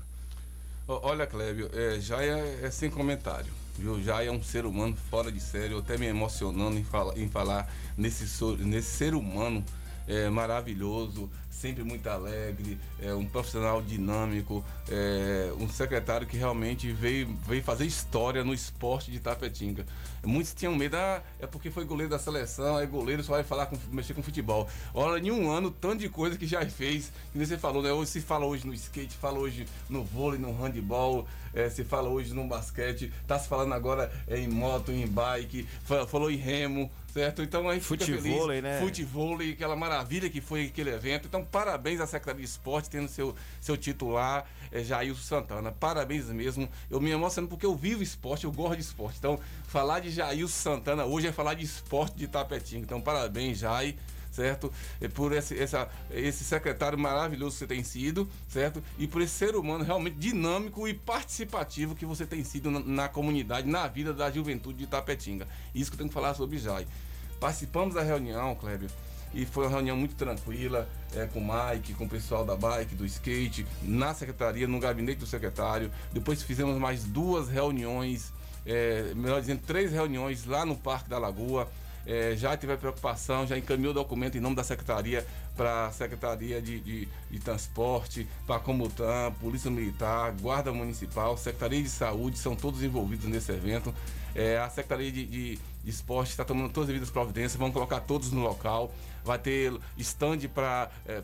Olha, 0.86 1.26
Clébio, 1.26 1.70
é, 1.72 1.98
já 1.98 2.22
é, 2.22 2.60
é 2.62 2.70
sem 2.70 2.90
comentário. 2.90 3.50
Viu? 3.78 4.02
Já 4.02 4.22
é 4.22 4.30
um 4.30 4.42
ser 4.42 4.66
humano 4.66 4.94
fora 5.10 5.32
de 5.32 5.40
série, 5.40 5.72
eu 5.72 5.78
até 5.78 5.96
me 5.96 6.06
emocionando 6.06 6.78
em, 6.78 6.84
fala- 6.84 7.14
em 7.18 7.28
falar 7.28 7.72
nesse, 7.96 8.24
nesse 8.58 8.90
ser 8.90 9.14
humano 9.14 9.64
é, 10.06 10.28
maravilhoso, 10.28 11.30
sempre 11.50 11.82
muito 11.82 12.06
alegre, 12.08 12.78
é, 13.00 13.14
um 13.14 13.24
profissional 13.24 13.80
dinâmico, 13.80 14.64
é, 14.88 15.52
um 15.58 15.68
secretário 15.68 16.26
que 16.26 16.36
realmente 16.36 16.92
veio, 16.92 17.34
veio 17.46 17.62
fazer 17.62 17.86
história 17.86 18.44
no 18.44 18.52
esporte 18.52 19.10
de 19.10 19.20
Tapetinga. 19.20 19.86
Muitos 20.24 20.54
tinham 20.54 20.74
medo, 20.74 20.96
ah, 20.96 21.22
é 21.38 21.46
porque 21.46 21.70
foi 21.70 21.84
goleiro 21.84 22.10
da 22.10 22.18
seleção, 22.18 22.78
é 22.78 22.86
goleiro, 22.86 23.22
só 23.22 23.32
vai 23.32 23.44
falar 23.44 23.66
com, 23.66 23.78
mexer 23.92 24.14
com 24.14 24.22
futebol. 24.22 24.68
Olha, 24.92 25.20
em 25.20 25.30
um 25.30 25.50
ano, 25.50 25.70
tanto 25.70 25.98
de 25.98 26.08
coisa 26.08 26.36
que 26.36 26.46
já 26.46 26.64
fez, 26.66 27.12
que 27.32 27.38
você 27.38 27.56
falou, 27.56 27.82
né? 27.82 27.92
Hoje 27.92 28.10
se 28.10 28.20
fala 28.20 28.46
hoje 28.46 28.66
no 28.66 28.74
skate, 28.74 29.14
fala 29.16 29.38
hoje 29.38 29.66
no 29.88 30.02
vôlei, 30.02 30.38
no 30.38 30.52
handball, 30.52 31.26
é, 31.54 31.68
se 31.70 31.84
fala 31.84 32.08
hoje 32.08 32.34
no 32.34 32.46
basquete, 32.46 33.12
tá 33.26 33.38
se 33.38 33.48
falando 33.48 33.72
agora 33.74 34.10
é, 34.26 34.38
em 34.38 34.48
moto, 34.48 34.90
em 34.92 35.06
bike, 35.06 35.66
fa- 35.84 36.06
falou 36.06 36.30
em 36.30 36.36
remo, 36.36 36.90
certo? 37.12 37.42
Então 37.42 37.68
a 37.68 37.74
gente 37.74 37.84
fica 37.86 38.04
Futevôlei, 38.04 38.60
né? 38.60 38.80
Futevôlei, 38.80 39.52
aquela 39.52 39.76
maravilha 39.76 40.28
que 40.28 40.40
foi 40.40 40.66
aquele 40.66 40.90
evento. 40.90 41.26
Então, 41.28 41.44
parabéns 41.44 42.00
à 42.00 42.06
Secretaria 42.06 42.40
de 42.42 42.48
Esporte, 42.48 42.90
tendo 42.90 43.08
seu, 43.08 43.34
seu 43.60 43.76
titular, 43.76 44.44
é, 44.72 44.82
Jailson 44.82 45.22
Santana. 45.22 45.70
Parabéns 45.72 46.26
mesmo. 46.26 46.68
Eu 46.90 47.00
me 47.00 47.10
emociono 47.10 47.46
porque 47.48 47.64
eu 47.66 47.74
vivo 47.76 48.02
esporte, 48.02 48.44
eu 48.44 48.52
gosto 48.52 48.76
de 48.76 48.82
esporte. 48.82 49.16
Então, 49.18 49.38
falar 49.68 50.00
de 50.00 50.10
Jailson 50.10 50.74
Santana 50.74 51.04
hoje 51.04 51.28
é 51.28 51.32
falar 51.32 51.54
de 51.54 51.64
esporte 51.64 52.16
de 52.16 52.26
Tapetinho. 52.26 52.82
Então, 52.82 53.00
parabéns, 53.00 53.58
Jai 53.58 53.94
certo? 54.34 54.72
É 55.00 55.08
por 55.08 55.32
esse, 55.32 55.58
essa, 55.58 55.88
esse 56.10 56.44
secretário 56.44 56.98
maravilhoso 56.98 57.52
que 57.52 57.58
você 57.60 57.66
tem 57.66 57.84
sido, 57.84 58.28
certo? 58.48 58.82
E 58.98 59.06
por 59.06 59.22
esse 59.22 59.34
ser 59.34 59.54
humano 59.54 59.84
realmente 59.84 60.16
dinâmico 60.16 60.88
e 60.88 60.94
participativo 60.94 61.94
que 61.94 62.04
você 62.04 62.26
tem 62.26 62.42
sido 62.42 62.70
na, 62.70 62.80
na 62.80 63.08
comunidade, 63.08 63.68
na 63.68 63.86
vida 63.86 64.12
da 64.12 64.30
juventude 64.30 64.78
de 64.78 64.86
Tapetinga. 64.86 65.46
Isso 65.74 65.90
que 65.90 65.94
eu 65.94 65.98
tenho 65.98 66.08
que 66.08 66.14
falar 66.14 66.34
sobre 66.34 66.58
Jai. 66.58 66.86
Participamos 67.38 67.94
da 67.94 68.02
reunião, 68.02 68.54
Clébio, 68.54 68.88
e 69.32 69.44
foi 69.44 69.64
uma 69.64 69.70
reunião 69.70 69.96
muito 69.96 70.14
tranquila, 70.14 70.88
é, 71.14 71.26
com 71.26 71.40
o 71.40 71.42
Mike, 71.42 71.94
com 71.94 72.04
o 72.04 72.08
pessoal 72.08 72.44
da 72.44 72.56
bike, 72.56 72.94
do 72.94 73.04
skate, 73.04 73.66
na 73.82 74.14
secretaria, 74.14 74.66
no 74.66 74.78
gabinete 74.78 75.18
do 75.18 75.26
secretário. 75.26 75.90
Depois 76.12 76.42
fizemos 76.42 76.78
mais 76.78 77.04
duas 77.04 77.48
reuniões, 77.48 78.32
é, 78.64 79.12
melhor 79.14 79.40
dizendo, 79.40 79.60
três 79.66 79.90
reuniões 79.92 80.46
lá 80.46 80.64
no 80.64 80.76
Parque 80.76 81.10
da 81.10 81.18
Lagoa. 81.18 81.68
É, 82.06 82.34
já 82.36 82.56
tiver 82.56 82.76
preocupação, 82.76 83.46
já 83.46 83.56
encaminhou 83.56 83.92
o 83.92 83.94
documento 83.94 84.36
em 84.36 84.40
nome 84.40 84.54
da 84.54 84.62
secretaria 84.62 85.26
para 85.56 85.86
a 85.86 85.92
Secretaria 85.92 86.60
de, 86.60 86.80
de, 86.80 87.08
de 87.30 87.38
Transporte, 87.38 88.26
para 88.46 88.56
a 88.56 88.58
Comutan, 88.58 89.32
Polícia 89.40 89.70
Militar, 89.70 90.32
Guarda 90.32 90.72
Municipal, 90.72 91.36
Secretaria 91.36 91.82
de 91.82 91.88
Saúde, 91.88 92.38
são 92.38 92.56
todos 92.56 92.82
envolvidos 92.82 93.26
nesse 93.26 93.52
evento. 93.52 93.94
É, 94.34 94.58
a 94.58 94.68
Secretaria 94.68 95.12
de, 95.12 95.24
de, 95.24 95.58
Esporte 95.86 96.30
está 96.30 96.44
tomando 96.44 96.72
todas 96.72 96.88
as 96.88 96.94
devidas 96.94 97.10
providências, 97.10 97.56
vamos 97.56 97.74
colocar 97.74 98.00
todos 98.00 98.32
no 98.32 98.40
local. 98.40 98.92
Vai 99.24 99.38
ter 99.38 99.72
stand 99.96 100.40
para 100.54 100.90
é, 101.06 101.22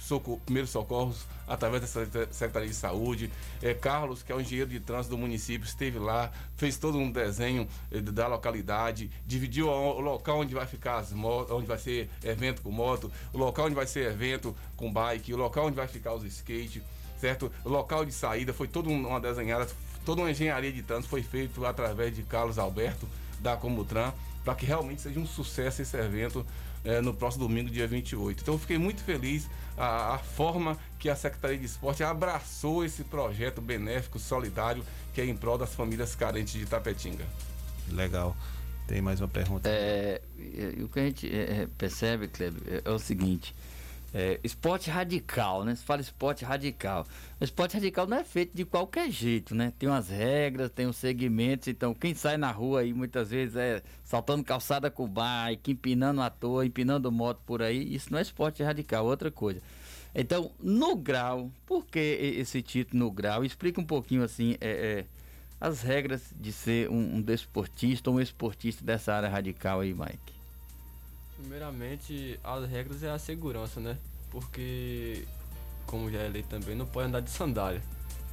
soco, 0.00 0.38
primeiros 0.44 0.70
socorros 0.70 1.24
através 1.46 1.80
da 1.80 1.88
Secretaria- 2.30 2.68
de 2.68 2.74
Saúde. 2.74 3.30
É, 3.62 3.72
Carlos, 3.72 4.22
que 4.22 4.30
é 4.30 4.34
o 4.34 4.40
engenheiro 4.40 4.68
de 4.68 4.78
trânsito 4.80 5.16
do 5.16 5.18
município, 5.18 5.66
esteve 5.66 5.98
lá, 5.98 6.30
fez 6.56 6.76
todo 6.76 6.98
um 6.98 7.10
desenho 7.10 7.66
eh, 7.90 8.00
da 8.00 8.26
localidade, 8.26 9.10
dividiu 9.26 9.68
o, 9.68 10.00
local 10.00 10.40
onde 10.40 10.54
vai 10.54 10.66
ficar 10.66 10.98
as 10.98 11.10
motos, 11.10 11.50
onde 11.50 11.66
vai 11.66 11.78
ser 11.78 12.10
evento 12.22 12.60
com 12.60 12.70
moto, 12.70 13.10
o 13.32 13.38
local 13.38 13.64
onde 13.66 13.74
vai 13.74 13.86
ser 13.86 14.10
evento 14.10 14.54
com 14.76 14.92
bike, 14.92 15.32
o 15.32 15.36
local 15.38 15.66
onde 15.66 15.76
vai 15.76 15.88
ficar 15.88 16.12
os 16.12 16.24
skate, 16.24 16.82
certo? 17.18 17.50
O 17.64 17.70
local 17.70 18.04
de 18.04 18.12
saída 18.12 18.52
foi 18.52 18.68
toda 18.68 18.90
um- 18.90 19.08
uma 19.08 19.20
desenhada, 19.20 19.66
toda 20.04 20.20
uma 20.20 20.30
engenharia 20.30 20.70
de 20.72 20.82
trânsito 20.82 21.08
foi 21.08 21.22
feito 21.22 21.64
através 21.64 22.14
de 22.14 22.22
Carlos 22.24 22.58
Alberto 22.58 23.08
da 23.40 23.56
Comutran, 23.56 24.12
para 24.44 24.54
que 24.54 24.66
realmente 24.66 25.00
seja 25.02 25.18
um 25.18 25.26
sucesso 25.26 25.80
esse 25.82 25.96
evento 25.96 26.44
eh, 26.84 27.00
no 27.00 27.14
próximo 27.14 27.46
domingo, 27.46 27.70
dia 27.70 27.86
28. 27.86 28.42
Então 28.42 28.54
eu 28.54 28.58
fiquei 28.58 28.78
muito 28.78 29.02
feliz 29.02 29.48
a, 29.76 30.14
a 30.14 30.18
forma 30.18 30.76
que 30.98 31.08
a 31.08 31.16
Secretaria 31.16 31.58
de 31.58 31.66
Esporte 31.66 32.02
abraçou 32.02 32.84
esse 32.84 33.04
projeto 33.04 33.60
benéfico, 33.60 34.18
solidário, 34.18 34.84
que 35.14 35.20
é 35.20 35.24
em 35.24 35.36
prol 35.36 35.58
das 35.58 35.74
famílias 35.74 36.14
carentes 36.14 36.54
de 36.54 36.66
Tapetinga. 36.66 37.24
Legal. 37.90 38.36
Tem 38.86 39.02
mais 39.02 39.20
uma 39.20 39.28
pergunta. 39.28 39.68
É, 39.68 40.20
e 40.38 40.82
o 40.82 40.88
que 40.88 40.98
a 40.98 41.04
gente 41.04 41.28
é, 41.28 41.62
é, 41.62 41.68
percebe, 41.76 42.26
Kleber, 42.26 42.62
é, 42.66 42.82
é 42.88 42.90
o 42.90 42.98
seguinte. 42.98 43.54
É, 44.12 44.40
esporte 44.42 44.88
radical, 44.88 45.64
né? 45.64 45.74
Se 45.74 45.84
fala 45.84 46.00
esporte 46.00 46.44
radical. 46.44 47.06
O 47.38 47.44
esporte 47.44 47.74
radical 47.74 48.06
não 48.06 48.16
é 48.16 48.24
feito 48.24 48.56
de 48.56 48.64
qualquer 48.64 49.10
jeito, 49.10 49.54
né? 49.54 49.72
Tem 49.78 49.88
umas 49.88 50.08
regras, 50.08 50.70
tem 50.70 50.86
uns 50.86 50.96
segmentos. 50.96 51.68
Então, 51.68 51.92
quem 51.92 52.14
sai 52.14 52.38
na 52.38 52.50
rua 52.50 52.80
aí 52.80 52.94
muitas 52.94 53.30
vezes 53.30 53.56
é 53.56 53.82
saltando 54.02 54.42
calçada 54.42 54.90
com 54.90 55.06
bike, 55.06 55.72
empinando 55.72 56.22
à 56.22 56.30
toa, 56.30 56.64
empinando 56.64 57.12
moto 57.12 57.40
por 57.44 57.60
aí. 57.60 57.94
Isso 57.94 58.10
não 58.10 58.18
é 58.18 58.22
esporte 58.22 58.62
radical, 58.62 59.06
é 59.06 59.10
outra 59.10 59.30
coisa. 59.30 59.60
Então, 60.14 60.50
no 60.58 60.96
grau, 60.96 61.52
por 61.66 61.84
que 61.84 61.98
esse 61.98 62.62
título 62.62 63.04
no 63.04 63.10
grau? 63.10 63.44
Explica 63.44 63.78
um 63.78 63.84
pouquinho 63.84 64.22
assim 64.22 64.56
é, 64.58 64.70
é, 64.70 65.04
as 65.60 65.82
regras 65.82 66.32
de 66.34 66.50
ser 66.50 66.88
um, 66.88 67.16
um 67.16 67.20
desportista 67.20 68.08
ou 68.08 68.16
um 68.16 68.20
esportista 68.20 68.82
dessa 68.82 69.12
área 69.12 69.28
radical 69.28 69.80
aí, 69.80 69.92
Mike. 69.92 70.37
Primeiramente, 71.38 72.38
as 72.42 72.68
regras 72.68 73.02
é 73.02 73.10
a 73.10 73.18
segurança, 73.18 73.80
né? 73.80 73.96
Porque, 74.28 75.24
como 75.86 76.10
já 76.10 76.18
é 76.18 76.28
lei 76.28 76.42
também, 76.42 76.74
não 76.74 76.84
pode 76.84 77.08
andar 77.08 77.20
de 77.20 77.30
sandália 77.30 77.80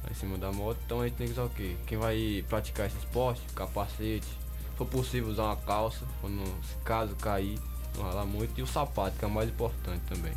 lá 0.02 0.10
em 0.10 0.14
cima 0.14 0.36
da 0.36 0.52
moto. 0.52 0.78
Então 0.84 1.00
a 1.00 1.04
gente 1.06 1.16
tem 1.16 1.26
que 1.28 1.32
usar 1.32 1.44
o 1.44 1.50
quê? 1.50 1.76
Quem 1.86 1.96
vai 1.96 2.44
praticar 2.48 2.86
esse 2.86 2.98
esporte, 2.98 3.40
capacete, 3.54 4.26
se 4.26 4.76
for 4.76 4.86
possível 4.86 5.30
usar 5.30 5.44
uma 5.44 5.56
calça, 5.56 6.04
quando 6.20 6.44
se 6.64 6.74
caso 6.84 7.14
cair, 7.16 7.58
não 7.96 8.02
ralar 8.02 8.26
muito, 8.26 8.58
e 8.58 8.62
o 8.62 8.66
sapato, 8.66 9.16
que 9.16 9.24
é 9.24 9.28
o 9.28 9.30
mais 9.30 9.48
importante 9.48 10.02
também. 10.08 10.32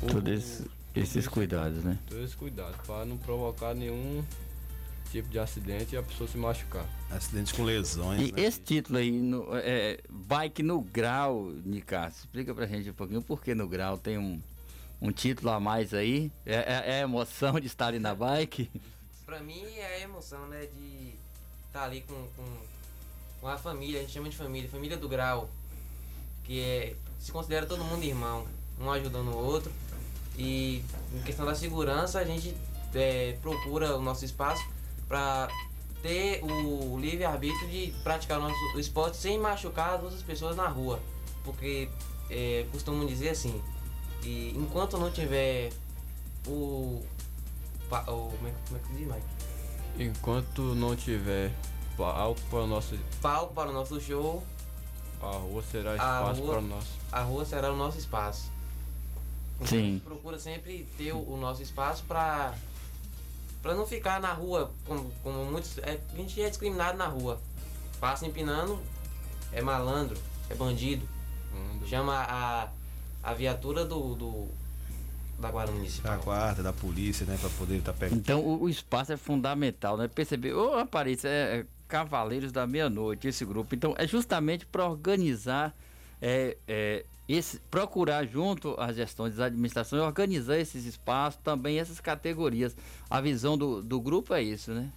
Todos 0.00 0.32
esses, 0.32 0.66
esses 0.94 1.28
cuidados, 1.28 1.84
né? 1.84 1.96
Todos 2.08 2.24
esses 2.24 2.36
cuidados, 2.36 2.76
para 2.84 3.04
não 3.04 3.16
provocar 3.16 3.72
nenhum 3.72 4.22
tipo 5.10 5.28
de 5.28 5.38
acidente 5.38 5.94
e 5.94 5.98
a 5.98 6.02
pessoa 6.02 6.28
se 6.28 6.36
machucar. 6.38 6.86
Acidente 7.10 7.52
com 7.54 7.64
lesões, 7.64 8.28
E 8.28 8.32
né? 8.32 8.42
esse 8.42 8.60
título 8.60 8.98
aí, 8.98 9.10
no, 9.10 9.46
é, 9.56 9.98
bike 10.08 10.62
no 10.62 10.80
grau, 10.80 11.50
Nicasso, 11.64 12.20
explica 12.20 12.54
pra 12.54 12.66
gente 12.66 12.90
um 12.90 12.94
pouquinho 12.94 13.22
por 13.22 13.42
que 13.42 13.54
no 13.54 13.66
grau 13.68 13.98
tem 13.98 14.16
um, 14.18 14.40
um 15.00 15.10
título 15.10 15.50
a 15.50 15.58
mais 15.60 15.92
aí? 15.92 16.30
É, 16.46 16.54
é- 16.54 16.84
é 16.92 17.00
a 17.00 17.02
emoção 17.02 17.58
de 17.58 17.66
estar 17.66 17.88
ali 17.88 17.98
na 17.98 18.14
bike? 18.14 18.70
Pra 19.26 19.40
mim 19.40 19.62
é 19.76 19.96
a 19.96 20.00
emoção, 20.00 20.46
né, 20.48 20.66
de 20.76 21.12
estar 21.66 21.84
ali 21.84 22.02
com, 22.02 22.14
com, 22.36 22.44
com 23.40 23.48
a 23.48 23.56
família, 23.58 23.98
a 23.98 24.02
gente 24.02 24.12
chama 24.12 24.28
de 24.28 24.36
família, 24.36 24.68
família 24.68 24.96
do 24.96 25.08
grau, 25.08 25.48
que 26.44 26.60
é, 26.60 26.94
se 27.18 27.30
considera 27.32 27.66
todo 27.66 27.84
mundo 27.84 28.02
irmão, 28.04 28.46
um 28.80 28.90
ajudando 28.90 29.28
o 29.28 29.36
outro. 29.36 29.70
E 30.38 30.82
em 31.14 31.22
questão 31.22 31.44
da 31.44 31.54
segurança, 31.54 32.18
a 32.18 32.24
gente 32.24 32.54
é, 32.94 33.36
procura 33.42 33.96
o 33.96 34.02
nosso 34.02 34.24
espaço 34.24 34.64
para 35.10 35.48
ter 36.02 36.40
o 36.44 36.96
livre-arbítrio 36.98 37.68
de 37.68 37.92
praticar 38.04 38.38
o 38.38 38.42
nosso 38.42 38.78
esporte 38.78 39.16
sem 39.16 39.38
machucar 39.40 39.96
as 39.96 40.02
outras 40.04 40.22
pessoas 40.22 40.54
na 40.56 40.68
rua. 40.68 41.00
Porque 41.44 41.88
é, 42.30 42.64
costumam 42.70 43.04
dizer 43.06 43.30
assim, 43.30 43.60
e 44.22 44.54
enquanto 44.56 44.96
não 44.96 45.10
tiver 45.10 45.72
o. 46.46 47.02
pa- 47.88 48.02
o 48.02 48.30
como, 48.30 48.46
é, 48.48 48.54
como 48.68 48.76
é 48.76 48.80
que 48.82 48.86
se 48.86 48.94
diz, 48.94 49.06
Mike? 49.08 49.26
Enquanto 49.98 50.62
não 50.76 50.94
tiver 50.94 51.50
palco 51.96 52.40
para 52.48 52.60
o 52.60 52.66
nosso, 52.68 52.96
Palco 53.20 53.52
para 53.52 53.70
o 53.70 53.72
nosso 53.72 54.00
show, 54.00 54.42
a 55.20 55.32
rua 55.32 55.62
será 55.70 55.96
espaço 55.96 56.40
rua, 56.40 56.50
para 56.54 56.58
o 56.60 56.66
nosso. 56.66 56.88
a 57.10 57.20
rua 57.22 57.44
será 57.44 57.72
o 57.72 57.76
nosso 57.76 57.98
espaço. 57.98 58.48
Então, 59.56 59.66
Sim. 59.66 59.76
A 59.76 59.82
gente 59.82 60.00
procura 60.04 60.38
sempre 60.38 60.86
ter 60.96 61.12
o, 61.12 61.18
o 61.32 61.36
nosso 61.36 61.62
espaço 61.62 62.04
para 62.04 62.54
para 63.62 63.74
não 63.74 63.86
ficar 63.86 64.20
na 64.20 64.32
rua 64.32 64.72
como, 64.86 65.10
como 65.22 65.44
muitos. 65.44 65.78
É, 65.78 66.00
a 66.12 66.16
gente 66.16 66.40
é 66.40 66.48
discriminado 66.48 66.96
na 66.96 67.06
rua. 67.06 67.40
Passa 68.00 68.26
empinando, 68.26 68.78
é 69.52 69.60
malandro, 69.60 70.16
é 70.48 70.54
bandido. 70.54 71.06
Chama 71.86 72.14
a, 72.14 72.68
a 73.22 73.34
viatura 73.34 73.84
do, 73.84 74.14
do 74.14 74.48
da 75.38 75.50
guarda 75.50 75.72
municipal. 75.72 76.16
Da 76.16 76.22
guarda, 76.22 76.62
da 76.62 76.72
polícia, 76.72 77.26
né? 77.26 77.36
Pra 77.40 77.48
poder 77.50 77.78
estar 77.78 77.92
pegando. 77.92 78.18
Então 78.18 78.40
o, 78.40 78.62
o 78.62 78.68
espaço 78.68 79.12
é 79.12 79.16
fundamental, 79.16 79.96
né? 79.96 80.06
Perceber, 80.06 80.52
ô 80.52 80.74
Aparício, 80.74 81.28
é, 81.28 81.60
é 81.60 81.66
Cavaleiros 81.88 82.52
da 82.52 82.66
Meia-Noite, 82.66 83.26
esse 83.26 83.44
grupo. 83.44 83.74
Então 83.74 83.94
é 83.98 84.06
justamente 84.06 84.66
para 84.66 84.86
organizar, 84.86 85.74
é, 86.20 86.56
é, 86.68 87.04
esse, 87.32 87.58
procurar 87.70 88.26
junto 88.26 88.74
às 88.78 88.96
gestões 88.96 89.36
das 89.36 89.46
administrações, 89.46 90.02
organizar 90.02 90.58
esses 90.58 90.84
espaços, 90.84 91.40
também 91.44 91.78
essas 91.78 92.00
categorias. 92.00 92.76
A 93.08 93.20
visão 93.20 93.56
do, 93.56 93.80
do 93.82 94.00
grupo 94.00 94.34
é 94.34 94.42
isso, 94.42 94.72
né? 94.72 94.90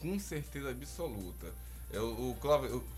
Com 0.00 0.16
certeza 0.18 0.70
absoluta. 0.70 1.46
É, 1.92 1.98
o, 1.98 2.36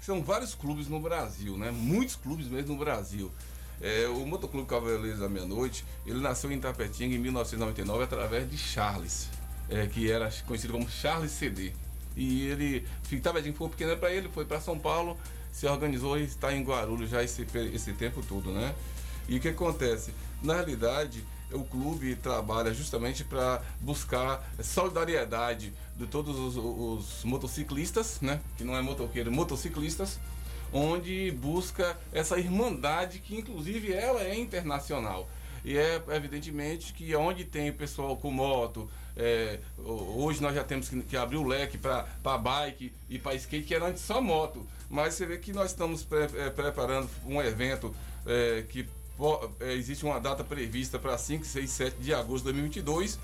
são 0.00 0.22
vários 0.22 0.54
clubes 0.54 0.88
no 0.88 1.00
Brasil, 1.00 1.56
né? 1.56 1.70
Muitos 1.70 2.16
clubes 2.16 2.48
mesmo 2.48 2.74
no 2.74 2.78
Brasil. 2.78 3.32
É, 3.80 4.08
o 4.08 4.26
Motoclube 4.26 4.66
Cavaleiros 4.68 5.20
da 5.20 5.28
Meia-Noite, 5.28 5.84
ele 6.04 6.20
nasceu 6.20 6.52
em 6.52 6.60
Tapetinga 6.60 7.14
em 7.14 7.18
1999 7.18 8.04
através 8.04 8.50
de 8.50 8.58
Charles, 8.58 9.28
é, 9.70 9.86
que 9.86 10.10
era 10.10 10.30
conhecido 10.46 10.74
como 10.74 10.88
Charles 10.88 11.30
CD. 11.30 11.72
E 12.14 12.46
ele, 12.46 12.86
Tapetinga 13.22 13.52
ficou 13.52 13.68
pequena 13.70 13.96
para 13.96 14.10
ele, 14.10 14.28
foi 14.28 14.44
para 14.44 14.60
São 14.60 14.78
Paulo, 14.78 15.18
se 15.56 15.66
organizou 15.66 16.18
e 16.18 16.24
está 16.24 16.52
em 16.54 16.62
Guarulhos 16.62 17.08
já 17.08 17.22
esse, 17.24 17.46
esse 17.72 17.94
tempo 17.94 18.22
todo, 18.22 18.50
né? 18.52 18.74
E 19.26 19.38
o 19.38 19.40
que 19.40 19.48
acontece? 19.48 20.12
Na 20.42 20.52
realidade, 20.52 21.24
o 21.50 21.64
clube 21.64 22.14
trabalha 22.16 22.74
justamente 22.74 23.24
para 23.24 23.62
buscar 23.80 24.46
solidariedade 24.62 25.72
de 25.96 26.06
todos 26.06 26.38
os, 26.38 26.56
os 26.58 27.24
motociclistas, 27.24 28.20
né? 28.20 28.38
Que 28.58 28.64
não 28.64 28.76
é 28.76 28.82
motoqueiro, 28.82 29.32
motociclistas, 29.32 30.20
onde 30.70 31.30
busca 31.30 31.96
essa 32.12 32.38
irmandade 32.38 33.18
que 33.20 33.34
inclusive 33.34 33.94
ela 33.94 34.22
é 34.22 34.38
internacional. 34.38 35.26
E 35.64 35.76
é 35.78 36.02
evidentemente 36.10 36.92
que 36.92 37.16
onde 37.16 37.44
tem 37.46 37.72
pessoal 37.72 38.14
com 38.18 38.30
moto, 38.30 38.88
é, 39.16 39.58
ho- 39.78 40.22
hoje 40.24 40.42
nós 40.42 40.54
já 40.54 40.62
temos 40.62 40.88
que, 40.90 41.02
que 41.02 41.16
abrir 41.16 41.38
o 41.38 41.46
leque 41.46 41.78
para 41.78 42.04
bike 42.38 42.92
e 43.08 43.18
para 43.18 43.34
skate, 43.34 43.64
que 43.66 43.74
era 43.74 43.86
antes 43.86 44.02
só 44.02 44.20
moto. 44.20 44.66
Mas 44.88 45.14
você 45.14 45.26
vê 45.26 45.38
que 45.38 45.52
nós 45.52 45.70
estamos 45.70 46.04
pre- 46.04 46.30
é, 46.36 46.50
preparando 46.50 47.08
um 47.26 47.40
evento 47.42 47.94
é, 48.24 48.64
que 48.68 48.88
é, 49.60 49.72
existe 49.72 50.04
uma 50.04 50.20
data 50.20 50.44
prevista 50.44 50.98
para 50.98 51.16
5, 51.16 51.44
6, 51.44 51.70
7 51.70 51.96
de 51.98 52.12
agosto 52.14 52.44
de 52.46 52.52
2022, 52.52 53.18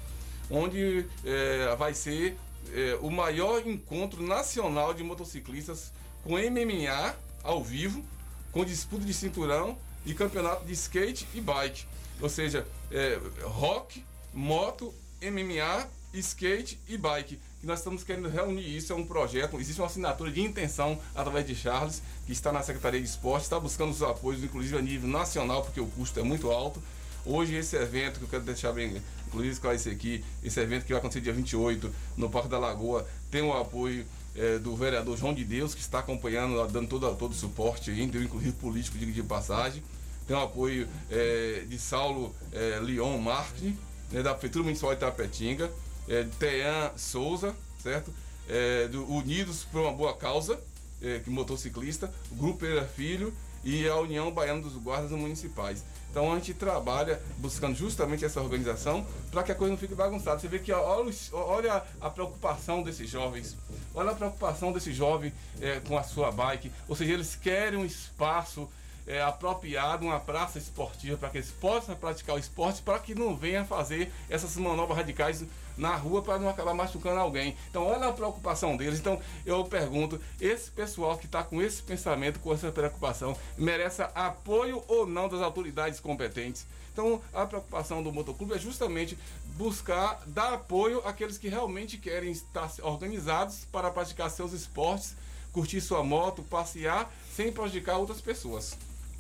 onde 0.51 1.07
é, 1.25 1.75
vai 1.77 1.95
ser 1.95 2.37
é, 2.73 2.99
o 3.01 3.11
maior 3.11 3.67
encontro 3.67 4.23
nacional 4.23 4.93
de 4.95 5.03
motociclistas 5.03 5.93
com 6.25 6.33
MMA 6.37 7.15
ao 7.43 7.63
vivo, 7.63 8.05
com 8.53 8.65
disputa 8.65 9.05
de 9.05 9.15
cinturão 9.15 9.77
e 10.05 10.15
campeonato 10.15 10.65
de 10.65 10.73
skate 10.73 11.27
e 11.35 11.41
bike. 11.41 11.85
Ou 12.21 12.29
seja, 12.29 12.67
é, 12.91 13.19
rock, 13.43 14.05
moto, 14.33 14.95
MMA, 15.23 15.89
skate 16.15 16.79
e 16.89 16.97
bike. 16.97 17.39
E 17.63 17.67
nós 17.67 17.79
estamos 17.79 18.03
querendo 18.03 18.29
reunir 18.29 18.77
isso, 18.77 18.93
é 18.93 18.97
um 18.97 19.07
projeto, 19.07 19.57
existe 19.61 19.81
uma 19.81 19.87
assinatura 19.87 20.33
de 20.33 20.41
intenção 20.41 20.99
através 21.15 21.47
de 21.47 21.55
Charles, 21.55 22.03
que 22.27 22.33
está 22.33 22.51
na 22.51 22.61
Secretaria 22.61 23.01
de 23.01 23.07
Esporte, 23.07 23.45
está 23.45 23.61
buscando 23.61 23.93
os 23.93 24.03
apoios, 24.03 24.43
inclusive 24.43 24.77
a 24.77 24.83
nível 24.83 25.09
nacional, 25.09 25.63
porque 25.63 25.81
o 25.81 25.87
custo 25.87 26.19
é 26.19 26.25
muito 26.25 26.51
alto. 26.51 26.83
Hoje 27.25 27.55
esse 27.55 27.77
evento, 27.77 28.19
que 28.19 28.25
eu 28.25 28.29
quero 28.29 28.43
deixar 28.43 28.73
bem, 28.73 29.01
inclusive 29.29 29.53
esclarecer 29.53 29.93
aqui, 29.93 30.25
esse 30.43 30.59
evento 30.59 30.85
que 30.85 30.93
vai 30.93 30.99
acontecer 30.99 31.21
dia 31.21 31.33
28 31.33 31.89
no 32.17 32.29
Parque 32.29 32.49
da 32.49 32.59
Lagoa, 32.59 33.07
tem 33.31 33.43
o 33.43 33.53
apoio 33.53 34.05
eh, 34.35 34.59
do 34.59 34.75
vereador 34.75 35.17
João 35.17 35.33
de 35.33 35.45
Deus, 35.45 35.73
que 35.73 35.81
está 35.81 36.01
acompanhando, 36.01 36.67
dando 36.67 36.89
todo, 36.89 37.15
todo 37.15 37.31
o 37.31 37.35
suporte 37.35 37.93
ainda, 37.93 38.19
inclusive 38.19 38.53
político 38.55 38.99
de, 38.99 39.07
de 39.13 39.23
passagem. 39.23 39.85
Tem 40.27 40.37
o 40.37 40.41
apoio 40.41 40.89
eh, 41.09 41.65
de 41.69 41.79
Saulo 41.79 42.35
eh, 42.53 42.81
Leon 42.83 43.19
Martin, 43.19 43.79
né, 44.11 44.21
da 44.21 44.33
Prefeitura 44.33 44.65
Municipal 44.65 44.95
de 44.95 45.01
Tapetinga, 45.01 45.71
de 46.07 46.25
Tean 46.39 46.93
Souza, 46.97 47.55
certo? 47.83 48.13
Eh, 48.49 48.89
do 48.89 49.07
Unidos 49.11 49.65
por 49.65 49.83
uma 49.83 49.93
Boa 49.93 50.17
Causa, 50.17 50.61
eh, 51.01 51.21
que 51.25 51.31
motociclista, 51.31 52.13
Grupo 52.33 52.61
Pereira 52.61 52.85
Filho 52.85 53.33
e 53.65 53.87
a 53.89 53.97
União 53.97 54.31
Baiana 54.31 54.61
dos 54.61 54.75
Guardas 54.75 55.11
Municipais. 55.13 55.85
Então 56.11 56.31
a 56.31 56.35
gente 56.35 56.53
trabalha 56.53 57.23
buscando 57.39 57.75
justamente 57.75 58.25
essa 58.25 58.41
organização 58.41 59.07
para 59.31 59.43
que 59.43 59.53
a 59.53 59.55
coisa 59.55 59.73
não 59.73 59.79
fique 59.79 59.95
bagunçada. 59.95 60.39
Você 60.39 60.49
vê 60.49 60.59
que 60.59 60.73
olha, 60.73 61.15
olha 61.33 61.83
a 62.01 62.11
preocupação 62.11 62.83
desses 62.83 63.09
jovens, 63.09 63.57
olha 63.95 64.11
a 64.11 64.15
preocupação 64.15 64.73
desse 64.73 64.93
jovem 64.93 65.33
eh, 65.61 65.81
com 65.87 65.97
a 65.97 66.03
sua 66.03 66.31
bike. 66.31 66.71
Ou 66.89 66.97
seja, 66.97 67.13
eles 67.13 67.37
querem 67.37 67.79
um 67.79 67.85
espaço 67.85 68.69
é, 69.07 69.23
apropriado, 69.23 70.05
uma 70.05 70.21
praça 70.21 70.59
esportiva 70.59 71.17
para 71.17 71.31
que 71.31 71.39
eles 71.39 71.51
possam 71.51 71.97
praticar 71.97 72.37
o 72.37 72.39
esporte, 72.39 72.83
para 72.83 72.99
que 72.99 73.15
não 73.15 73.37
venha 73.37 73.65
fazer 73.65 74.13
essas 74.29 74.57
manobras 74.57 74.97
radicais 74.97 75.45
na 75.77 75.95
rua 75.97 76.23
para 76.23 76.39
não 76.39 76.49
acabar 76.49 76.75
machucando 76.75 77.21
alguém. 77.21 77.57
Então, 77.71 77.87
olha 77.87 78.09
a 78.09 78.13
preocupação 78.13 78.77
deles. 78.77 78.99
Então, 78.99 79.21
eu 79.45 79.65
pergunto: 79.65 80.21
esse 80.41 80.71
pessoal 80.71 81.17
que 81.17 81.27
está 81.27 81.43
com 81.43 81.61
esse 81.63 81.83
pensamento, 81.83 82.41
com 82.41 82.53
essa 82.53 82.71
preocupação, 82.71 83.37
merece 83.57 84.03
apoio 84.15 84.83
ou 84.89 85.07
não 85.07 85.29
das 85.29 85.41
autoridades 85.41 86.01
competentes? 86.01 86.67
Então, 86.93 87.23
a 87.33 87.47
preocupação 87.47 88.03
do 88.03 88.13
motoclube 88.13 88.53
é 88.53 88.59
justamente 88.59 89.19
buscar 89.57 90.21
dar 90.27 90.53
apoio 90.53 91.01
àqueles 91.07 91.39
que 91.39 91.49
realmente 91.49 91.97
querem 91.97 92.31
estar 92.31 92.71
organizados 92.83 93.65
para 93.73 93.91
praticar 93.91 94.31
seus 94.31 94.53
esportes 94.53 95.17
curtir 95.53 95.81
sua 95.81 96.03
moto, 96.03 96.43
passear, 96.43 97.13
sem 97.35 97.53
prejudicar 97.53 97.99
outras 97.99 98.21
pessoas. 98.21 98.77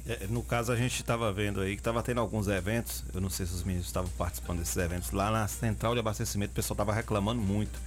É, 0.06 0.26
no 0.28 0.42
caso, 0.42 0.72
a 0.72 0.76
gente 0.76 1.00
estava 1.00 1.32
vendo 1.32 1.60
aí 1.60 1.74
que 1.74 1.80
estava 1.80 2.02
tendo 2.02 2.20
alguns 2.20 2.48
eventos. 2.48 3.04
Eu 3.14 3.20
não 3.20 3.30
sei 3.30 3.46
se 3.46 3.54
os 3.54 3.62
meninos 3.62 3.86
estavam 3.86 4.10
participando 4.18 4.58
desses 4.58 4.76
eventos. 4.76 5.12
Lá 5.12 5.30
na 5.30 5.46
central 5.46 5.94
de 5.94 6.00
abastecimento, 6.00 6.50
o 6.50 6.54
pessoal 6.54 6.74
estava 6.74 6.92
reclamando 6.92 7.40
muito. 7.40 7.78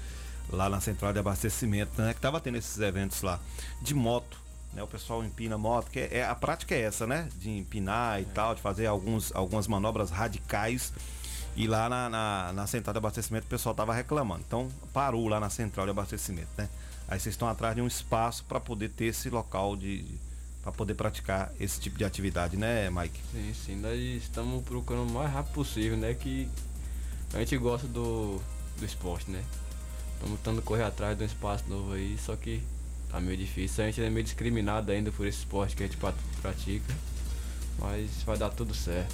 Lá 0.49 0.69
na 0.69 0.79
central 0.79 1.11
de 1.11 1.19
abastecimento, 1.19 2.01
né? 2.01 2.13
Que 2.13 2.19
estava 2.19 2.39
tendo 2.39 2.57
esses 2.57 2.79
eventos 2.79 3.21
lá 3.21 3.39
de 3.81 3.93
moto. 3.93 4.45
Né, 4.73 4.83
o 4.83 4.87
pessoal 4.87 5.23
empina 5.23 5.57
moto, 5.57 5.89
que 5.89 5.99
é, 5.99 6.17
é, 6.17 6.25
a 6.25 6.35
prática 6.35 6.75
é 6.75 6.81
essa, 6.81 7.07
né? 7.07 7.29
De 7.37 7.49
empinar 7.49 8.21
e 8.21 8.25
tal, 8.25 8.53
de 8.53 8.61
fazer 8.61 8.85
alguns, 8.85 9.33
algumas 9.33 9.67
manobras 9.67 10.11
radicais. 10.11 10.93
E 11.55 11.65
lá 11.67 11.87
na, 11.87 12.09
na, 12.09 12.53
na 12.53 12.67
central 12.67 12.93
de 12.93 12.97
abastecimento 12.97 13.45
o 13.45 13.49
pessoal 13.49 13.71
estava 13.71 13.93
reclamando. 13.93 14.43
Então 14.45 14.69
parou 14.93 15.27
lá 15.29 15.39
na 15.39 15.49
central 15.49 15.85
de 15.85 15.91
abastecimento, 15.91 16.49
né? 16.57 16.69
Aí 17.07 17.19
vocês 17.19 17.33
estão 17.33 17.47
atrás 17.47 17.75
de 17.75 17.81
um 17.81 17.87
espaço 17.87 18.43
para 18.43 18.59
poder 18.59 18.89
ter 18.89 19.05
esse 19.05 19.29
local 19.29 19.77
de, 19.77 20.03
para 20.65 20.71
poder 20.71 20.95
praticar 20.95 21.51
esse 21.59 21.79
tipo 21.79 21.95
de 21.95 22.03
atividade, 22.03 22.57
né, 22.57 22.89
Mike? 22.89 23.21
Sim, 23.31 23.53
sim, 23.53 23.75
nós 23.75 23.99
estamos 23.99 24.63
procurando 24.63 25.07
o 25.07 25.13
mais 25.13 25.31
rápido 25.31 25.53
possível, 25.53 25.95
né? 25.95 26.15
Que 26.15 26.49
a 27.35 27.37
gente 27.37 27.55
gosta 27.57 27.87
do, 27.87 28.41
do 28.75 28.83
esporte, 28.83 29.29
né? 29.29 29.43
Estamos 30.15 30.39
tentando 30.39 30.63
correr 30.63 30.81
atrás 30.81 31.15
de 31.15 31.23
um 31.23 31.27
espaço 31.27 31.65
novo 31.69 31.93
aí, 31.93 32.17
só 32.17 32.35
que 32.35 32.63
tá 33.11 33.19
meio 33.21 33.37
difícil. 33.37 33.83
A 33.83 33.87
gente 33.87 34.01
é 34.01 34.09
meio 34.09 34.23
discriminado 34.23 34.91
ainda 34.91 35.11
por 35.11 35.27
esse 35.27 35.37
esporte 35.37 35.75
que 35.75 35.83
a 35.83 35.85
gente 35.85 35.99
pratica, 36.41 36.95
mas 37.77 38.09
vai 38.25 38.35
dar 38.35 38.49
tudo 38.49 38.73
certo. 38.73 39.13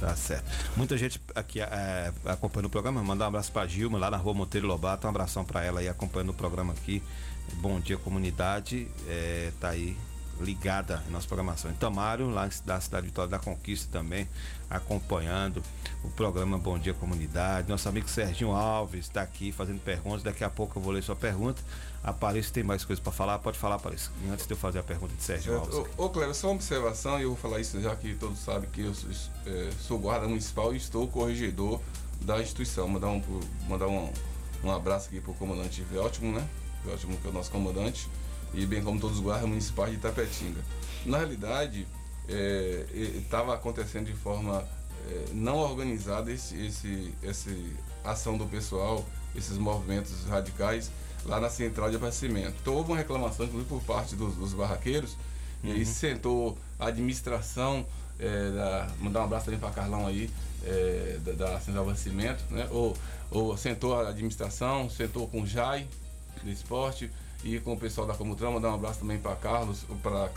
Tá 0.00 0.16
certo. 0.16 0.50
Muita 0.76 0.98
gente 0.98 1.20
aqui 1.36 1.60
é, 1.60 2.12
acompanhando 2.24 2.66
o 2.66 2.70
programa. 2.70 3.00
Mandar 3.00 3.26
um 3.26 3.28
abraço 3.28 3.52
pra 3.52 3.64
Gilma, 3.64 3.96
lá 3.96 4.10
na 4.10 4.16
rua 4.16 4.34
Monteiro 4.34 4.66
Lobato. 4.66 5.06
Um 5.06 5.10
abração 5.10 5.44
para 5.44 5.62
ela 5.62 5.78
aí 5.78 5.88
acompanhando 5.88 6.30
o 6.30 6.34
programa 6.34 6.72
aqui. 6.72 7.00
Bom 7.60 7.78
dia, 7.78 7.96
comunidade. 7.96 8.88
É, 9.06 9.52
tá 9.60 9.68
aí 9.68 9.96
ligada 10.40 11.02
em 11.08 11.10
nossa 11.10 11.26
programação. 11.26 11.72
Tamário, 11.74 12.28
lá 12.30 12.48
da 12.64 12.80
cidade 12.80 13.02
de 13.02 13.08
Vitória 13.10 13.30
da 13.30 13.38
Conquista 13.38 13.88
também, 13.90 14.28
acompanhando 14.68 15.62
o 16.02 16.10
programa 16.10 16.58
Bom 16.58 16.78
Dia 16.78 16.94
Comunidade. 16.94 17.68
Nosso 17.68 17.88
amigo 17.88 18.08
Serginho 18.08 18.52
Alves 18.52 19.06
está 19.06 19.22
aqui 19.22 19.52
fazendo 19.52 19.80
perguntas. 19.80 20.22
Daqui 20.22 20.42
a 20.42 20.50
pouco 20.50 20.78
eu 20.78 20.82
vou 20.82 20.92
ler 20.92 21.02
sua 21.02 21.16
pergunta. 21.16 21.62
Apareço 22.02 22.52
tem 22.52 22.62
mais 22.62 22.84
coisas 22.84 23.02
para 23.02 23.12
falar, 23.12 23.38
pode 23.38 23.58
falar, 23.58 23.74
Apareço. 23.74 24.10
Antes 24.32 24.46
de 24.46 24.52
eu 24.52 24.56
fazer 24.56 24.78
a 24.78 24.82
pergunta 24.82 25.14
de 25.14 25.22
Sérgio 25.22 25.56
Alves. 25.56 25.74
Ô, 25.74 25.86
ô 25.98 26.08
Cleber, 26.08 26.34
só 26.34 26.48
uma 26.48 26.54
observação, 26.54 27.18
e 27.18 27.22
eu 27.22 27.28
vou 27.28 27.38
falar 27.38 27.60
isso 27.60 27.80
já 27.80 27.94
que 27.94 28.14
todos 28.14 28.38
sabem 28.38 28.68
que 28.70 28.80
eu 28.80 28.94
sou, 28.94 29.10
é, 29.46 29.70
sou 29.78 29.98
guarda 29.98 30.26
municipal 30.26 30.72
e 30.72 30.78
estou 30.78 31.06
corregedor 31.08 31.80
da 32.22 32.40
instituição. 32.40 32.88
Mandar 32.88 33.08
um, 33.08 33.22
mandar 33.68 33.88
um, 33.88 34.10
um 34.64 34.70
abraço 34.70 35.08
aqui 35.08 35.20
para 35.20 35.32
o 35.32 35.34
comandante 35.34 35.82
Veltimo, 35.82 36.32
né? 36.32 36.48
Veltimo, 36.84 37.16
que 37.18 37.26
é 37.26 37.30
o 37.30 37.34
nosso 37.34 37.50
comandante 37.50 38.08
e 38.54 38.66
bem 38.66 38.82
como 38.82 39.00
todos 39.00 39.18
os 39.18 39.22
guardas 39.22 39.48
municipais 39.48 39.90
de 39.90 39.96
Itapetinga. 39.96 40.60
Na 41.06 41.18
realidade, 41.18 41.86
estava 43.16 43.52
é, 43.52 43.54
acontecendo 43.54 44.06
de 44.06 44.14
forma 44.14 44.66
é, 45.08 45.24
não 45.32 45.56
organizada 45.58 46.30
esse, 46.30 46.56
esse, 46.64 47.14
esse 47.22 47.76
ação 48.04 48.36
do 48.36 48.46
pessoal, 48.46 49.04
esses 49.34 49.56
movimentos 49.56 50.24
radicais 50.26 50.90
lá 51.24 51.40
na 51.40 51.50
central 51.50 51.90
de 51.90 51.96
abastecimento. 51.96 52.54
Então 52.60 52.74
houve 52.74 52.90
uma 52.90 52.98
reclamação, 52.98 53.46
inclusive 53.46 53.68
por 53.68 53.82
parte 53.82 54.14
dos, 54.14 54.34
dos 54.34 54.52
barraqueiros, 54.54 55.12
uhum. 55.62 55.70
e 55.70 55.72
aí 55.72 55.86
sentou 55.86 56.56
a 56.78 56.86
administração, 56.86 57.86
é, 58.18 58.50
da, 58.50 58.88
mandar 59.00 59.20
um 59.20 59.24
abraço 59.24 59.46
também 59.46 59.60
para 59.60 59.70
Carlão 59.70 60.06
aí, 60.06 60.30
é, 60.64 61.18
da, 61.24 61.32
da, 61.32 61.60
central 61.60 61.84
de 61.84 61.90
abastecimento, 61.90 62.44
né? 62.50 62.68
ou, 62.70 62.96
ou 63.30 63.56
sentou 63.56 63.98
a 63.98 64.08
administração, 64.08 64.88
sentou 64.90 65.26
com 65.28 65.42
o 65.42 65.46
JAI 65.46 65.86
do 66.42 66.50
esporte, 66.50 67.10
e 67.44 67.58
com 67.60 67.72
o 67.72 67.76
pessoal 67.78 68.06
da 68.06 68.14
Comutran, 68.14 68.50
mandar 68.50 68.70
um 68.70 68.74
abraço 68.74 69.00
também 69.00 69.18
para 69.18 69.34
Carlos, 69.36 69.84
para 70.02 70.30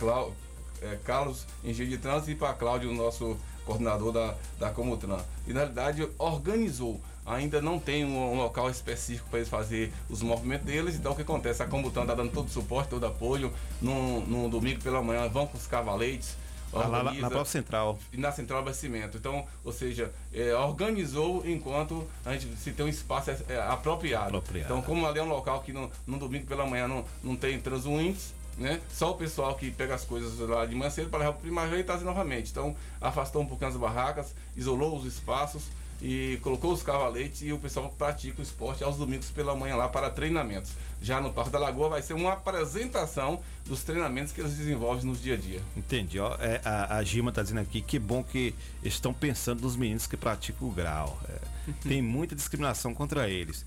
é, 0.82 0.98
Carlos, 1.04 1.46
engenheiro 1.62 1.96
de 1.96 2.02
trânsito, 2.02 2.30
e 2.30 2.34
para 2.34 2.52
Cláudio, 2.54 2.92
nosso 2.92 3.36
coordenador 3.64 4.12
da, 4.12 4.34
da 4.58 4.70
Comutran. 4.70 5.18
E 5.46 5.52
na 5.52 5.60
realidade 5.60 6.08
organizou. 6.18 7.00
Ainda 7.26 7.62
não 7.62 7.78
tem 7.78 8.04
um, 8.04 8.32
um 8.32 8.36
local 8.36 8.68
específico 8.68 9.28
para 9.30 9.38
eles 9.38 9.48
fazer 9.48 9.90
os 10.10 10.20
movimentos 10.20 10.66
deles, 10.66 10.94
então 10.94 11.12
o 11.12 11.16
que 11.16 11.22
acontece? 11.22 11.62
A 11.62 11.66
Comutran 11.66 12.02
está 12.02 12.14
dando 12.14 12.30
todo 12.30 12.48
o 12.48 12.50
suporte, 12.50 12.90
todo 12.90 13.04
o 13.04 13.06
apoio. 13.06 13.50
No, 13.80 14.20
no 14.26 14.48
domingo 14.48 14.82
pela 14.82 15.02
manhã 15.02 15.26
vão 15.28 15.46
com 15.46 15.56
os 15.56 15.66
cavaletes, 15.66 16.36
Organiza, 16.78 17.02
lá, 17.02 17.12
na 17.14 17.30
própria 17.30 17.50
central. 17.50 17.98
E 18.12 18.16
na 18.16 18.32
central 18.32 18.60
de 18.60 18.68
abastecimento. 18.68 19.16
Então, 19.16 19.46
ou 19.64 19.72
seja, 19.72 20.12
é, 20.32 20.54
organizou 20.54 21.42
enquanto 21.46 22.06
a 22.24 22.32
gente 22.32 22.46
se 22.56 22.72
tem 22.72 22.86
um 22.86 22.88
espaço 22.88 23.30
é, 23.30 23.38
é, 23.48 23.60
apropriado. 23.60 24.28
apropriado. 24.28 24.66
Então, 24.66 24.82
como 24.82 25.06
ali 25.06 25.18
é 25.18 25.22
um 25.22 25.28
local 25.28 25.62
que 25.62 25.72
no, 25.72 25.90
no 26.06 26.18
domingo 26.18 26.46
pela 26.46 26.66
manhã 26.66 26.88
não, 26.88 27.04
não 27.22 27.36
tem 27.36 27.58
transuintes, 27.60 28.34
né? 28.56 28.80
Só 28.90 29.10
o 29.10 29.14
pessoal 29.14 29.54
que 29.54 29.70
pega 29.70 29.94
as 29.94 30.04
coisas 30.04 30.38
lá 30.38 30.64
de 30.64 30.74
manhã 30.74 30.90
cedo 30.90 31.10
para 31.10 31.20
levar 31.20 31.32
para 31.32 31.38
o 31.38 31.42
primário 31.42 31.78
e 31.78 31.84
trazer 31.84 32.04
novamente. 32.04 32.50
Então, 32.50 32.76
afastou 33.00 33.42
um 33.42 33.46
pouquinho 33.46 33.70
as 33.70 33.76
barracas, 33.76 34.34
isolou 34.56 34.96
os 34.96 35.04
espaços 35.04 35.64
e 36.04 36.38
colocou 36.42 36.70
os 36.70 36.82
cavaletes 36.82 37.40
e 37.40 37.50
o 37.50 37.58
pessoal 37.58 37.88
pratica 37.96 38.38
o 38.38 38.42
esporte 38.42 38.84
aos 38.84 38.98
domingos 38.98 39.30
pela 39.30 39.56
manhã 39.56 39.74
lá 39.74 39.88
para 39.88 40.10
treinamentos. 40.10 40.72
Já 41.00 41.18
no 41.18 41.32
Parque 41.32 41.50
da 41.50 41.58
Lagoa 41.58 41.88
vai 41.88 42.02
ser 42.02 42.12
uma 42.12 42.34
apresentação 42.34 43.40
dos 43.64 43.82
treinamentos 43.82 44.30
que 44.30 44.42
eles 44.42 44.54
desenvolvem 44.54 45.06
nos 45.06 45.22
dia 45.22 45.32
a 45.32 45.36
dia. 45.38 45.62
Entendi. 45.74 46.20
Ó, 46.20 46.36
é, 46.38 46.60
a, 46.62 46.98
a 46.98 47.02
Gima 47.02 47.30
está 47.30 47.42
dizendo 47.42 47.62
aqui 47.62 47.80
que 47.80 47.98
bom 47.98 48.22
que 48.22 48.54
estão 48.82 49.14
pensando 49.14 49.62
nos 49.62 49.76
meninos 49.76 50.06
que 50.06 50.14
praticam 50.14 50.68
o 50.68 50.70
grau. 50.70 51.18
É, 51.26 51.72
tem 51.88 52.02
muita 52.02 52.36
discriminação 52.36 52.92
contra 52.92 53.26
eles. 53.26 53.64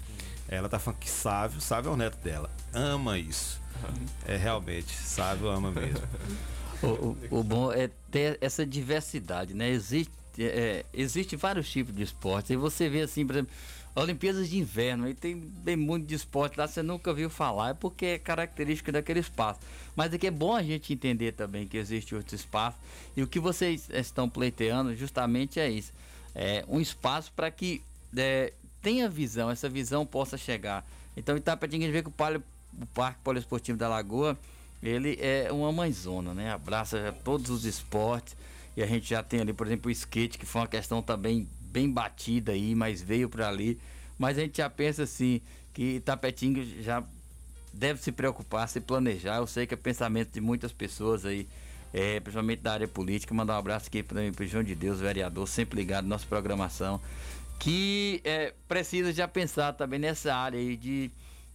Ela 0.48 0.70
tá 0.70 0.78
falando 0.78 1.00
que 1.00 1.10
Sávio, 1.10 1.60
Sávio 1.60 1.90
é 1.90 1.94
o 1.94 1.98
neto 1.98 2.20
dela, 2.20 2.52
ama 2.72 3.18
isso. 3.18 3.60
É 4.28 4.38
realmente, 4.38 4.94
Sávio 4.94 5.50
ama 5.50 5.72
mesmo. 5.72 6.02
O, 6.80 6.86
o, 6.86 7.18
o, 7.40 7.44
bom 7.44 7.72
é 7.74 7.90
ter 8.12 8.38
essa 8.40 8.64
diversidade, 8.64 9.56
né? 9.56 9.68
Existe 9.68 10.12
é, 10.40 10.86
existe 10.94 11.36
vários 11.36 11.70
tipos 11.70 11.96
de 11.96 12.04
esporte. 12.04 12.54
E 12.54 12.56
você 12.56 12.90
vê 12.90 13.02
assim, 13.02 13.26
por 13.26 13.36
exemplo, 13.36 13.52
Olimpíadas 13.96 14.50
de 14.50 14.60
Inverno, 14.60 15.06
aí 15.06 15.16
tem, 15.16 15.42
tem 15.66 15.76
muito 15.76 16.06
de 16.06 16.14
esporte 16.14 16.58
lá, 16.58 16.68
você 16.68 16.84
nunca 16.84 17.12
viu 17.14 17.30
falar, 17.32 17.70
é 17.70 17.74
porque 17.74 18.06
é 18.06 18.20
característica 18.20 18.92
daquele 18.92 19.20
espaço. 19.20 19.60
Mas 19.96 20.14
aqui 20.14 20.28
é 20.28 20.32
bom 20.32 20.56
a 20.56 20.62
gente 20.62 20.94
entender 20.94 21.32
também 21.32 21.68
que 21.68 21.78
existe 21.78 22.14
outro 22.14 22.36
espaço. 22.36 22.78
E 23.16 23.24
o 23.24 23.28
que 23.28 23.40
vocês 23.40 23.90
estão 23.90 24.30
pleiteando 24.30 24.96
justamente 24.96 25.60
é 25.60 25.68
isso. 25.68 25.92
É 26.36 26.64
um 26.68 26.80
espaço 26.80 27.32
para 27.36 27.50
que 27.50 27.82
é, 28.16 28.54
tenha 28.84 29.10
visão, 29.10 29.50
essa 29.50 29.68
visão 29.68 30.06
possa 30.06 30.38
chegar. 30.38 30.86
Então 31.16 31.36
Itapetinga 31.36 31.86
a 31.86 31.88
gente 31.88 31.94
vê 31.94 32.04
que 32.04 32.10
o, 32.10 32.12
palio, 32.12 32.44
o 32.80 32.86
Parque 32.86 33.20
Poliesportivo 33.24 33.80
da 33.80 33.90
Lagoa, 33.90 34.38
ele 34.84 35.18
é 35.20 35.52
uma 35.52 35.72
mãezona, 35.72 36.36
né? 36.36 36.52
Abraça 36.54 37.16
todos 37.24 37.50
os 37.50 37.66
esportes 37.66 38.36
e 38.78 38.84
a 38.84 38.86
gente 38.86 39.10
já 39.10 39.24
tem 39.24 39.42
ali, 39.42 39.54
por 39.54 39.66
exemplo, 39.66 39.90
o 39.90 39.92
skate, 39.92 40.38
que 40.38 40.46
foi 40.46 40.62
uma 40.62 40.68
questão 40.68 41.02
também 41.02 41.50
bem 41.72 41.90
batida 41.90 42.52
aí, 42.52 42.76
mas 42.76 43.02
veio 43.02 43.28
para 43.28 43.50
ali. 43.50 43.80
Mas 44.20 44.38
a 44.38 44.42
gente 44.42 44.58
já 44.58 44.70
pensa 44.70 45.02
assim, 45.02 45.42
que 45.74 46.00
Tapetinga 46.02 46.64
já 46.84 47.04
deve 47.74 48.00
se 48.00 48.12
preocupar, 48.12 48.70
se 48.70 48.80
planejar. 48.80 49.38
Eu 49.38 49.48
sei 49.48 49.66
que 49.66 49.74
é 49.74 49.78
pensamento 49.78 50.32
de 50.32 50.40
muitas 50.40 50.72
pessoas 50.72 51.26
aí, 51.26 51.48
é, 51.92 52.20
principalmente 52.20 52.62
da 52.62 52.74
área 52.74 52.88
política. 52.88 53.34
Mandar 53.34 53.56
um 53.56 53.58
abraço 53.58 53.88
aqui 53.88 54.04
para 54.04 54.20
o 54.20 54.46
João 54.46 54.64
de 54.64 54.76
Deus, 54.76 55.00
vereador, 55.00 55.48
sempre 55.48 55.76
ligado 55.80 56.04
na 56.04 56.10
nossa 56.10 56.28
programação, 56.28 57.02
que 57.60 58.22
é, 58.24 58.54
precisa 58.68 59.12
já 59.12 59.28
pensar 59.28 59.74
também 59.74 59.98
nessa 59.98 60.36
área 60.36 60.60
aí 60.60 60.78
de 60.78 61.10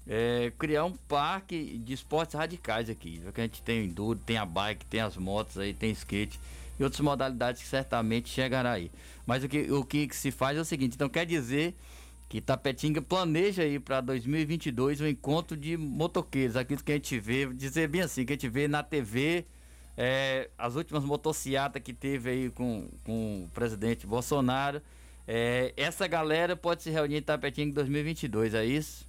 é, 0.08 0.52
criar 0.58 0.86
um 0.86 0.92
parque 0.92 1.78
de 1.78 1.92
esportes 1.92 2.34
radicais 2.34 2.90
aqui. 2.90 3.22
Que 3.32 3.40
a 3.40 3.44
gente 3.44 3.62
tem 3.62 3.84
enduro, 3.84 4.18
tem 4.18 4.38
a 4.38 4.44
bike, 4.44 4.84
tem 4.86 5.00
as 5.00 5.16
motos 5.16 5.56
aí, 5.56 5.72
tem 5.72 5.92
skate 5.92 6.40
e 6.78 6.84
outras 6.84 7.00
modalidades 7.00 7.62
que 7.62 7.68
certamente 7.68 8.28
chegará 8.28 8.72
aí. 8.72 8.90
Mas 9.26 9.44
o 9.44 9.48
que, 9.48 9.70
o 9.70 9.84
que 9.84 10.08
se 10.14 10.30
faz 10.30 10.56
é 10.56 10.60
o 10.60 10.64
seguinte, 10.64 10.94
então 10.94 11.08
quer 11.08 11.26
dizer 11.26 11.74
que 12.28 12.40
Tapetinga 12.40 13.02
planeja 13.02 13.62
aí 13.62 13.78
para 13.78 14.00
2022 14.00 15.02
um 15.02 15.06
encontro 15.06 15.56
de 15.56 15.76
motoqueiros, 15.76 16.56
aquilo 16.56 16.82
que 16.82 16.92
a 16.92 16.94
gente 16.94 17.18
vê, 17.20 17.46
dizer 17.52 17.88
bem 17.88 18.00
assim, 18.00 18.24
que 18.24 18.32
a 18.32 18.36
gente 18.36 18.48
vê 18.48 18.66
na 18.66 18.82
TV, 18.82 19.44
é, 19.96 20.48
as 20.56 20.74
últimas 20.74 21.04
motocicletas 21.04 21.82
que 21.82 21.92
teve 21.92 22.30
aí 22.30 22.50
com, 22.50 22.88
com 23.04 23.44
o 23.44 23.48
presidente 23.50 24.06
Bolsonaro, 24.06 24.80
é, 25.28 25.74
essa 25.76 26.06
galera 26.06 26.56
pode 26.56 26.82
se 26.82 26.90
reunir 26.90 27.16
em 27.16 27.22
Tapetinga 27.22 27.70
em 27.70 27.74
2022, 27.74 28.54
é 28.54 28.64
isso? 28.64 29.06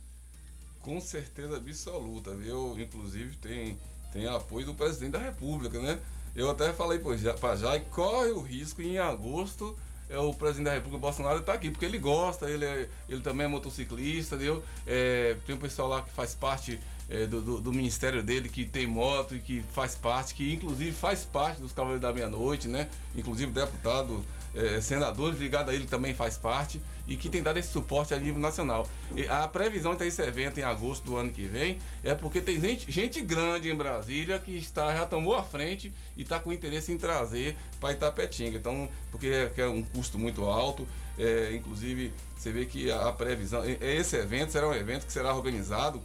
Com 0.81 0.99
certeza 0.99 1.55
absoluta, 1.55 2.35
viu? 2.35 2.77
Inclusive 2.77 3.37
tem, 3.37 3.79
tem 4.11 4.27
apoio 4.27 4.65
do 4.65 4.75
presidente 4.75 5.13
da 5.13 5.19
República, 5.19 5.79
né? 5.81 5.97
Eu 6.35 6.49
até 6.49 6.73
falei 6.73 6.99
para 6.99 7.55
Jai, 7.55 7.81
corre 7.91 8.31
o 8.31 8.41
risco 8.41 8.81
em 8.81 8.97
agosto 8.97 9.75
é, 10.13 10.19
o 10.19 10.33
presidente 10.33 10.65
da 10.65 10.73
República 10.73 10.99
Bolsonaro 10.99 11.39
está 11.39 11.53
aqui, 11.53 11.71
porque 11.71 11.85
ele 11.85 11.97
gosta, 11.97 12.49
ele, 12.49 12.65
é, 12.65 12.87
ele 13.09 13.21
também 13.21 13.45
é 13.45 13.49
motociclista, 13.49 14.35
entendeu? 14.35 14.63
É, 14.85 15.35
tem 15.45 15.55
um 15.55 15.59
pessoal 15.59 15.87
lá 15.87 16.01
que 16.03 16.11
faz 16.11 16.35
parte 16.35 16.79
é, 17.09 17.25
do, 17.25 17.41
do, 17.41 17.61
do, 17.61 17.73
ministério 17.73 18.21
dele, 18.21 18.47
que 18.47 18.63
tem 18.63 18.85
moto 18.85 19.35
e 19.35 19.39
que 19.39 19.63
faz 19.73 19.95
parte, 19.95 20.35
que 20.35 20.53
inclusive 20.53 20.91
faz 20.91 21.23
parte 21.23 21.59
dos 21.59 21.71
Cavaleiros 21.71 22.01
da 22.01 22.13
Meia-Noite, 22.13 22.67
né? 22.67 22.89
Inclusive 23.15 23.51
deputado 23.51 24.23
eh, 24.55 24.79
senadores 24.81 25.39
ligados 25.39 25.73
a 25.73 25.75
ele 25.75 25.85
também 25.85 26.13
faz 26.13 26.37
parte 26.37 26.81
e 27.07 27.15
que 27.15 27.29
tem 27.29 27.41
dado 27.41 27.57
esse 27.57 27.69
suporte 27.71 28.13
a 28.13 28.19
nível 28.19 28.39
nacional. 28.39 28.87
E 29.15 29.27
a 29.27 29.47
previsão 29.47 29.95
desse 29.95 30.21
evento 30.21 30.59
em 30.59 30.63
agosto 30.63 31.03
do 31.03 31.17
ano 31.17 31.31
que 31.31 31.45
vem 31.45 31.79
é 32.03 32.13
porque 32.13 32.39
tem 32.39 32.59
gente, 32.59 32.91
gente 32.91 33.21
grande 33.21 33.69
em 33.69 33.75
Brasília 33.75 34.39
que 34.39 34.55
está, 34.55 34.95
já 34.95 35.05
tomou 35.05 35.35
a 35.35 35.43
frente 35.43 35.91
e 36.15 36.21
está 36.21 36.39
com 36.39 36.53
interesse 36.53 36.91
em 36.91 36.97
trazer 36.97 37.57
para 37.79 37.93
Itapetinga. 37.93 38.57
Então, 38.57 38.89
porque 39.11 39.27
é, 39.27 39.51
é 39.57 39.67
um 39.67 39.83
custo 39.83 40.17
muito 40.17 40.45
alto, 40.45 40.87
é, 41.17 41.53
inclusive 41.55 42.13
você 42.37 42.51
vê 42.51 42.65
que 42.65 42.91
a, 42.91 43.09
a 43.09 43.13
previsão, 43.13 43.63
esse 43.81 44.15
evento 44.15 44.51
será 44.51 44.67
um 44.67 44.73
evento 44.73 45.05
que 45.05 45.13
será 45.13 45.33
organizado 45.33 46.01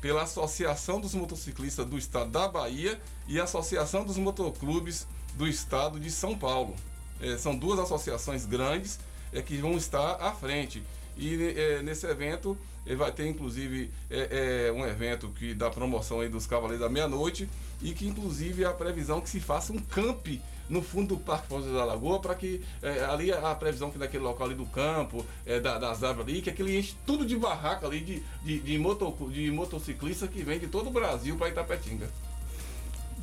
pela 0.00 0.22
Associação 0.22 1.00
dos 1.00 1.14
Motociclistas 1.14 1.86
do 1.86 1.96
Estado 1.96 2.30
da 2.30 2.48
Bahia 2.48 3.00
e 3.28 3.40
Associação 3.40 4.04
dos 4.04 4.18
Motoclubes 4.18 5.06
do 5.34 5.46
Estado 5.46 6.00
de 6.00 6.10
São 6.10 6.36
Paulo. 6.36 6.74
É, 7.22 7.36
são 7.38 7.56
duas 7.56 7.78
associações 7.78 8.44
grandes 8.44 8.98
é, 9.32 9.40
que 9.40 9.56
vão 9.56 9.76
estar 9.76 10.16
à 10.20 10.32
frente. 10.32 10.82
E 11.16 11.54
é, 11.56 11.82
nesse 11.82 12.06
evento 12.06 12.56
ele 12.84 12.96
vai 12.96 13.12
ter 13.12 13.28
inclusive 13.28 13.90
é, 14.10 14.66
é, 14.68 14.72
um 14.72 14.84
evento 14.84 15.28
que 15.28 15.54
dá 15.54 15.70
promoção 15.70 16.20
aí 16.20 16.28
dos 16.28 16.46
Cavaleiros 16.46 16.80
da 16.80 16.88
Meia-Noite 16.90 17.48
e 17.80 17.92
que 17.92 18.06
inclusive 18.06 18.64
é 18.64 18.66
a 18.66 18.72
previsão 18.72 19.20
que 19.20 19.30
se 19.30 19.38
faça 19.38 19.72
um 19.72 19.78
camp 19.78 20.26
no 20.68 20.80
fundo 20.82 21.14
do 21.16 21.20
Parque 21.20 21.48
Foz 21.48 21.64
da 21.66 21.84
Lagoa 21.84 22.18
para 22.18 22.34
que 22.34 22.62
é, 22.82 23.04
ali 23.04 23.30
a 23.30 23.54
previsão 23.54 23.90
que 23.90 23.98
naquele 23.98 24.24
local 24.24 24.46
ali 24.46 24.56
do 24.56 24.64
campo, 24.66 25.24
é, 25.44 25.60
da- 25.60 25.78
das 25.78 26.02
árvores 26.02 26.28
ali, 26.32 26.42
que 26.42 26.50
aquele 26.50 26.76
enche 26.78 26.94
tudo 27.06 27.26
de 27.26 27.36
barraca 27.36 27.86
ali 27.86 28.00
de, 28.00 28.22
de, 28.42 28.58
de, 28.60 28.78
moto, 28.78 29.14
de 29.30 29.50
motociclista 29.50 30.26
que 30.26 30.42
vem 30.42 30.58
de 30.58 30.66
todo 30.68 30.88
o 30.88 30.90
Brasil 30.92 31.36
para 31.36 31.50
Itapetinga. 31.50 32.08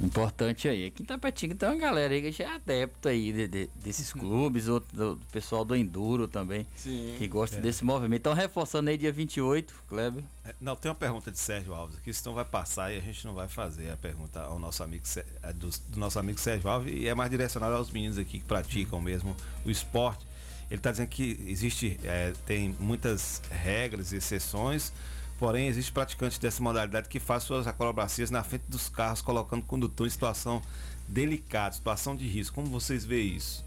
Importante 0.02 0.68
aí. 0.68 0.86
Aqui 0.86 1.04
em 1.04 1.06
Tapetinga 1.06 1.56
tem 1.56 1.68
uma 1.68 1.76
galera 1.78 2.14
aí 2.14 2.22
que 2.22 2.32
já 2.32 2.46
é 2.46 2.56
adepto 2.56 3.10
aí 3.10 3.34
de- 3.34 3.48
de- 3.48 3.70
desses 3.84 4.14
clubes, 4.14 4.68
outro, 4.68 4.96
do 4.96 5.16
do 5.16 5.26
pessoal 5.28 5.66
do 5.66 5.76
Enduro 5.76 6.28
também, 6.28 6.66
Sim. 6.76 7.16
que 7.18 7.28
gosta 7.28 7.58
É. 7.58 7.62
desse 7.62 7.84
movimento. 7.84 8.20
Então, 8.22 8.34
reforçando 8.34 8.90
aí 8.90 8.98
dia 8.98 9.12
28, 9.12 9.74
Kleber. 9.90 10.24
É, 10.46 10.56
Não, 10.62 10.76
tem 10.76 10.90
uma 10.90 10.96
pergunta 10.96 11.30
de 11.32 11.38
Sérgio 11.38 11.74
Alves 11.74 11.98
aqui, 11.98 12.14
senão 12.14 12.34
vai 12.34 12.46
passar 12.46 12.94
e 12.94 12.98
a 12.98 13.02
gente 13.02 13.26
não 13.28 13.34
vai 13.34 13.48
fazer 13.50 13.92
a 13.92 13.98
pergunta 13.98 14.40
ao 14.42 14.58
nosso 14.58 14.82
amigo 14.84 15.04
a 15.44 15.52
do, 15.52 15.70
do 15.90 16.00
nosso 16.00 16.18
amigo 16.18 16.40
Sérgio 16.40 16.70
Alves 16.70 16.94
e 16.96 17.08
é 17.08 17.14
mais 17.14 17.30
direcionado 17.30 17.76
aos 17.76 17.92
meninos 17.92 18.18
aqui 18.18 18.40
que 18.40 18.46
praticam 18.46 19.02
mesmo 19.02 19.36
o 19.66 19.70
esporte. 19.70 20.26
Ele 20.72 20.80
está 20.80 20.92
dizendo 20.92 21.08
que 21.10 21.44
existe, 21.48 22.00
é, 22.04 22.32
tem 22.46 22.76
muitas 22.80 23.42
regras 23.50 24.12
e 24.12 24.18
exceções, 24.18 24.94
porém 25.40 25.68
existe 25.68 25.92
praticantes 25.92 26.38
dessa 26.38 26.62
modalidade 26.62 27.08
que 27.10 27.20
faz 27.20 27.44
suas 27.44 27.66
acrobacias 27.66 28.30
na 28.30 28.44
frente 28.44 28.66
dos 28.68 28.90
carros, 28.90 29.22
colocando 29.22 29.62
o 29.62 29.66
condutor 29.66 30.06
em 30.06 30.10
situação 30.10 30.62
delicada, 31.08 31.74
situação 31.76 32.16
de 32.16 32.28
risco. 32.28 32.56
Como 32.56 32.68
vocês 32.68 33.06
veem 33.06 33.36
isso? 33.38 33.64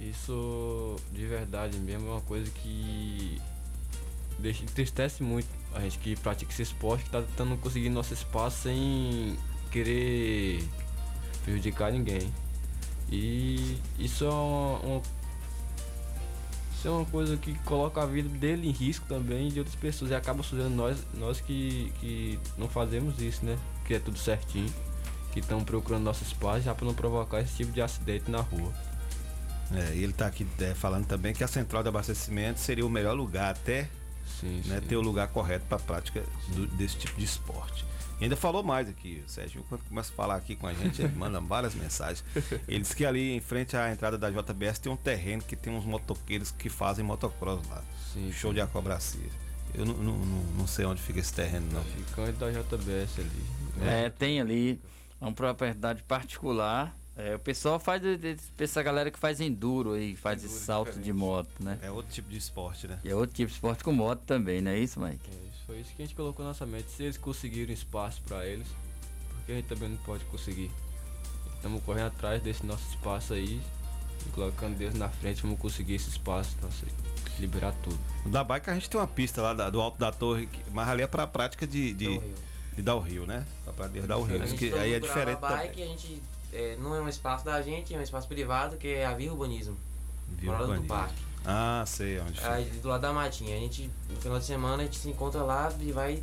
Isso 0.00 0.96
de 1.12 1.24
verdade 1.26 1.78
mesmo 1.78 2.08
é 2.08 2.10
uma 2.12 2.20
coisa 2.20 2.50
que 2.50 3.40
deixa, 4.38 4.64
entristece 4.64 5.22
muito 5.22 5.48
a 5.72 5.80
gente 5.80 5.98
que 5.98 6.16
pratica 6.16 6.52
esse 6.52 6.62
esporte, 6.62 7.04
que 7.04 7.10
tá 7.10 7.22
tentando 7.22 7.56
conseguir 7.58 7.88
nosso 7.88 8.12
espaço 8.12 8.62
sem 8.64 9.36
querer 9.70 10.68
prejudicar 11.44 11.92
ninguém. 11.92 12.32
E 13.10 13.76
isso 13.98 14.24
é 14.24 14.28
uma, 14.30 14.78
uma- 14.80 15.02
isso 16.84 16.88
é 16.88 16.90
uma 16.98 17.06
coisa 17.06 17.34
que 17.38 17.54
coloca 17.60 18.02
a 18.02 18.04
vida 18.04 18.28
dele 18.28 18.68
em 18.68 18.70
risco 18.70 19.06
também 19.08 19.48
e 19.48 19.50
de 19.50 19.58
outras 19.58 19.74
pessoas 19.74 20.10
e 20.10 20.14
acaba 20.14 20.42
sujando 20.42 20.68
nós, 20.68 20.98
nós 21.14 21.40
que, 21.40 21.90
que 21.98 22.38
não 22.58 22.68
fazemos 22.68 23.18
isso, 23.22 23.42
né? 23.42 23.56
Que 23.86 23.94
é 23.94 23.98
tudo 23.98 24.18
certinho, 24.18 24.70
que 25.32 25.40
estamos 25.40 25.64
procurando 25.64 26.02
nosso 26.02 26.22
espaço 26.22 26.60
já 26.60 26.74
para 26.74 26.84
não 26.84 26.92
provocar 26.92 27.40
esse 27.40 27.56
tipo 27.56 27.72
de 27.72 27.80
acidente 27.80 28.30
na 28.30 28.40
rua. 28.42 28.70
É, 29.72 29.94
e 29.94 30.02
ele 30.02 30.12
está 30.12 30.26
aqui 30.26 30.46
é, 30.60 30.74
falando 30.74 31.06
também 31.06 31.32
que 31.32 31.42
a 31.42 31.48
central 31.48 31.82
de 31.82 31.88
abastecimento 31.88 32.60
seria 32.60 32.84
o 32.84 32.90
melhor 32.90 33.16
lugar 33.16 33.50
até 33.52 33.88
né, 34.68 34.78
ter 34.86 34.96
o 34.96 35.00
lugar 35.00 35.28
correto 35.28 35.64
para 35.66 35.78
a 35.78 35.80
prática 35.80 36.22
do- 36.48 36.66
desse 36.66 36.98
tipo 36.98 37.18
de 37.18 37.24
esporte. 37.24 37.82
E 38.20 38.24
ainda 38.24 38.36
falou 38.36 38.62
mais 38.62 38.88
aqui, 38.88 39.22
o 39.26 39.28
Sérgio, 39.28 39.64
quando 39.68 39.82
começa 39.82 40.12
a 40.12 40.16
falar 40.16 40.36
aqui 40.36 40.54
com 40.54 40.66
a 40.66 40.72
gente, 40.72 41.02
ele 41.02 41.14
manda 41.16 41.40
várias 41.40 41.74
mensagens. 41.74 42.24
Ele 42.68 42.80
disse 42.80 42.94
que 42.94 43.04
ali 43.04 43.32
em 43.32 43.40
frente 43.40 43.76
à 43.76 43.90
entrada 43.90 44.16
da 44.16 44.30
JBS 44.30 44.78
tem 44.78 44.92
um 44.92 44.96
terreno 44.96 45.42
que 45.42 45.56
tem 45.56 45.72
uns 45.72 45.84
motoqueiros 45.84 46.50
que 46.50 46.68
fazem 46.68 47.04
motocross 47.04 47.60
lá. 47.68 47.82
Show 48.32 48.52
de 48.52 48.60
acrobacia. 48.60 49.28
Eu 49.74 49.84
não, 49.84 49.94
não, 49.94 50.16
não, 50.16 50.42
não 50.58 50.66
sei 50.66 50.84
onde 50.84 51.02
fica 51.02 51.18
esse 51.18 51.34
terreno, 51.34 51.66
não. 51.72 51.82
Fica 51.82 52.22
antes 52.22 52.38
da 52.38 52.50
JBS 52.50 53.18
ali. 53.18 53.44
É, 53.82 54.08
tem 54.08 54.40
ali 54.40 54.80
uma 55.20 55.32
propriedade 55.32 56.02
particular. 56.04 56.94
É, 57.16 57.34
o 57.34 57.38
pessoal 57.40 57.80
faz 57.80 58.02
essa 58.58 58.82
galera 58.82 59.10
que 59.10 59.18
faz 59.18 59.40
enduro 59.40 59.92
aí, 59.92 60.14
faz 60.14 60.44
esse 60.44 60.60
salto 60.60 60.98
de 60.98 61.12
moto, 61.12 61.50
né? 61.60 61.78
É 61.82 61.90
outro 61.90 62.12
tipo 62.12 62.28
de 62.28 62.36
esporte, 62.36 62.86
né? 62.86 62.98
E 63.04 63.10
é 63.10 63.14
outro 63.14 63.34
tipo 63.34 63.48
de 63.48 63.54
esporte 63.54 63.82
com 63.82 63.92
moto 63.92 64.22
também, 64.24 64.60
não 64.60 64.70
é 64.70 64.78
isso, 64.78 65.00
Mike? 65.00 65.28
Isso 65.48 65.53
foi 65.66 65.80
isso 65.80 65.92
que 65.94 66.02
a 66.02 66.06
gente 66.06 66.14
colocou 66.14 66.44
na 66.44 66.50
nossa 66.50 66.66
mente. 66.66 66.90
Se 66.90 67.02
eles 67.04 67.16
conseguiram 67.16 67.72
espaço 67.72 68.20
para 68.26 68.46
eles, 68.46 68.66
porque 69.30 69.52
a 69.52 69.54
gente 69.56 69.66
também 69.68 69.88
não 69.88 69.96
pode 69.98 70.24
conseguir. 70.26 70.70
Estamos 71.56 71.82
correndo 71.82 72.08
atrás 72.08 72.42
desse 72.42 72.64
nosso 72.66 72.86
espaço 72.90 73.32
aí, 73.32 73.60
e 74.26 74.28
colocando 74.30 74.76
Deus 74.76 74.94
na 74.94 75.08
frente, 75.08 75.42
vamos 75.42 75.58
conseguir 75.58 75.94
esse 75.94 76.10
espaço, 76.10 76.56
nossa, 76.62 76.84
liberar 77.38 77.72
tudo. 77.82 77.98
Da 78.26 78.44
bike 78.44 78.70
a 78.70 78.74
gente 78.74 78.88
tem 78.90 79.00
uma 79.00 79.06
pista 79.06 79.40
lá 79.42 79.54
da- 79.54 79.70
do 79.70 79.80
alto 79.80 79.98
da 79.98 80.12
torre, 80.12 80.48
mas 80.72 80.88
ali 80.88 81.02
é 81.02 81.06
para 81.06 81.22
a 81.24 81.26
prática 81.26 81.66
de, 81.66 81.92
de, 81.94 82.20
de 82.74 82.82
dar 82.82 82.94
o 82.94 83.00
rio, 83.00 83.26
né? 83.26 83.46
Pra 83.64 83.72
prática 83.72 84.00
de 84.02 84.06
dar 84.06 84.18
o 84.18 84.22
rio. 84.22 84.36
A 84.36 84.38
Diz 84.40 84.50
gente 84.50 84.58
que 84.70 84.74
aí 84.78 84.92
é 84.94 85.00
diferente 85.00 85.40
bike, 85.40 85.82
a 85.82 85.86
gente 85.86 86.22
é, 86.52 86.76
não 86.76 86.94
é 86.94 87.00
um 87.00 87.08
espaço 87.08 87.44
da 87.44 87.60
gente, 87.62 87.94
é 87.94 87.98
um 87.98 88.02
espaço 88.02 88.28
privado 88.28 88.76
que 88.76 88.88
é 88.88 89.04
a 89.06 89.14
Via 89.14 89.32
Urbanismo. 89.32 89.76
Via 90.28 90.50
do 90.50 90.52
lado 90.52 90.58
do 90.66 90.70
Urbanismo. 90.72 90.88
parque. 90.88 91.14
Ah, 91.44 91.84
sei 91.86 92.18
onde 92.20 92.34
fica. 92.34 92.52
Aí, 92.52 92.64
do 92.64 92.88
lado 92.88 93.02
da 93.02 93.12
matinha. 93.12 93.56
A 93.56 93.60
gente, 93.60 93.90
no 94.08 94.16
final 94.16 94.38
de 94.38 94.44
semana, 94.44 94.82
a 94.82 94.86
gente 94.86 94.98
se 94.98 95.08
encontra 95.08 95.42
lá 95.42 95.72
e 95.80 95.92
vai 95.92 96.22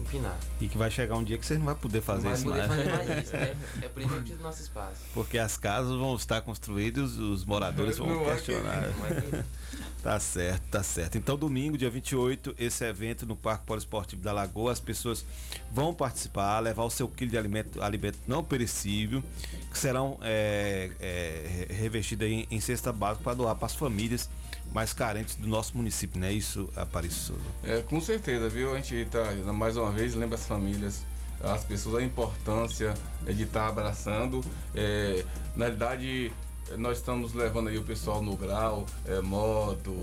empinar. 0.00 0.36
E 0.60 0.68
que 0.68 0.78
vai 0.78 0.90
chegar 0.90 1.16
um 1.16 1.24
dia 1.24 1.36
que 1.38 1.44
vocês 1.44 1.58
não 1.58 1.66
vai 1.66 1.74
poder 1.74 2.00
fazer 2.00 2.28
não 2.28 2.30
vai 2.30 2.34
isso 2.34 2.44
poder 2.44 2.68
mais. 2.68 2.86
fazer 2.86 3.08
mais 3.08 3.24
isso, 3.24 3.32
né? 3.36 3.56
É 3.82 3.88
por 3.88 4.00
isso 4.02 4.08
que 4.10 4.16
precisa 4.16 4.36
do 4.38 4.42
nosso 4.44 4.62
espaço. 4.62 5.00
Porque 5.14 5.38
as 5.38 5.56
casas 5.56 5.90
vão 5.98 6.14
estar 6.14 6.40
construídas, 6.42 7.16
os 7.16 7.44
moradores 7.44 7.98
vão 7.98 8.06
Não 8.14 8.24
questionar. 8.24 8.92
querer. 9.08 9.44
tá 10.02 10.20
certo, 10.20 10.62
tá 10.70 10.82
certo. 10.82 11.18
Então, 11.18 11.36
domingo, 11.36 11.76
dia 11.76 11.90
28, 11.90 12.54
esse 12.58 12.84
evento 12.84 13.26
no 13.26 13.34
Parque 13.34 13.64
Poliesportivo 13.66 14.22
da 14.22 14.32
Lagoa, 14.32 14.70
as 14.70 14.80
pessoas 14.80 15.24
vão 15.72 15.92
participar, 15.92 16.60
levar 16.60 16.84
o 16.84 16.90
seu 16.90 17.08
quilo 17.08 17.30
de 17.30 17.38
alimento, 17.38 17.82
alimento 17.82 18.18
não 18.26 18.44
perecível, 18.44 19.22
que 19.70 19.78
serão 19.78 20.18
é, 20.22 20.90
é, 21.00 21.66
revestidos 21.70 22.28
em, 22.28 22.46
em 22.50 22.60
cesta 22.60 22.92
básica 22.92 23.24
para 23.24 23.34
doar 23.34 23.54
para 23.56 23.66
as 23.66 23.74
famílias 23.74 24.28
mais 24.72 24.92
carentes 24.92 25.36
do 25.36 25.46
nosso 25.46 25.76
município, 25.76 26.20
não 26.20 26.26
é 26.26 26.32
isso, 26.32 26.68
Aparício? 26.76 27.34
É, 27.64 27.82
com 27.82 28.00
certeza, 28.00 28.48
viu? 28.48 28.72
A 28.74 28.80
gente 28.80 29.06
tá, 29.06 29.24
mais 29.52 29.76
uma 29.76 29.90
vez, 29.90 30.14
lembra 30.14 30.36
as 30.36 30.46
famílias, 30.46 31.02
as 31.42 31.64
pessoas, 31.64 32.02
a 32.02 32.04
importância 32.04 32.94
é, 33.26 33.32
de 33.32 33.44
estar 33.44 33.68
abraçando. 33.68 34.44
É, 34.74 35.24
na 35.56 35.66
realidade, 35.66 36.32
é, 36.70 36.76
nós 36.76 36.98
estamos 36.98 37.32
levando 37.32 37.68
aí 37.68 37.78
o 37.78 37.82
pessoal 37.82 38.22
no 38.22 38.36
grau, 38.36 38.84
é, 39.06 39.20
moto, 39.20 39.94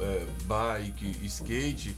é, 0.00 0.26
bike, 0.44 1.26
skate, 1.26 1.96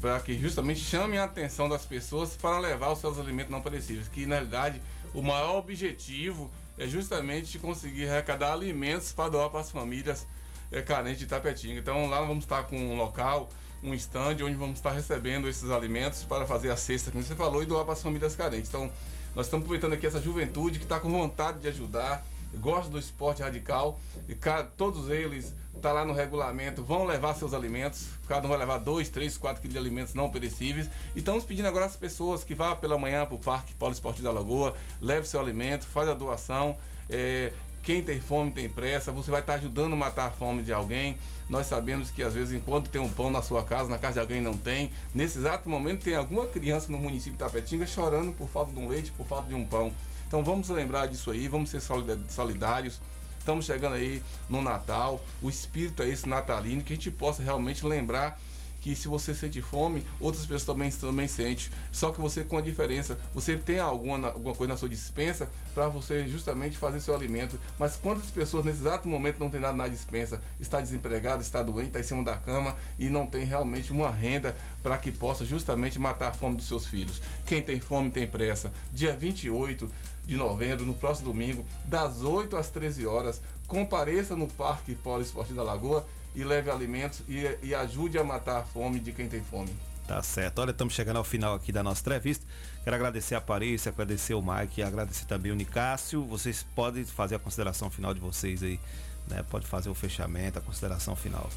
para 0.00 0.20
que 0.20 0.38
justamente 0.38 0.80
chamem 0.80 1.18
a 1.18 1.24
atenção 1.24 1.68
das 1.68 1.84
pessoas 1.84 2.36
para 2.36 2.58
levar 2.58 2.92
os 2.92 3.00
seus 3.00 3.18
alimentos 3.18 3.50
não 3.50 3.60
perecíveis. 3.60 4.08
Que 4.08 4.24
na 4.24 4.36
realidade 4.36 4.80
o 5.12 5.20
maior 5.20 5.58
objetivo 5.58 6.50
é 6.78 6.86
justamente 6.86 7.58
conseguir 7.58 8.08
arrecadar 8.08 8.54
alimentos 8.54 9.12
para 9.12 9.28
doar 9.28 9.50
para 9.50 9.60
as 9.60 9.70
famílias 9.70 10.26
é, 10.70 10.82
carentes 10.82 11.18
de 11.18 11.26
Tapetinga. 11.26 11.80
Então 11.80 12.08
lá 12.08 12.20
vamos 12.20 12.44
estar 12.44 12.62
com 12.64 12.76
um 12.76 12.96
local, 12.96 13.48
um 13.82 13.94
stand 13.94 14.36
onde 14.44 14.54
vamos 14.54 14.78
estar 14.78 14.90
recebendo 14.92 15.48
esses 15.48 15.70
alimentos 15.70 16.22
para 16.24 16.46
fazer 16.46 16.70
a 16.70 16.76
cesta, 16.76 17.10
como 17.10 17.22
você 17.24 17.34
falou, 17.34 17.62
e 17.62 17.66
doar 17.66 17.84
para 17.84 17.94
as 17.94 18.02
famílias 18.02 18.34
carentes. 18.36 18.68
Então 18.68 18.90
nós 19.34 19.46
estamos 19.46 19.64
aproveitando 19.64 19.92
aqui 19.92 20.06
essa 20.06 20.20
juventude 20.20 20.78
que 20.78 20.84
está 20.84 20.98
com 21.00 21.10
vontade 21.10 21.60
de 21.60 21.68
ajudar, 21.68 22.26
gosta 22.56 22.90
do 22.90 22.98
esporte 22.98 23.42
radical, 23.42 23.98
e 24.28 24.34
ca- 24.34 24.64
todos 24.64 25.08
eles 25.08 25.54
tá 25.80 25.92
lá 25.92 26.04
no 26.04 26.12
regulamento, 26.12 26.82
vão 26.82 27.04
levar 27.04 27.34
seus 27.34 27.54
alimentos, 27.54 28.08
cada 28.26 28.44
um 28.46 28.50
vai 28.50 28.58
levar 28.58 28.78
2, 28.78 29.08
3, 29.08 29.38
4 29.38 29.62
quilos 29.62 29.72
de 29.72 29.78
alimentos 29.78 30.12
não 30.14 30.28
perecíveis. 30.28 30.90
E 31.14 31.20
estamos 31.20 31.44
pedindo 31.44 31.68
agora 31.68 31.86
às 31.86 31.96
pessoas 31.96 32.42
que 32.44 32.54
vá 32.54 32.74
pela 32.74 32.98
manhã 32.98 33.24
para 33.24 33.36
o 33.36 33.38
Parque 33.38 33.72
Poliesportivo 33.74 34.24
da 34.24 34.32
Lagoa, 34.32 34.74
leve 35.00 35.26
seu 35.28 35.40
alimento, 35.40 35.86
faz 35.86 36.08
a 36.08 36.12
doação. 36.14 36.76
É, 37.08 37.52
quem 37.90 38.04
tem 38.04 38.20
fome 38.20 38.52
tem 38.52 38.68
pressa, 38.68 39.10
você 39.10 39.32
vai 39.32 39.40
estar 39.40 39.54
ajudando 39.54 39.94
a 39.94 39.96
matar 39.96 40.28
a 40.28 40.30
fome 40.30 40.62
de 40.62 40.72
alguém. 40.72 41.16
Nós 41.48 41.66
sabemos 41.66 42.08
que 42.08 42.22
às 42.22 42.34
vezes, 42.34 42.54
enquanto 42.54 42.88
tem 42.88 43.00
um 43.00 43.08
pão 43.08 43.32
na 43.32 43.42
sua 43.42 43.64
casa, 43.64 43.88
na 43.88 43.98
casa 43.98 44.12
de 44.12 44.20
alguém 44.20 44.40
não 44.40 44.56
tem, 44.56 44.92
nesse 45.12 45.38
exato 45.38 45.68
momento 45.68 46.04
tem 46.04 46.14
alguma 46.14 46.46
criança 46.46 46.92
no 46.92 46.98
município 46.98 47.32
de 47.32 47.38
Tapetinga 47.38 47.84
chorando 47.88 48.32
por 48.32 48.48
falta 48.48 48.72
de 48.72 48.78
um 48.78 48.86
leite, 48.86 49.10
por 49.10 49.26
falta 49.26 49.48
de 49.48 49.56
um 49.56 49.66
pão. 49.66 49.92
Então 50.28 50.44
vamos 50.44 50.68
lembrar 50.68 51.06
disso 51.06 51.32
aí, 51.32 51.48
vamos 51.48 51.68
ser 51.68 51.82
solidários. 52.28 53.00
Estamos 53.40 53.64
chegando 53.64 53.94
aí 53.94 54.22
no 54.48 54.62
Natal, 54.62 55.20
o 55.42 55.50
espírito 55.50 56.04
é 56.04 56.08
esse 56.08 56.28
natalino, 56.28 56.82
que 56.82 56.92
a 56.92 56.96
gente 56.96 57.10
possa 57.10 57.42
realmente 57.42 57.84
lembrar 57.84 58.40
que 58.80 58.96
se 58.96 59.08
você 59.08 59.34
sente 59.34 59.60
fome, 59.60 60.04
outras 60.18 60.44
pessoas 60.44 60.64
também, 60.64 60.90
também 60.90 61.28
sentem. 61.28 61.68
Só 61.92 62.10
que 62.10 62.20
você 62.20 62.42
com 62.42 62.56
a 62.56 62.60
diferença, 62.60 63.18
você 63.34 63.56
tem 63.56 63.78
alguma, 63.78 64.28
alguma 64.28 64.54
coisa 64.54 64.72
na 64.72 64.78
sua 64.78 64.88
dispensa 64.88 65.48
para 65.74 65.88
você 65.88 66.26
justamente 66.26 66.78
fazer 66.78 67.00
seu 67.00 67.14
alimento. 67.14 67.58
Mas 67.78 67.96
quantas 67.96 68.30
pessoas 68.30 68.64
nesse 68.64 68.80
exato 68.80 69.08
momento 69.08 69.38
não 69.38 69.50
tem 69.50 69.60
nada 69.60 69.76
na 69.76 69.88
dispensa, 69.88 70.40
está 70.58 70.80
desempregado, 70.80 71.42
está 71.42 71.62
doente, 71.62 71.88
está 71.88 72.00
em 72.00 72.04
cima 72.04 72.24
da 72.24 72.36
cama 72.36 72.76
e 72.98 73.08
não 73.08 73.26
tem 73.26 73.44
realmente 73.44 73.92
uma 73.92 74.10
renda 74.10 74.56
para 74.82 74.96
que 74.98 75.10
possa 75.10 75.44
justamente 75.44 75.98
matar 75.98 76.28
a 76.28 76.32
fome 76.32 76.56
dos 76.56 76.66
seus 76.66 76.86
filhos. 76.86 77.20
Quem 77.46 77.62
tem 77.62 77.80
fome 77.80 78.10
tem 78.10 78.26
pressa. 78.26 78.72
Dia 78.92 79.14
28 79.14 79.90
de 80.24 80.36
novembro, 80.36 80.86
no 80.86 80.94
próximo 80.94 81.32
domingo, 81.32 81.64
das 81.84 82.22
8 82.22 82.56
às 82.56 82.70
13 82.70 83.06
horas, 83.06 83.40
compareça 83.66 84.36
no 84.36 84.46
Parque 84.46 84.94
Poliesportivo 84.94 85.56
da 85.56 85.62
Lagoa 85.62 86.06
e 86.34 86.44
leve 86.44 86.70
alimentos 86.70 87.22
e, 87.28 87.58
e 87.62 87.74
ajude 87.74 88.18
a 88.18 88.24
matar 88.24 88.58
a 88.58 88.62
fome 88.62 89.00
de 89.00 89.12
quem 89.12 89.28
tem 89.28 89.42
fome. 89.42 89.70
Tá 90.06 90.22
certo. 90.22 90.60
Olha, 90.60 90.72
estamos 90.72 90.92
chegando 90.92 91.18
ao 91.18 91.24
final 91.24 91.54
aqui 91.54 91.70
da 91.70 91.82
nossa 91.82 92.00
entrevista. 92.00 92.44
Quero 92.82 92.96
agradecer 92.96 93.36
a 93.36 93.40
Paris, 93.40 93.86
agradecer 93.86 94.34
o 94.34 94.42
Mike, 94.42 94.82
agradecer 94.82 95.24
também 95.26 95.52
o 95.52 95.54
Nicásio. 95.54 96.24
Vocês 96.24 96.66
podem 96.74 97.04
fazer 97.04 97.36
a 97.36 97.38
consideração 97.38 97.88
final 97.90 98.12
de 98.12 98.18
vocês 98.18 98.62
aí, 98.62 98.80
né? 99.28 99.44
Pode 99.48 99.68
fazer 99.68 99.88
o 99.88 99.94
fechamento, 99.94 100.58
a 100.58 100.62
consideração 100.62 101.14
final. 101.14 101.48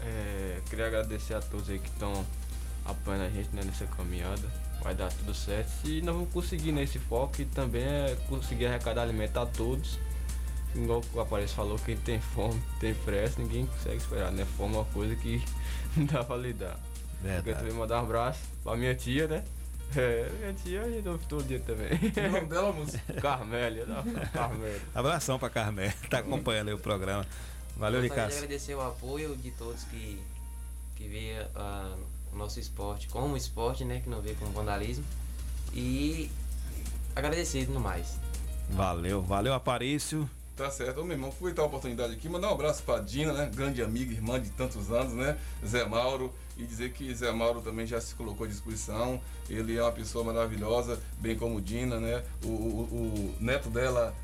É, 0.00 0.60
queria 0.70 0.86
agradecer 0.86 1.34
a 1.34 1.40
todos 1.40 1.68
aí 1.68 1.78
que 1.78 1.88
estão 1.88 2.24
apoiando 2.86 3.24
a 3.24 3.30
gente 3.30 3.50
né, 3.54 3.62
nessa 3.62 3.86
caminhada. 3.86 4.48
Vai 4.82 4.94
dar 4.94 5.12
tudo 5.12 5.34
certo. 5.34 5.68
Se 5.82 6.00
não 6.00 6.14
vamos 6.14 6.32
conseguir 6.32 6.72
nesse 6.72 6.98
foco, 6.98 7.42
e 7.42 7.44
também 7.44 7.82
é 7.82 8.16
conseguir 8.28 8.66
arrecadar 8.66 9.02
alimento 9.02 9.36
a 9.38 9.44
todos. 9.44 9.98
Igual 10.74 11.02
o 11.14 11.20
Aparece 11.20 11.54
falou, 11.54 11.78
quem 11.78 11.96
tem 11.96 12.20
fome, 12.20 12.60
tem 12.80 12.94
pressa, 12.94 13.40
ninguém 13.40 13.66
consegue 13.66 13.96
esperar, 13.96 14.30
né? 14.30 14.44
Fome 14.56 14.74
é 14.74 14.78
uma 14.78 14.84
coisa 14.86 15.14
que 15.16 15.42
não 15.96 16.04
dá 16.04 16.22
pra 16.22 16.36
lidar. 16.36 16.78
Verdade. 17.22 17.50
Eu 17.50 17.56
também 17.56 17.72
mandar 17.72 18.00
um 18.02 18.04
abraço 18.04 18.40
pra 18.62 18.76
minha 18.76 18.94
tia, 18.94 19.26
né? 19.26 19.44
É, 19.94 20.28
minha 20.38 20.52
tia 20.52 20.82
a 20.82 20.90
gente 20.90 21.08
ouve 21.08 21.24
todo 21.26 21.44
dia 21.44 21.60
também. 21.60 21.88
O 21.92 22.32
nome 22.32 22.46
dela, 22.46 22.72
moço? 22.72 22.98
Carmélia, 23.22 23.86
não, 23.86 24.02
Carmélia. 24.32 24.82
Abração 24.94 25.38
pra 25.38 25.48
Carmé, 25.48 25.94
tá 26.10 26.18
acompanhando 26.18 26.68
aí 26.68 26.74
o 26.74 26.78
programa. 26.78 27.24
Valeu, 27.76 28.00
Gostaria 28.00 28.00
de 28.00 28.08
Nicásio. 28.08 28.38
agradecer 28.38 28.74
o 28.74 28.80
apoio 28.80 29.36
de 29.36 29.50
todos 29.52 29.84
que, 29.84 30.20
que 30.96 31.08
vê 31.08 31.46
ah, 31.54 31.94
o 32.32 32.36
nosso 32.36 32.58
esporte 32.58 33.06
como 33.08 33.36
esporte, 33.36 33.84
né? 33.84 34.00
Que 34.00 34.08
não 34.10 34.20
vê 34.20 34.34
como 34.34 34.50
vandalismo. 34.50 35.04
E 35.72 36.30
agradecer 37.14 37.68
no 37.68 37.80
mais. 37.80 38.18
Valeu, 38.70 39.22
valeu, 39.22 39.54
Aparício. 39.54 40.28
Tá 40.56 40.70
certo. 40.70 41.00
Ô, 41.00 41.04
meu 41.04 41.12
irmão, 41.16 41.28
aproveitar 41.28 41.62
a 41.62 41.66
oportunidade 41.66 42.14
aqui, 42.14 42.28
mandar 42.30 42.48
um 42.48 42.52
abraço 42.54 42.82
pra 42.82 42.98
Dina, 42.98 43.32
né? 43.32 43.50
Grande 43.54 43.82
amiga, 43.82 44.10
irmã 44.12 44.40
de 44.40 44.48
tantos 44.50 44.90
anos, 44.90 45.12
né? 45.12 45.36
Zé 45.64 45.84
Mauro. 45.84 46.32
E 46.56 46.64
dizer 46.64 46.92
que 46.92 47.14
Zé 47.14 47.30
Mauro 47.30 47.60
também 47.60 47.86
já 47.86 48.00
se 48.00 48.14
colocou 48.14 48.46
à 48.46 48.48
disposição. 48.48 49.20
Ele 49.50 49.76
é 49.76 49.82
uma 49.82 49.92
pessoa 49.92 50.24
maravilhosa, 50.24 50.98
bem 51.18 51.36
como 51.36 51.60
Dina, 51.60 52.00
né? 52.00 52.22
O, 52.42 52.48
o- 52.48 53.34
o 53.38 53.42
neto 53.44 53.68
dela 53.68 54.14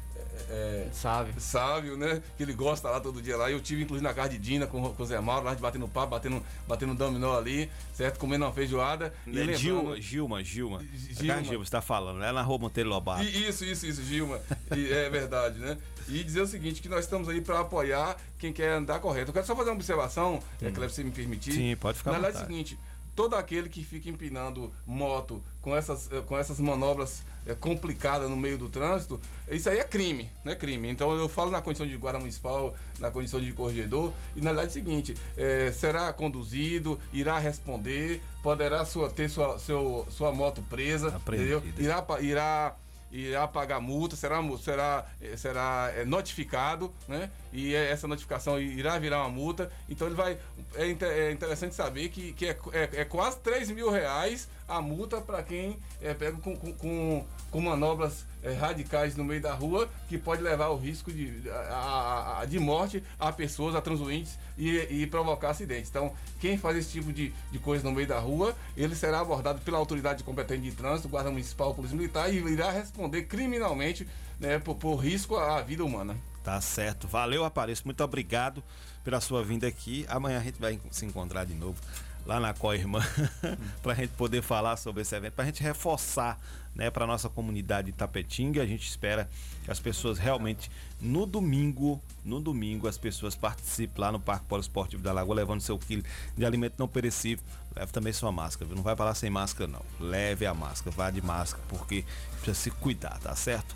é, 0.48 0.88
Sávio. 0.94 1.34
Sávio, 1.38 1.96
né? 1.98 2.22
Que 2.38 2.42
ele 2.42 2.54
gosta 2.54 2.88
lá 2.88 2.98
todo 3.00 3.20
dia 3.20 3.36
lá. 3.36 3.50
Eu 3.50 3.60
tive, 3.60 3.82
inclusive, 3.82 4.02
na 4.08 4.14
casa 4.14 4.30
de 4.30 4.38
Dina 4.38 4.66
com, 4.66 4.90
com 4.94 5.02
o 5.02 5.06
Zé 5.06 5.20
Mauro, 5.20 5.44
lá 5.44 5.54
de 5.54 5.60
batendo 5.60 5.86
papo, 5.86 6.08
batendo, 6.12 6.42
batendo 6.66 6.94
dominó 6.94 7.36
ali, 7.36 7.70
certo? 7.94 8.18
Comendo 8.18 8.46
uma 8.46 8.52
feijoada. 8.52 9.12
E 9.26 9.30
É, 9.30 9.32
lembrando- 9.34 9.58
Gilma, 9.58 10.00
Gilma, 10.00 10.42
Gilma. 10.42 10.80
Gilma. 10.94 11.34
A 11.34 11.42
Gilma, 11.42 11.64
você 11.66 11.70
tá 11.70 11.82
falando, 11.82 12.22
ela 12.22 12.32
na 12.40 12.42
rua 12.42 12.56
Monteiro 12.58 12.88
Lobato. 12.88 13.22
E- 13.22 13.46
Isso, 13.48 13.62
isso, 13.66 13.86
isso, 13.86 14.02
Gilma. 14.02 14.40
E 14.74 14.90
é 14.90 15.10
verdade, 15.10 15.58
né? 15.58 15.76
E 16.08 16.22
dizer 16.22 16.40
o 16.40 16.46
seguinte, 16.46 16.80
que 16.80 16.88
nós 16.88 17.04
estamos 17.04 17.28
aí 17.28 17.40
para 17.40 17.60
apoiar 17.60 18.16
quem 18.38 18.52
quer 18.52 18.72
andar 18.72 19.00
correto. 19.00 19.30
Eu 19.30 19.34
quero 19.34 19.46
só 19.46 19.56
fazer 19.56 19.70
uma 19.70 19.76
observação, 19.76 20.42
é, 20.60 20.70
Cleber, 20.70 20.90
se 20.90 21.04
me 21.04 21.10
permitir. 21.10 21.52
Sim, 21.52 21.76
pode 21.76 21.98
ficar 21.98 22.12
Na 22.12 22.18
verdade 22.18 22.38
é 22.38 22.44
o 22.44 22.46
seguinte, 22.46 22.78
todo 23.14 23.34
aquele 23.36 23.68
que 23.68 23.84
fica 23.84 24.08
empinando 24.08 24.72
moto 24.86 25.42
com 25.60 25.76
essas, 25.76 26.10
eh, 26.10 26.20
com 26.26 26.36
essas 26.36 26.58
manobras 26.58 27.22
complicadas 27.58 28.30
no 28.30 28.36
meio 28.36 28.56
do 28.56 28.68
trânsito, 28.68 29.20
isso 29.50 29.68
aí 29.68 29.78
é 29.78 29.84
crime, 29.84 30.30
né? 30.44 30.54
Crime. 30.54 30.88
Então 30.88 31.12
eu 31.16 31.28
falo 31.28 31.50
na 31.50 31.60
condição 31.60 31.86
de 31.86 31.96
guarda 31.96 32.20
municipal, 32.20 32.74
na 33.00 33.10
condição 33.10 33.40
de 33.40 33.52
corregedor, 33.52 34.12
e 34.36 34.40
na 34.40 34.52
verdade 34.52 34.68
é 34.68 34.70
o 34.70 34.72
seguinte, 34.72 35.14
eh, 35.36 35.72
será 35.72 36.12
conduzido, 36.12 36.98
irá 37.12 37.38
responder, 37.38 38.22
poderá 38.42 38.84
sua, 38.84 39.10
ter 39.10 39.28
sua, 39.28 39.58
seu, 39.58 40.06
sua 40.10 40.32
moto 40.32 40.62
presa, 40.70 41.08
entendeu? 41.26 41.58
Apreendida. 41.58 41.82
Irá, 41.82 42.06
irá 42.20 42.76
irá 43.12 43.46
pagar 43.46 43.80
multa, 43.80 44.16
será, 44.16 44.42
será, 44.58 45.06
eh, 45.20 45.36
será 45.36 45.92
eh, 45.94 46.04
notificado, 46.04 46.92
né? 47.06 47.30
E 47.52 47.74
eh, 47.74 47.90
essa 47.90 48.08
notificação 48.08 48.58
irá 48.58 48.98
virar 48.98 49.20
uma 49.20 49.28
multa. 49.28 49.70
Então 49.88 50.06
ele 50.08 50.16
vai. 50.16 50.38
É, 50.74 50.84
é 51.04 51.30
interessante 51.30 51.74
saber 51.74 52.08
que, 52.08 52.32
que 52.32 52.46
é, 52.46 52.58
é, 52.72 53.00
é 53.02 53.04
quase 53.04 53.38
3 53.40 53.70
mil 53.70 53.90
reais 53.90 54.48
a 54.66 54.80
multa 54.80 55.20
para 55.20 55.42
quem 55.42 55.78
eh, 56.00 56.14
pega 56.14 56.38
com, 56.38 56.56
com, 56.56 56.72
com, 56.72 57.26
com 57.52 57.60
manobras 57.60 58.24
eh, 58.42 58.52
radicais 58.54 59.14
no 59.14 59.22
meio 59.22 59.40
da 59.40 59.52
rua, 59.54 59.88
que 60.08 60.18
pode 60.18 60.42
levar 60.42 60.68
o 60.70 60.76
risco 60.76 61.12
de, 61.12 61.48
a- 61.50 62.38
a- 62.40 62.44
de 62.46 62.58
morte 62.58 63.04
a 63.20 63.30
pessoas, 63.30 63.74
a 63.76 63.80
transuintes 63.80 64.36
e, 64.58 64.70
e 64.90 65.06
provocar 65.06 65.50
acidentes. 65.50 65.88
Então, 65.90 66.12
quem 66.40 66.56
faz 66.58 66.76
esse 66.76 66.90
tipo 66.90 67.12
de, 67.12 67.32
de 67.52 67.58
coisa 67.60 67.84
no 67.88 67.94
meio 67.94 68.08
da 68.08 68.18
rua, 68.18 68.56
ele 68.76 68.96
será 68.96 69.20
abordado 69.20 69.60
pela 69.60 69.78
autoridade 69.78 70.24
competente 70.24 70.62
de 70.62 70.72
trânsito, 70.72 71.08
Guarda 71.08 71.30
Municipal, 71.30 71.72
Polícia 71.74 71.96
Militar, 71.96 72.32
e 72.32 72.38
irá 72.38 72.70
responder 72.72 73.22
criminalmente 73.24 74.08
né, 74.40 74.58
por, 74.58 74.74
por 74.74 74.96
risco 74.96 75.36
à 75.36 75.60
vida 75.60 75.84
humana. 75.84 76.16
Tá 76.42 76.60
certo. 76.60 77.06
Valeu, 77.06 77.44
Aparício. 77.44 77.84
Muito 77.84 78.02
obrigado 78.02 78.64
pela 79.04 79.20
sua 79.20 79.44
vinda 79.44 79.68
aqui. 79.68 80.04
Amanhã 80.08 80.40
a 80.40 80.42
gente 80.42 80.58
vai 80.58 80.80
se 80.90 81.04
encontrar 81.06 81.44
de 81.44 81.54
novo 81.54 81.78
lá 82.26 82.40
na 82.40 82.54
Coirmã 82.54 83.00
para 83.82 83.92
a 83.92 83.94
gente 83.96 84.10
poder 84.14 84.42
falar 84.42 84.76
sobre 84.76 85.02
esse 85.02 85.14
evento, 85.14 85.34
para 85.34 85.42
a 85.44 85.46
gente 85.46 85.62
reforçar 85.62 86.38
né, 86.74 86.90
para 86.90 87.06
nossa 87.06 87.28
comunidade 87.28 87.90
de 87.90 87.96
Tapetinga. 87.96 88.62
A 88.62 88.66
gente 88.66 88.88
espera 88.88 89.28
que 89.64 89.70
as 89.70 89.78
pessoas 89.78 90.18
realmente 90.18 90.70
no 91.00 91.26
domingo, 91.26 92.00
no 92.24 92.40
domingo, 92.40 92.88
as 92.88 92.98
pessoas 92.98 93.34
participem 93.34 94.00
lá 94.00 94.12
no 94.12 94.20
Parque 94.20 94.46
Poliesportivo 94.46 95.02
da 95.02 95.12
Lagoa, 95.12 95.34
levando 95.34 95.60
seu 95.60 95.78
quilo 95.78 96.02
de 96.36 96.44
alimento 96.44 96.74
não 96.78 96.88
perecível. 96.88 97.44
Leve 97.74 97.92
também 97.92 98.12
sua 98.12 98.30
máscara, 98.30 98.66
viu? 98.66 98.76
Não 98.76 98.82
vai 98.82 98.94
para 98.94 99.06
lá 99.06 99.14
sem 99.14 99.30
máscara, 99.30 99.70
não. 99.70 99.82
Leve 99.98 100.44
a 100.44 100.52
máscara, 100.52 100.94
vá 100.94 101.10
de 101.10 101.22
máscara, 101.22 101.64
porque 101.68 102.04
precisa 102.32 102.54
se 102.54 102.70
cuidar, 102.70 103.18
tá 103.18 103.34
certo? 103.34 103.74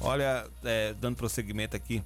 Olha, 0.00 0.46
é, 0.64 0.94
dando 0.94 1.16
prosseguimento 1.16 1.76
aqui 1.76 2.02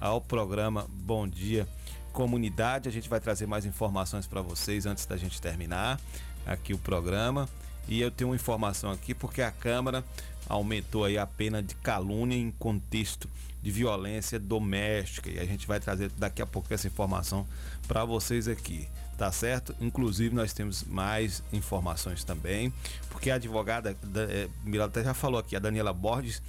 ao 0.00 0.20
programa 0.20 0.86
Bom 0.88 1.26
Dia 1.26 1.66
Comunidade, 2.12 2.88
a 2.88 2.92
gente 2.92 3.08
vai 3.10 3.20
trazer 3.20 3.46
mais 3.46 3.66
informações 3.66 4.26
para 4.26 4.40
vocês 4.40 4.86
antes 4.86 5.04
da 5.04 5.16
gente 5.18 5.40
terminar 5.40 6.00
aqui 6.46 6.72
o 6.72 6.78
programa. 6.78 7.46
E 7.88 8.00
eu 8.00 8.10
tenho 8.10 8.30
uma 8.30 8.36
informação 8.36 8.90
aqui 8.90 9.14
porque 9.14 9.42
a 9.42 9.50
Câmara 9.50 10.04
aumentou 10.48 11.04
aí 11.04 11.18
a 11.18 11.26
pena 11.26 11.62
de 11.62 11.74
calúnia 11.76 12.36
em 12.36 12.50
contexto 12.52 13.28
de 13.62 13.70
violência 13.70 14.38
doméstica 14.38 15.28
e 15.28 15.38
a 15.40 15.44
gente 15.44 15.66
vai 15.66 15.80
trazer 15.80 16.10
daqui 16.16 16.40
a 16.40 16.46
pouco 16.46 16.72
essa 16.72 16.86
informação 16.86 17.46
para 17.88 18.04
vocês 18.04 18.46
aqui, 18.46 18.86
tá 19.18 19.32
certo? 19.32 19.74
Inclusive 19.80 20.34
nós 20.34 20.52
temos 20.52 20.84
mais 20.84 21.42
informações 21.52 22.22
também, 22.22 22.72
porque 23.10 23.28
a 23.30 23.34
advogada, 23.36 23.96
da- 24.04 24.22
é, 24.24 24.48
Mirella 24.64 24.86
até 24.86 25.02
já 25.02 25.14
falou 25.14 25.40
aqui, 25.40 25.56
a 25.56 25.58
Daniela 25.58 25.92
Borges, 25.92 26.40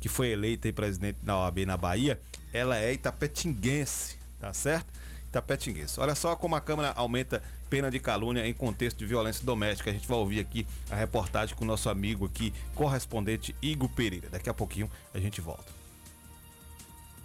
que 0.00 0.08
foi 0.08 0.28
eleita 0.30 0.72
presidente 0.72 1.18
da 1.22 1.38
OAB 1.38 1.64
na 1.64 1.76
Bahia, 1.76 2.20
ela 2.52 2.76
é 2.76 2.92
itapetinguense, 2.92 4.16
tá 4.40 4.52
certo? 4.52 4.86
Itapetinguense. 5.34 5.98
Olha 6.00 6.14
só 6.14 6.36
como 6.36 6.54
a 6.54 6.60
Câmara 6.60 6.92
aumenta 6.94 7.42
pena 7.68 7.90
de 7.90 7.98
calúnia 7.98 8.46
em 8.46 8.54
contexto 8.54 8.98
de 8.98 9.06
violência 9.06 9.44
doméstica. 9.44 9.90
A 9.90 9.92
gente 9.92 10.06
vai 10.06 10.18
ouvir 10.18 10.40
aqui 10.40 10.66
a 10.90 10.94
reportagem 10.94 11.56
com 11.56 11.64
o 11.64 11.66
nosso 11.66 11.90
amigo 11.90 12.24
aqui, 12.24 12.52
correspondente 12.74 13.54
Igor 13.60 13.88
Pereira. 13.88 14.28
Daqui 14.30 14.48
a 14.48 14.54
pouquinho 14.54 14.90
a 15.12 15.18
gente 15.18 15.40
volta. 15.40 15.83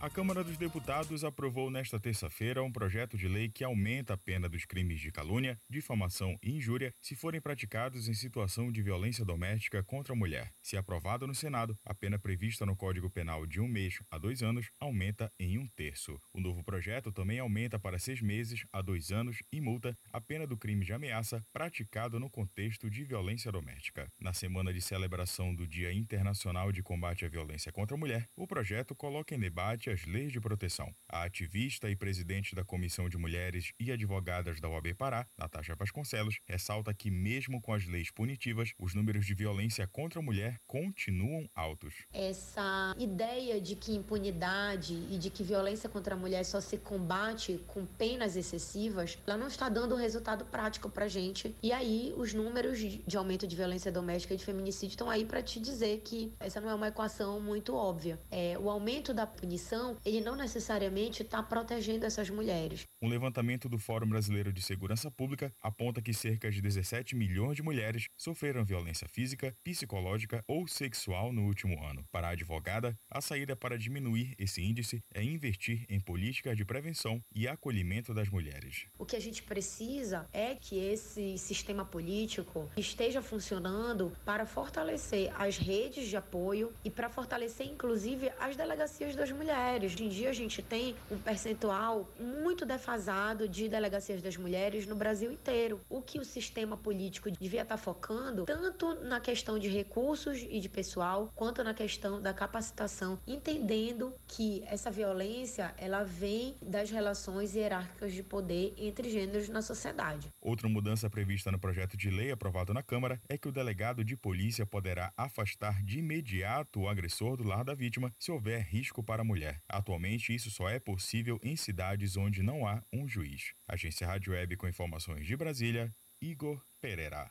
A 0.02 0.10
Câmara 0.10 0.46
dos 0.46 0.56
Deputados 0.56 1.26
aprovou 1.26 1.70
nesta 1.70 2.00
terça-feira 2.00 2.64
um 2.64 2.72
projeto 2.72 3.18
de 3.18 3.28
lei 3.28 3.50
que 3.50 3.66
aumenta 3.66 4.14
a 4.14 4.18
pena 4.18 4.48
dos 4.48 4.64
crimes 4.64 5.02
de 5.02 5.12
calúnia, 5.12 5.60
difamação 5.70 6.40
e 6.42 6.56
injúria 6.56 6.94
se 7.02 7.18
forem 7.18 7.42
praticados 7.42 8.08
em 8.08 8.14
situação 8.14 8.72
de 8.72 8.82
violência 8.82 9.26
doméstica 9.26 9.84
contra 9.84 10.14
a 10.14 10.16
mulher. 10.16 10.54
Se 10.62 10.78
aprovado 10.78 11.28
no 11.28 11.36
Senado, 11.36 11.78
a 11.84 11.94
pena 11.94 12.18
prevista 12.18 12.66
no 12.66 12.78
Código 12.78 13.10
Penal 13.10 13.46
de 13.46 13.60
um 13.60 13.68
mês 13.68 14.00
a 14.10 14.18
dois 14.18 14.42
anos 14.42 14.72
aumenta 14.80 15.30
em 15.38 15.58
um 15.58 15.68
terço. 15.68 16.18
O 16.34 16.40
novo 16.40 16.64
projeto 16.64 17.12
também 17.12 17.40
aumenta 17.40 17.78
para 17.78 18.00
seis 18.00 18.22
meses 18.22 18.66
a 18.72 18.82
dois 18.82 19.12
anos 19.12 19.44
e 19.52 19.60
multa 19.60 19.98
a 20.14 20.22
pena 20.22 20.48
do 20.48 20.58
crime 20.58 20.86
de 20.86 20.94
ameaça 20.94 21.46
praticado 21.52 22.22
no 22.22 22.30
contexto 22.30 22.90
de 22.90 23.04
violência 23.04 23.52
doméstica. 23.52 24.10
Na 24.18 24.32
semana 24.32 24.72
de 24.72 24.80
celebração 24.80 25.54
do 25.54 25.68
Dia 25.68 25.92
Internacional 25.92 26.72
de 26.72 26.82
Combate 26.82 27.26
à 27.26 27.28
Violência 27.28 27.70
contra 27.70 27.98
a 27.98 28.00
Mulher, 28.00 28.30
o 28.38 28.48
projeto 28.48 28.96
coloca 28.96 29.36
em 29.36 29.40
debate 29.40 29.89
as 29.92 30.06
leis 30.06 30.32
de 30.32 30.40
proteção. 30.40 30.94
A 31.08 31.24
ativista 31.24 31.90
e 31.90 31.96
presidente 31.96 32.56
da 32.56 32.64
Comissão 32.64 33.10
de 33.10 33.18
Mulheres 33.18 33.72
e 33.80 33.92
Advogadas 33.92 34.60
da 34.60 34.70
OAB 34.70 34.94
Pará, 34.98 35.26
Natasha 35.38 35.76
Vasconcelos, 35.76 36.40
ressalta 36.46 36.94
que, 36.94 37.10
mesmo 37.10 37.62
com 37.62 37.74
as 37.74 37.86
leis 37.86 38.12
punitivas, 38.12 38.72
os 38.78 38.94
números 38.94 39.26
de 39.26 39.34
violência 39.34 39.88
contra 39.88 40.20
a 40.20 40.24
mulher 40.24 40.58
continuam 40.68 41.50
altos. 41.56 41.94
Essa 42.14 42.96
ideia 42.98 43.60
de 43.60 43.76
que 43.76 43.94
impunidade 43.94 44.94
e 45.10 45.18
de 45.18 45.30
que 45.30 45.44
violência 45.44 45.90
contra 45.90 46.16
a 46.16 46.18
mulher 46.18 46.44
só 46.44 46.60
se 46.62 46.78
combate 46.78 47.60
com 47.68 47.86
penas 47.86 48.36
excessivas, 48.36 49.18
ela 49.26 49.38
não 49.38 49.48
está 49.48 49.70
dando 49.70 49.96
resultado 49.96 50.46
prático 50.46 50.90
pra 50.90 51.08
gente. 51.08 51.56
E 51.62 51.72
aí, 51.72 52.14
os 52.18 52.34
números 52.34 52.80
de 52.80 53.18
aumento 53.18 53.48
de 53.48 53.56
violência 53.56 53.92
doméstica 53.92 54.34
e 54.34 54.38
de 54.38 54.46
feminicídio 54.46 54.94
estão 54.94 55.10
aí 55.10 55.26
para 55.26 55.42
te 55.42 55.60
dizer 55.60 56.02
que 56.04 56.32
essa 56.40 56.60
não 56.62 56.70
é 56.70 56.76
uma 56.76 56.88
equação 56.88 57.40
muito 57.40 57.74
óbvia. 57.74 58.20
É, 58.32 58.58
o 58.60 58.70
aumento 58.70 59.14
da 59.14 59.26
punição, 59.26 59.79
ele 60.06 60.22
não 60.22 60.36
necessariamente 60.36 61.24
está 61.24 61.42
protegendo 61.42 62.06
essas 62.06 62.30
mulheres. 62.30 62.84
Um 63.02 63.08
levantamento 63.08 63.70
do 63.70 63.78
Fórum 63.78 64.08
Brasileiro 64.08 64.52
de 64.52 64.62
Segurança 64.62 65.10
Pública 65.10 65.54
aponta 65.62 66.02
que 66.02 66.14
cerca 66.14 66.52
de 66.52 66.62
17 66.62 67.16
milhões 67.16 67.56
de 67.56 67.64
mulheres 67.64 68.08
sofreram 68.18 68.66
violência 68.66 69.08
física, 69.08 69.56
psicológica 69.64 70.44
ou 70.48 70.68
sexual 70.68 71.32
no 71.32 71.46
último 71.46 71.82
ano. 71.84 72.04
Para 72.12 72.28
a 72.28 72.32
advogada, 72.32 72.98
a 73.10 73.22
saída 73.22 73.56
para 73.56 73.78
diminuir 73.78 74.36
esse 74.38 74.62
índice 74.62 75.02
é 75.14 75.24
investir 75.24 75.86
em 75.90 76.00
políticas 76.00 76.58
de 76.58 76.66
prevenção 76.66 77.22
e 77.34 77.48
acolhimento 77.48 78.14
das 78.14 78.30
mulheres. 78.30 78.86
O 78.98 79.06
que 79.06 79.16
a 79.16 79.22
gente 79.22 79.44
precisa 79.44 80.28
é 80.34 80.56
que 80.56 80.78
esse 80.78 81.38
sistema 81.38 81.86
político 81.86 82.70
esteja 82.76 83.22
funcionando 83.22 84.12
para 84.26 84.46
fortalecer 84.46 85.32
as 85.36 85.58
redes 85.58 86.08
de 86.08 86.18
apoio 86.18 86.74
e 86.84 86.90
para 86.90 87.10
fortalecer, 87.10 87.68
inclusive, 87.68 88.32
as 88.40 88.56
delegacias 88.56 89.16
das 89.16 89.32
mulheres. 89.32 89.50
Hoje 89.70 90.04
em 90.04 90.10
dia, 90.10 90.32
a 90.32 90.34
gente 90.34 90.64
tem 90.64 90.96
um 91.12 91.18
percentual 91.20 92.10
muito 92.20 92.66
defasado 92.66 93.48
de 93.48 93.70
delegacias 93.70 94.20
das 94.20 94.36
mulheres 94.36 94.88
no 94.88 94.96
Brasil 94.96 95.32
inteiro. 95.32 95.80
O 95.88 96.02
que 96.02 96.18
o 96.18 96.26
sistema 96.26 96.76
político 96.76 97.30
devia 97.30 97.62
estar 97.62 97.78
focando 97.78 98.46
tanto 98.46 98.96
na 99.06 99.20
questão 99.20 99.60
de 99.60 99.70
recursos 99.70 100.40
e 100.50 100.60
de 100.60 100.68
pessoal, 100.68 101.32
quanto 101.36 101.64
na 101.64 101.74
questão 101.74 102.20
da 102.20 102.34
capacitação, 102.34 103.20
entendendo 103.28 104.12
que 104.28 104.64
essa 104.66 104.90
violência 104.90 105.74
ela 105.78 106.04
vem 106.04 106.56
das 106.62 106.90
relações 106.90 107.54
hierárquicas 107.56 108.12
de 108.12 108.24
poder 108.24 108.74
entre 108.76 109.10
gêneros 109.10 109.50
na 109.50 109.62
sociedade. 109.62 110.30
Outra 110.42 110.68
mudança 110.68 111.10
prevista 111.10 111.52
no 111.52 111.60
projeto 111.60 111.96
de 111.96 112.10
lei 112.10 112.32
aprovado 112.32 112.74
na 112.74 112.82
Câmara 112.82 113.20
é 113.30 113.38
que 113.38 113.48
o 113.48 113.52
delegado 113.52 114.04
de 114.04 114.18
polícia 114.18 114.66
poderá 114.66 115.14
afastar 115.16 115.84
de 115.84 116.00
imediato 116.00 116.82
o 116.82 116.90
agressor 116.90 117.38
do 117.38 117.44
lar 117.44 117.64
da 117.64 117.76
vítima 117.76 118.12
se 118.18 118.32
houver 118.32 118.62
risco 118.62 119.04
para 119.04 119.22
a 119.22 119.26
mulher. 119.26 119.59
Atualmente, 119.68 120.34
isso 120.34 120.50
só 120.50 120.70
é 120.70 120.80
possível 120.80 121.40
em 121.44 121.56
cidades 121.56 122.18
onde 122.18 122.42
não 122.42 122.68
há 122.68 122.84
um 122.94 123.08
juiz. 123.08 123.54
Agência 123.68 124.08
Rádio 124.08 124.34
Web 124.34 124.58
com 124.58 124.68
informações 124.68 125.26
de 125.26 125.36
Brasília, 125.36 125.94
Igor 126.22 126.62
Pereira. 126.82 127.30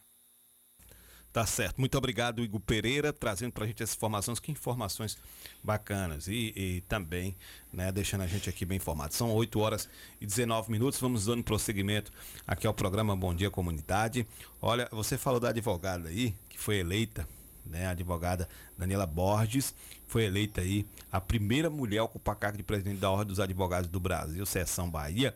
Tá 1.32 1.44
certo. 1.44 1.78
Muito 1.78 1.96
obrigado, 1.96 2.42
Igor 2.42 2.60
Pereira, 2.60 3.12
trazendo 3.12 3.52
para 3.52 3.64
a 3.64 3.66
gente 3.66 3.82
essas 3.82 3.94
informações. 3.94 4.40
Que 4.40 4.50
informações 4.50 5.18
bacanas. 5.62 6.26
E, 6.26 6.52
e, 6.56 6.80
também, 6.88 7.36
né, 7.72 7.92
deixando 7.92 8.22
a 8.22 8.26
gente 8.26 8.48
aqui 8.48 8.64
bem 8.64 8.78
informado. 8.78 9.14
São 9.14 9.30
8 9.32 9.60
horas 9.60 9.88
e 10.20 10.26
19 10.26 10.70
minutos. 10.70 10.98
Vamos 10.98 11.26
dando 11.26 11.44
prosseguimento 11.44 12.10
aqui 12.46 12.66
ao 12.66 12.72
programa 12.72 13.14
Bom 13.14 13.34
Dia 13.34 13.50
Comunidade. 13.50 14.26
Olha, 14.60 14.88
você 14.90 15.18
falou 15.18 15.38
da 15.38 15.50
advogada 15.50 16.08
aí, 16.08 16.34
que 16.48 16.58
foi 16.58 16.78
eleita, 16.78 17.28
né? 17.68 17.86
A 17.86 17.90
advogada 17.90 18.48
Daniela 18.76 19.06
Borges 19.06 19.74
foi 20.06 20.24
eleita 20.24 20.60
aí 20.60 20.86
a 21.10 21.20
primeira 21.20 21.68
mulher 21.68 21.98
a 21.98 22.04
ocupar 22.04 22.36
cargo 22.36 22.56
de 22.56 22.62
presidente 22.62 22.98
da 22.98 23.10
Ordem 23.10 23.28
dos 23.28 23.40
Advogados 23.40 23.88
do 23.88 24.00
Brasil, 24.00 24.44
Seção 24.46 24.90
Bahia. 24.90 25.34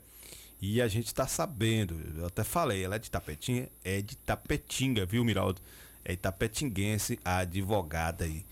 E 0.61 0.81
a 0.81 0.87
gente 0.87 1.07
está 1.07 1.27
sabendo, 1.27 2.01
eu 2.17 2.27
até 2.27 2.45
falei, 2.45 2.85
ela 2.85 2.95
é 2.95 2.99
de 2.99 3.11
Tapetinga, 3.11 3.69
é 3.83 4.01
de 4.01 4.17
Tapetinga, 4.17 5.05
viu, 5.05 5.25
Miraldo? 5.25 5.61
É 6.05 6.17
tapetinguense, 6.17 7.19
a 7.25 7.39
advogada 7.39 8.25
aí, 8.25 8.45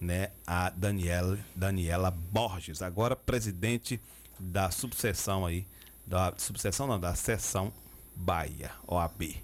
né? 0.00 0.30
A 0.46 0.68
Daniela, 0.70 1.38
Daniela 1.56 2.10
Borges, 2.10 2.82
agora 2.82 3.16
presidente 3.16 4.00
da 4.38 4.70
subseção 4.70 5.46
aí, 5.46 5.66
da 6.06 6.34
subseção 6.36 6.86
não, 6.86 7.00
da 7.00 7.14
seção 7.14 7.72
Bahia, 8.14 8.70
OAB, 8.86 9.36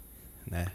né? 0.47 0.66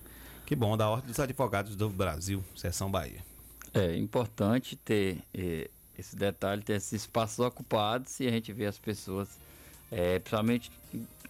Que 0.50 0.56
bom, 0.56 0.76
da 0.76 0.90
Ordem 0.90 1.10
dos 1.10 1.20
Advogados 1.20 1.76
do 1.76 1.92
Brasil, 1.92 2.44
seção 2.56 2.90
Bahia. 2.90 3.24
É 3.72 3.96
importante 3.96 4.76
ter 4.76 5.20
eh, 5.32 5.70
esse 5.96 6.16
detalhe, 6.16 6.64
ter 6.64 6.74
esses 6.74 7.04
espaços 7.04 7.38
ocupados 7.38 8.20
e 8.20 8.28
a 8.28 8.32
gente 8.32 8.52
vê 8.52 8.66
as 8.66 8.80
pessoas, 8.80 9.30
eh, 9.92 10.18
principalmente 10.18 10.72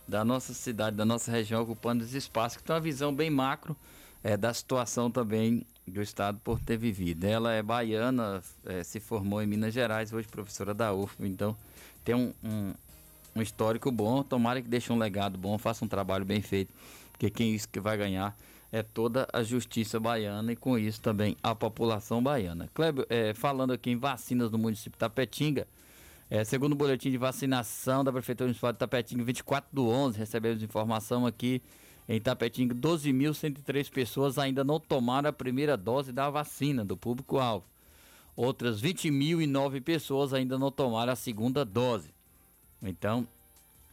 da 0.08 0.24
nossa 0.24 0.54
cidade, 0.54 0.96
da 0.96 1.04
nossa 1.04 1.30
região, 1.30 1.62
ocupando 1.62 2.02
esse 2.06 2.16
espaço, 2.16 2.60
que 2.60 2.64
tem 2.64 2.74
uma 2.74 2.80
visão 2.80 3.14
bem 3.14 3.30
macro 3.30 3.76
é, 4.24 4.38
da 4.38 4.54
situação 4.54 5.12
também 5.12 5.66
do 5.86 6.02
estado 6.02 6.40
por 6.42 6.58
ter 6.58 6.78
vivido. 6.78 7.26
Ela 7.26 7.52
é 7.52 7.62
baiana, 7.62 8.42
é, 8.66 8.86
se 8.86 9.02
formou 9.02 9.42
em 9.42 9.46
Minas 9.46 9.74
Gerais, 9.74 10.14
hoje 10.14 10.30
professora 10.30 10.74
da 10.74 10.94
UF, 10.94 11.14
então 11.20 11.58
tem 12.06 12.16
um, 12.16 12.34
um, 12.42 12.74
um, 13.36 13.42
histórico 13.42 13.92
bom. 13.92 14.24
Tomara 14.24 14.62
que 14.62 14.70
deixe 14.70 14.94
um 14.94 14.98
legado 14.98 15.38
bom, 15.38 15.58
faça 15.58 15.84
um 15.84 15.90
trabalho 15.90 16.24
bem 16.24 16.42
feito, 16.42 16.74
porque 17.12 17.30
quem 17.30 17.54
isso 17.54 17.68
que 17.68 17.82
vai 17.82 17.98
ganhar 17.98 18.34
é 18.72 18.84
toda 18.84 19.28
a 19.34 19.42
justiça 19.42 20.00
baiana 20.00 20.52
e 20.52 20.56
com 20.56 20.78
isso 20.78 21.02
também 21.02 21.36
a 21.42 21.56
população 21.56 22.22
baiana. 22.22 22.70
Kleber, 22.74 23.06
é, 23.10 23.34
falando 23.34 23.74
aqui 23.74 23.92
em 23.92 23.98
vacinas 23.98 24.52
no 24.52 24.58
município 24.58 24.92
de 24.92 24.98
Tapetinga, 24.98 25.68
é, 26.30 26.44
segundo 26.44 26.74
o 26.74 26.76
boletim 26.76 27.10
de 27.10 27.18
vacinação 27.18 28.04
da 28.04 28.12
Prefeitura 28.12 28.48
Municipal 28.48 28.72
de 28.72 28.78
Tapetinga, 28.78 29.24
24 29.24 29.70
do 29.74 29.88
11, 29.88 30.20
recebemos 30.20 30.62
informação 30.62 31.26
aqui 31.26 31.62
em 32.08 32.20
Tapetinga, 32.20 32.76
12.103 32.76 33.90
pessoas 33.92 34.38
ainda 34.38 34.64
não 34.64 34.80
tomaram 34.80 35.30
a 35.30 35.34
primeira 35.34 35.76
dose 35.76 36.12
da 36.12 36.30
vacina 36.30 36.86
do 36.86 36.96
público-alvo. 36.96 37.66
Outras 38.36 38.82
20.009 38.82 39.82
pessoas 39.82 40.34
ainda 40.34 40.58
não 40.58 40.72
tomaram 40.72 41.12
a 41.12 41.16
segunda 41.16 41.66
dose. 41.66 42.14
Então, 42.82 43.28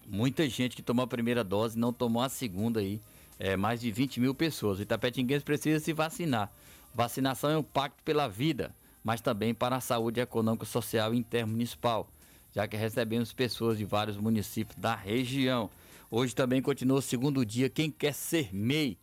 muita 0.06 0.48
gente 0.48 0.76
que 0.76 0.82
tomou 0.82 1.04
a 1.04 1.08
primeira 1.08 1.42
dose 1.42 1.78
não 1.78 1.92
tomou 1.92 2.22
a 2.22 2.28
segunda 2.28 2.80
aí. 2.80 3.00
É, 3.38 3.56
mais 3.56 3.80
de 3.80 3.90
20 3.90 4.20
mil 4.20 4.34
pessoas. 4.34 4.78
O 4.78 4.82
Itapetinguense 4.82 5.44
precisa 5.44 5.78
se 5.78 5.92
vacinar. 5.92 6.50
Vacinação 6.94 7.50
é 7.50 7.58
um 7.58 7.62
pacto 7.62 8.02
pela 8.02 8.26
vida, 8.26 8.74
mas 9.04 9.20
também 9.20 9.52
para 9.52 9.76
a 9.76 9.80
saúde 9.80 10.20
econômica, 10.20 10.64
social 10.64 11.12
e 11.12 11.18
intermunicipal, 11.18 12.08
já 12.54 12.66
que 12.66 12.76
recebemos 12.76 13.34
pessoas 13.34 13.76
de 13.76 13.84
vários 13.84 14.16
municípios 14.16 14.76
da 14.78 14.94
região. 14.94 15.68
Hoje 16.10 16.34
também 16.34 16.62
continua 16.62 16.98
o 16.98 17.02
segundo 17.02 17.44
dia. 17.44 17.68
Quem 17.68 17.90
quer 17.90 18.14
ser 18.14 18.54
MEI? 18.54 18.96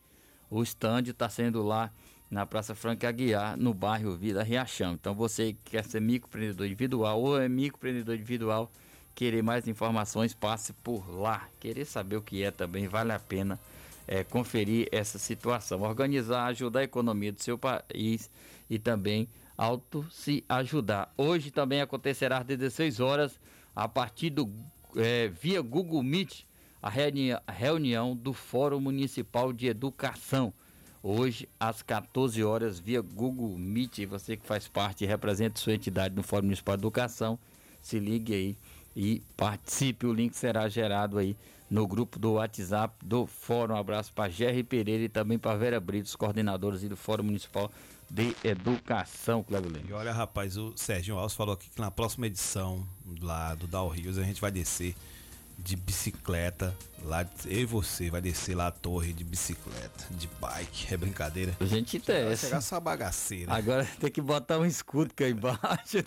O 0.50 0.64
stand 0.64 1.04
está 1.04 1.30
sendo 1.30 1.62
lá 1.62 1.92
na 2.32 2.46
Praça 2.48 2.74
Franca 2.74 3.08
Aguiar, 3.08 3.56
no 3.56 3.74
bairro 3.74 4.16
Vida 4.16 4.42
Riachão. 4.42 4.94
Então 4.94 5.14
você 5.14 5.54
que 5.54 5.72
quer 5.72 5.84
ser 5.84 6.02
microempreendedor 6.02 6.66
individual 6.66 7.22
ou 7.22 7.40
é 7.40 7.48
microempreendedor 7.48 8.16
individual, 8.16 8.72
querer 9.14 9.44
mais 9.44 9.68
informações, 9.68 10.34
passe 10.34 10.74
por 10.74 11.08
lá. 11.10 11.48
Querer 11.60 11.86
saber 11.86 12.16
o 12.16 12.22
que 12.22 12.44
é 12.44 12.50
também, 12.50 12.88
vale 12.88 13.12
a 13.12 13.20
pena 13.20 13.60
é, 14.08 14.24
conferir 14.24 14.88
essa 14.92 15.18
situação. 15.18 15.82
Organizar, 15.82 16.46
ajudar 16.48 16.82
a 16.82 16.84
economia 16.84 17.32
do 17.32 17.42
seu 17.42 17.58
país 17.58 18.30
e 18.70 18.78
também 18.80 19.28
auto 19.58 20.06
se 20.12 20.44
ajudar. 20.50 21.14
Hoje 21.18 21.52
também 21.52 21.82
acontecerá 21.82 22.40
às 22.40 22.46
16 22.46 23.00
horas, 23.00 23.40
a 23.76 23.88
partir 23.88 24.30
do 24.30 24.50
é, 24.96 25.28
via 25.28 25.62
Google 25.62 26.04
Meet, 26.04 26.44
a 26.82 26.90
reunião 27.52 28.16
do 28.16 28.34
Fórum 28.34 28.80
Municipal 28.80 29.54
de 29.54 29.68
Educação. 29.68 30.54
Hoje, 31.02 31.50
às 31.60 31.82
14 31.82 32.44
horas, 32.44 32.80
via 32.80 33.02
Google 33.02 33.58
Meet. 33.58 34.06
Você 34.06 34.38
que 34.38 34.46
faz 34.46 34.68
parte 34.68 35.04
e 35.04 35.08
representa 35.08 35.60
sua 35.60 35.74
entidade 35.74 36.16
no 36.16 36.24
Fórum 36.24 36.46
Municipal 36.46 36.78
de 36.78 36.82
Educação, 36.82 37.38
se 37.82 38.00
ligue 38.00 38.34
aí 38.34 38.58
e 38.96 39.22
participe. 39.36 40.06
O 40.06 40.14
link 40.14 40.34
será 40.34 40.68
gerado 40.70 41.18
aí 41.18 41.36
no 41.70 41.88
grupo 41.88 42.20
do 42.20 42.34
WhatsApp 42.34 42.94
do 43.04 43.26
Fórum. 43.26 43.74
Um 43.74 43.78
abraço 43.78 44.14
para 44.14 44.30
Jerry 44.30 44.64
Pereira 44.64 45.04
e 45.04 45.10
também 45.10 45.38
para 45.38 45.58
Vera 45.58 45.80
Brito, 45.80 46.06
os 46.06 46.16
coordenadores 46.16 46.82
do 46.84 46.96
Fórum 46.96 47.24
Municipal 47.24 47.72
de 48.10 48.36
Educação, 48.44 49.42
Cleber. 49.42 49.82
E 49.88 49.92
olha, 49.92 50.12
rapaz, 50.12 50.56
o 50.58 50.74
Sérgio 50.76 51.18
Alves 51.18 51.36
falou 51.36 51.56
aqui 51.56 51.70
que 51.70 51.82
na 51.82 51.90
próxima 51.90 52.28
edição 52.28 52.86
lá 53.22 53.56
do 53.56 53.66
Dow 53.66 53.90
Rios 53.90 54.20
a 54.20 54.24
gente 54.24 54.40
vai 54.40 54.52
descer 54.52 54.96
de 55.58 55.76
bicicleta. 55.76 56.76
Lá, 57.04 57.28
eu 57.46 57.60
e 57.60 57.66
você 57.66 58.10
vai 58.10 58.22
descer 58.22 58.56
lá 58.56 58.68
a 58.68 58.72
torre 58.72 59.12
de 59.12 59.26
bicicleta, 59.26 60.06
de 60.12 60.28
bike, 60.40 60.94
é 60.94 60.98
brincadeira. 60.98 61.56
A 61.60 61.66
gente. 61.66 62.00
Vai 62.00 62.38
chegar 62.38 62.58
essa 62.58 62.80
bagaceira. 62.80 63.54
Agora 63.54 63.86
tem 64.00 64.10
que 64.10 64.22
botar 64.22 64.58
um 64.60 64.66
escudo 64.66 65.12
aqui 65.12 65.28
embaixo. 65.28 65.98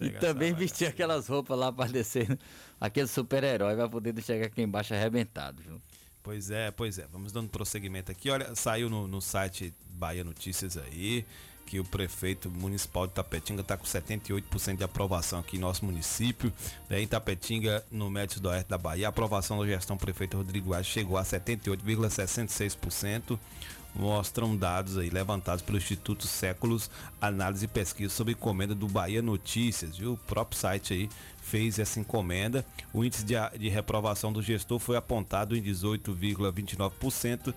e 0.00 0.10
também 0.10 0.52
vestir 0.54 0.86
aquelas 0.86 1.26
roupas 1.26 1.58
lá 1.58 1.72
para 1.72 1.90
descer. 1.90 2.28
Né? 2.28 2.38
Aquele 2.80 3.08
super-herói 3.08 3.74
vai 3.74 3.88
poder 3.88 4.20
chegar 4.22 4.46
aqui 4.46 4.62
embaixo 4.62 4.94
arrebentado. 4.94 5.60
Viu? 5.62 5.82
Pois 6.22 6.50
é, 6.50 6.70
pois 6.70 6.98
é. 6.98 7.06
Vamos 7.10 7.32
dando 7.32 7.48
prosseguimento 7.48 8.12
aqui. 8.12 8.30
Olha, 8.30 8.54
saiu 8.54 8.88
no, 8.88 9.08
no 9.08 9.20
site 9.20 9.74
Bahia 9.88 10.22
Notícias 10.22 10.76
aí 10.76 11.26
que 11.70 11.78
o 11.78 11.84
prefeito 11.84 12.50
municipal 12.50 13.06
de 13.06 13.12
Tapetinga 13.12 13.60
está 13.60 13.76
com 13.76 13.84
78% 13.84 14.76
de 14.76 14.82
aprovação 14.82 15.38
aqui 15.38 15.56
em 15.56 15.60
nosso 15.60 15.84
município. 15.84 16.52
Né? 16.88 17.06
Tapetinga, 17.06 17.86
no 17.92 18.10
Médio 18.10 18.40
do 18.40 18.48
Oeste 18.48 18.68
da 18.68 18.76
Bahia, 18.76 19.06
a 19.06 19.10
aprovação 19.10 19.56
da 19.56 19.64
gestão 19.64 19.96
prefeito 19.96 20.36
Rodrigo 20.36 20.74
Aires 20.74 20.88
chegou 20.88 21.16
a 21.16 21.22
78,66%. 21.22 23.38
Mostram 23.94 24.56
dados 24.56 24.98
aí 24.98 25.10
levantados 25.10 25.62
pelo 25.62 25.78
Instituto 25.78 26.26
Séculos 26.26 26.90
Análise 27.20 27.66
e 27.66 27.68
Pesquisa 27.68 28.12
sob 28.12 28.32
encomenda 28.32 28.74
do 28.74 28.88
Bahia 28.88 29.22
Notícias, 29.22 29.96
viu? 29.96 30.14
O 30.14 30.16
próprio 30.16 30.58
site 30.58 30.92
aí 30.92 31.08
fez 31.40 31.78
essa 31.78 32.00
encomenda. 32.00 32.66
O 32.92 33.04
índice 33.04 33.24
de, 33.24 33.34
de 33.56 33.68
reprovação 33.68 34.32
do 34.32 34.42
gestor 34.42 34.80
foi 34.80 34.96
apontado 34.96 35.56
em 35.56 35.62
18,29%, 35.62 37.54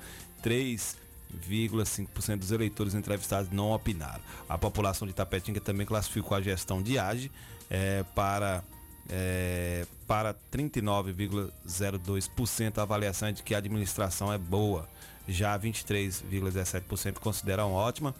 3,5% 1.49 2.37
dos 2.37 2.51
eleitores 2.51 2.93
entrevistados 2.93 3.49
não 3.51 3.71
opinaram. 3.71 4.21
A 4.47 4.57
população 4.57 5.07
de 5.07 5.13
Tapetinga 5.13 5.61
também 5.61 5.85
classificou 5.85 6.37
a 6.37 6.41
gestão 6.41 6.81
de 6.81 6.99
AGE 6.99 7.31
é, 7.69 8.03
para 8.15 8.63
é, 9.09 9.85
para 10.07 10.33
39,02% 10.51 12.77
a 12.77 12.83
avaliação 12.83 13.27
é 13.27 13.33
de 13.33 13.43
que 13.43 13.53
a 13.53 13.57
administração 13.57 14.31
é 14.31 14.37
boa. 14.37 14.87
Já 15.27 15.59
23,17% 15.59 17.19
consideram 17.19 17.73
ótima. 17.73 18.15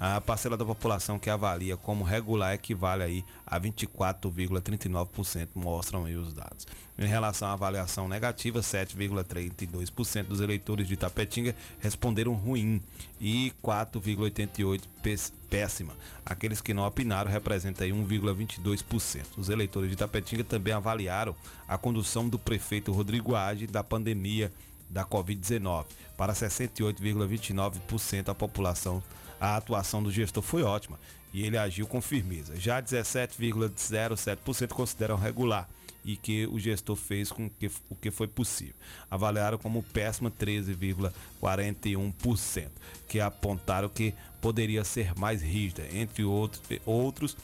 A 0.00 0.20
parcela 0.20 0.56
da 0.56 0.64
população 0.64 1.18
que 1.18 1.28
avalia 1.28 1.76
como 1.76 2.04
regular 2.04 2.54
equivale 2.54 3.02
aí 3.02 3.24
a 3.44 3.58
24,39%, 3.58 5.48
mostram 5.56 6.04
aí 6.04 6.14
os 6.14 6.32
dados. 6.32 6.68
Em 6.96 7.06
relação 7.06 7.48
à 7.48 7.52
avaliação 7.52 8.08
negativa, 8.08 8.60
7,32% 8.60 10.24
dos 10.24 10.40
eleitores 10.40 10.86
de 10.86 10.96
Tapetinga 10.96 11.54
responderam 11.80 12.34
ruim 12.34 12.80
e 13.20 13.52
4,88% 13.62 15.32
péssima. 15.50 15.94
Aqueles 16.24 16.60
que 16.60 16.74
não 16.74 16.86
opinaram 16.86 17.30
representam 17.30 17.84
aí 17.84 17.92
1,22%. 17.92 19.24
Os 19.36 19.48
eleitores 19.48 19.90
de 19.90 19.96
Tapetinga 19.96 20.44
também 20.44 20.74
avaliaram 20.74 21.34
a 21.66 21.76
condução 21.76 22.28
do 22.28 22.38
prefeito 22.38 22.92
Rodrigo 22.92 23.34
Age 23.34 23.66
da 23.66 23.82
pandemia 23.82 24.52
da 24.88 25.04
Covid-19. 25.04 25.86
Para 26.16 26.32
68,29% 26.32 28.22
da 28.22 28.34
população 28.34 29.02
a 29.40 29.56
atuação 29.56 30.02
do 30.02 30.10
gestor 30.10 30.42
foi 30.42 30.62
ótima 30.62 30.98
e 31.32 31.44
ele 31.44 31.56
agiu 31.58 31.86
com 31.86 32.00
firmeza. 32.00 32.58
Já 32.58 32.82
17,07% 32.82 34.68
consideram 34.68 35.16
regular 35.16 35.68
e 36.04 36.16
que 36.16 36.46
o 36.46 36.58
gestor 36.58 36.96
fez 36.96 37.30
com 37.30 37.48
que, 37.50 37.70
o 37.90 37.94
que 37.94 38.10
foi 38.10 38.26
possível. 38.26 38.74
Avaliaram 39.10 39.58
como 39.58 39.82
péssima 39.82 40.30
13,41%, 40.30 42.68
que 43.06 43.20
apontaram 43.20 43.88
que 43.88 44.14
poderia 44.40 44.84
ser 44.84 45.14
mais 45.18 45.42
rígida, 45.42 45.86
entre 45.92 46.24
outros, 46.24 46.62
outros 46.86 47.36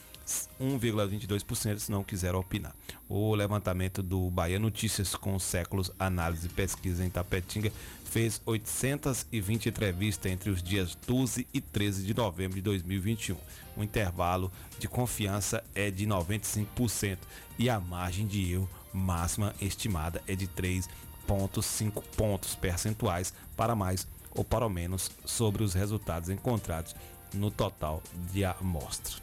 1,22% 0.59 1.89
não 1.89 2.03
quiseram 2.03 2.39
opinar. 2.39 2.75
O 3.07 3.35
levantamento 3.35 4.01
do 4.01 4.31
Bahia 4.31 4.57
Notícias 4.57 5.15
com 5.15 5.37
séculos 5.37 5.91
análise 5.99 6.47
e 6.47 6.49
pesquisa 6.49 7.05
em 7.05 7.09
Tapetinga 7.09 7.71
fez 8.15 8.41
820 8.45 9.67
entrevistas 9.67 10.31
entre 10.31 10.49
os 10.49 10.63
dias 10.63 10.97
12 11.05 11.45
e 11.53 11.59
13 11.59 12.05
de 12.05 12.13
novembro 12.13 12.55
de 12.55 12.61
2021. 12.61 13.35
O 13.75 13.83
intervalo 13.83 14.49
de 14.79 14.87
confiança 14.87 15.61
é 15.75 15.91
de 15.91 16.07
95% 16.07 17.17
e 17.59 17.69
a 17.69 17.77
margem 17.77 18.25
de 18.25 18.53
erro 18.53 18.69
máxima 18.93 19.53
estimada 19.59 20.23
é 20.29 20.33
de 20.33 20.47
3,5 20.47 22.01
pontos 22.15 22.55
percentuais 22.55 23.33
para 23.57 23.75
mais 23.75 24.07
ou 24.31 24.45
para 24.45 24.69
menos 24.69 25.11
sobre 25.25 25.61
os 25.61 25.73
resultados 25.73 26.29
encontrados 26.29 26.95
no 27.33 27.51
total 27.51 28.01
de 28.31 28.45
amostra. 28.45 29.21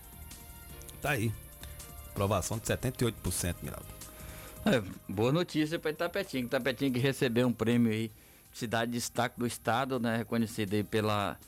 Tá 1.00 1.12
aí. 1.12 1.32
Aprovação 2.10 2.58
de 2.58 2.64
78%, 2.64 3.54
Miraldo. 3.62 3.86
É, 4.66 4.82
boa 5.08 5.32
notícia 5.32 5.78
para 5.78 5.92
Itapetinga. 5.92 6.44
Itapetinga 6.44 7.00
que 7.00 7.00
recebeu 7.00 7.48
um 7.48 7.52
prêmio 7.54 7.90
aí, 7.90 8.10
Cidade 8.52 8.92
de 8.92 8.98
Destaque 8.98 9.38
do 9.38 9.46
Estado, 9.46 9.98
né? 9.98 10.16
Reconhecido 10.18 10.74
aí 10.74 10.84
pela, 10.84 11.38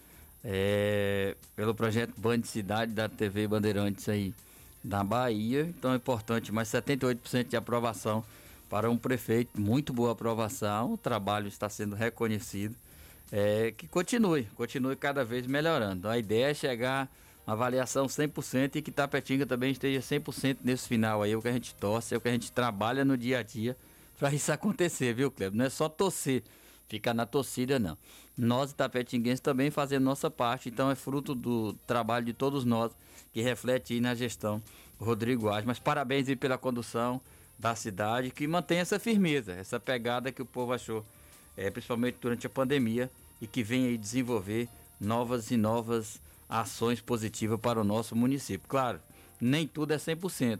é, 0.43 1.36
pelo 1.55 1.74
projeto 1.74 2.12
Band 2.16 2.43
Cidade 2.44 2.93
da 2.93 3.09
TV 3.09 3.47
Bandeirantes 3.47 4.09
aí 4.09 4.35
da 4.82 5.02
Bahia. 5.02 5.62
Então 5.62 5.93
é 5.93 5.97
importante, 5.97 6.52
mas 6.52 6.68
78% 6.68 7.48
de 7.48 7.56
aprovação 7.56 8.24
para 8.68 8.90
um 8.90 8.97
prefeito. 8.97 9.60
Muito 9.60 9.93
boa 9.93 10.12
aprovação. 10.12 10.94
O 10.94 10.97
trabalho 10.98 11.48
está 11.48 11.68
sendo 11.68 11.94
reconhecido. 11.94 12.74
É, 13.32 13.72
que 13.76 13.89
continue, 13.89 14.44
continue 14.55 14.94
cada 14.97 15.24
vez 15.24 15.47
melhorando. 15.47 16.09
A 16.09 16.18
ideia 16.18 16.51
é 16.51 16.55
chegar 16.55 17.09
uma 17.47 17.55
avaliação 17.55 18.06
100% 18.06 18.76
e 18.76 18.82
que 18.82 18.90
Tapetinga 18.90 19.47
também 19.47 19.72
esteja 19.72 20.01
100% 20.01 20.59
nesse 20.62 20.89
final 20.89 21.22
aí, 21.22 21.32
é 21.32 21.36
o 21.36 21.43
que 21.43 21.48
a 21.48 21.52
gente 21.52 21.74
torce, 21.74 22.14
é 22.14 22.16
o 22.16 22.20
que 22.20 22.28
a 22.28 22.32
gente 22.32 22.51
trabalha 22.52 23.05
no 23.05 23.16
dia 23.16 23.39
a 23.39 23.43
dia 23.43 23.76
para 24.18 24.32
isso 24.32 24.51
acontecer, 24.52 25.14
viu, 25.14 25.31
Cleber? 25.31 25.56
Não 25.56 25.64
é 25.64 25.70
só 25.70 25.89
torcer, 25.89 26.43
ficar 26.89 27.15
na 27.15 27.27
torcida, 27.27 27.78
não. 27.78 27.97
Nós, 28.36 28.73
tapetinguenses, 28.73 29.40
também 29.40 29.70
fazemos 29.70 30.05
nossa 30.05 30.31
parte, 30.31 30.69
então 30.69 30.90
é 30.90 30.94
fruto 30.94 31.35
do 31.35 31.73
trabalho 31.86 32.27
de 32.27 32.32
todos 32.32 32.65
nós 32.65 32.93
que 33.32 33.40
reflete 33.40 33.94
aí 33.94 34.01
na 34.01 34.15
gestão 34.15 34.62
Rodrigo 34.98 35.48
Age. 35.48 35.66
Mas 35.66 35.78
parabéns 35.78 36.28
aí 36.28 36.36
pela 36.36 36.59
condução 36.59 37.20
da 37.59 37.74
cidade, 37.74 38.31
que 38.31 38.47
mantém 38.47 38.78
essa 38.78 38.98
firmeza, 38.98 39.52
essa 39.52 39.78
pegada 39.78 40.32
que 40.32 40.43
o 40.43 40.47
povo 40.47 40.73
achou, 40.73 41.05
é, 41.56 41.70
principalmente 41.70 42.19
durante 42.20 42.47
a 42.47 42.51
pandemia, 42.51 43.11
e 43.40 43.47
que 43.47 43.62
vem 43.62 43.86
aí 43.86 43.98
desenvolver 43.98 44.69
novas 45.01 45.51
e 45.51 45.56
novas 45.56 46.20
ações 46.48 47.01
positivas 47.01 47.59
para 47.59 47.81
o 47.81 47.85
nosso 47.85 48.15
município. 48.15 48.69
Claro, 48.69 49.01
nem 49.40 49.66
tudo 49.66 49.93
é 49.93 49.97
100%, 49.97 50.59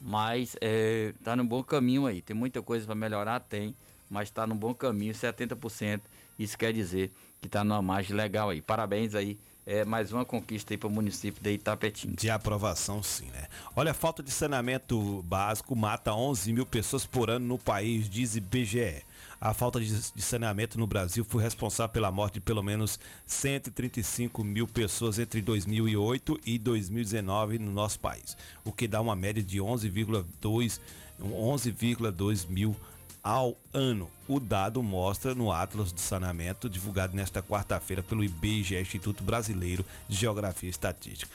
mas 0.00 0.54
está 0.54 0.58
é, 0.62 1.14
tá 1.22 1.36
no 1.36 1.44
bom 1.44 1.62
caminho 1.62 2.06
aí. 2.06 2.22
Tem 2.22 2.34
muita 2.34 2.62
coisa 2.62 2.86
para 2.86 2.94
melhorar? 2.94 3.40
Tem, 3.40 3.74
mas 4.10 4.28
está 4.28 4.46
no 4.46 4.54
bom 4.54 4.74
caminho, 4.74 5.14
70%. 5.14 6.00
Isso 6.38 6.58
quer 6.58 6.72
dizer 6.72 7.12
que 7.40 7.46
está 7.46 7.62
numa 7.62 7.80
margem 7.80 8.16
legal 8.16 8.50
aí. 8.50 8.60
Parabéns 8.60 9.14
aí. 9.14 9.38
É 9.66 9.84
mais 9.84 10.10
uma 10.10 10.24
conquista 10.24 10.74
aí 10.74 10.78
para 10.78 10.88
o 10.88 10.90
município 10.90 11.40
de 11.40 11.52
Itapetim. 11.52 12.12
De 12.12 12.28
aprovação, 12.28 13.02
sim, 13.02 13.26
né? 13.26 13.46
Olha, 13.76 13.92
a 13.92 13.94
falta 13.94 14.22
de 14.22 14.30
saneamento 14.30 15.22
básico 15.22 15.76
mata 15.76 16.12
11 16.12 16.52
mil 16.52 16.66
pessoas 16.66 17.06
por 17.06 17.30
ano 17.30 17.46
no 17.46 17.58
país, 17.58 18.08
diz 18.08 18.34
IBGE. 18.34 19.04
A 19.40 19.54
falta 19.54 19.80
de, 19.80 20.22
saneamento 20.22 20.78
no 20.78 20.86
Brasil 20.86 21.24
foi 21.24 21.42
responsável 21.42 21.92
pela 21.92 22.10
morte 22.10 22.34
de 22.34 22.40
pelo 22.40 22.62
menos 22.62 22.98
135 23.26 24.42
mil 24.42 24.66
pessoas 24.66 25.18
entre 25.18 25.40
2008 25.40 26.40
e 26.44 26.58
2019 26.58 27.58
no 27.58 27.70
nosso 27.70 28.00
país, 28.00 28.36
o 28.64 28.72
que 28.72 28.88
dá 28.88 29.00
uma 29.00 29.14
média 29.14 29.42
de 29.42 29.58
11,2 29.58 30.80
11,2 31.20 32.48
mil 32.48 32.74
ao 33.22 33.56
ano. 33.72 34.10
O 34.26 34.38
dado 34.38 34.82
mostra 34.82 35.34
no 35.34 35.50
Atlas 35.52 35.92
do 35.92 36.00
Saneamento, 36.00 36.68
divulgado 36.68 37.16
nesta 37.16 37.42
quarta-feira 37.42 38.02
pelo 38.02 38.24
IBGE, 38.24 38.80
Instituto 38.80 39.24
Brasileiro 39.24 39.84
de 40.08 40.16
Geografia 40.16 40.68
e 40.68 40.70
Estatística. 40.70 41.30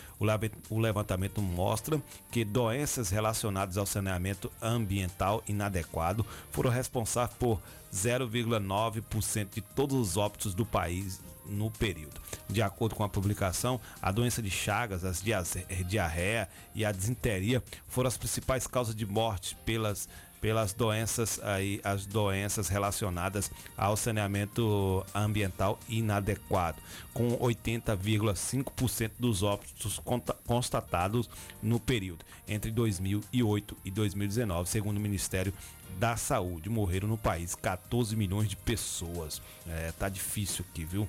O 0.70 0.80
levantamento 0.80 1.42
mostra 1.42 2.02
que 2.32 2.46
doenças 2.46 3.10
relacionadas 3.10 3.78
ao 3.78 3.86
saneamento 3.86 4.52
ambiental 4.62 5.44
inadequado 5.48 6.26
foram 6.52 6.70
responsáveis 6.70 7.38
por 7.38 7.62
0,9% 7.94 9.48
de 9.54 9.62
todos 9.62 9.96
os 9.98 10.18
óbitos 10.18 10.54
do 10.54 10.66
país 10.66 11.22
no 11.46 11.70
período. 11.72 12.20
De 12.50 12.62
acordo 12.62 12.96
com 12.96 13.04
a 13.04 13.10
publicação, 13.10 13.80
a 14.02 14.12
doença 14.12 14.42
de 14.42 14.50
Chagas, 14.50 15.04
as 15.04 15.22
diarreia 15.22 16.50
e 16.74 16.84
a 16.84 16.92
disenteria 16.92 17.64
foram 17.88 18.08
as 18.08 18.18
principais 18.18 18.68
causas 18.68 18.96
de 18.96 19.06
morte 19.06 19.56
pelas 19.66 20.10
pelas 20.42 20.74
doenças 20.74 21.40
aí, 21.44 21.80
as 21.84 22.06
doenças 22.06 22.68
relacionadas 22.68 23.52
ao 23.76 23.98
saneamento 23.98 25.06
ambiental 25.14 25.80
inadequado, 25.90 26.82
com 27.14 27.38
80,5% 27.38 29.12
dos 29.18 29.44
óbitos 29.44 30.00
constatados 30.46 31.30
no 31.62 31.80
período 31.80 32.24
entre 32.48 32.72
2008 32.72 33.78
e 33.84 33.92
2019, 33.92 34.70
segundo 34.70 34.98
o 34.98 35.02
Ministério 35.02 35.54
da 35.98 36.16
Saúde. 36.16 36.70
Morreram 36.70 37.08
no 37.08 37.18
país 37.18 37.56
14 37.56 38.16
milhões 38.16 38.48
de 38.50 38.56
pessoas. 38.56 39.42
É, 39.68 39.92
tá 39.98 40.10
difícil 40.10 40.66
aqui, 40.70 40.86
viu? 40.86 41.08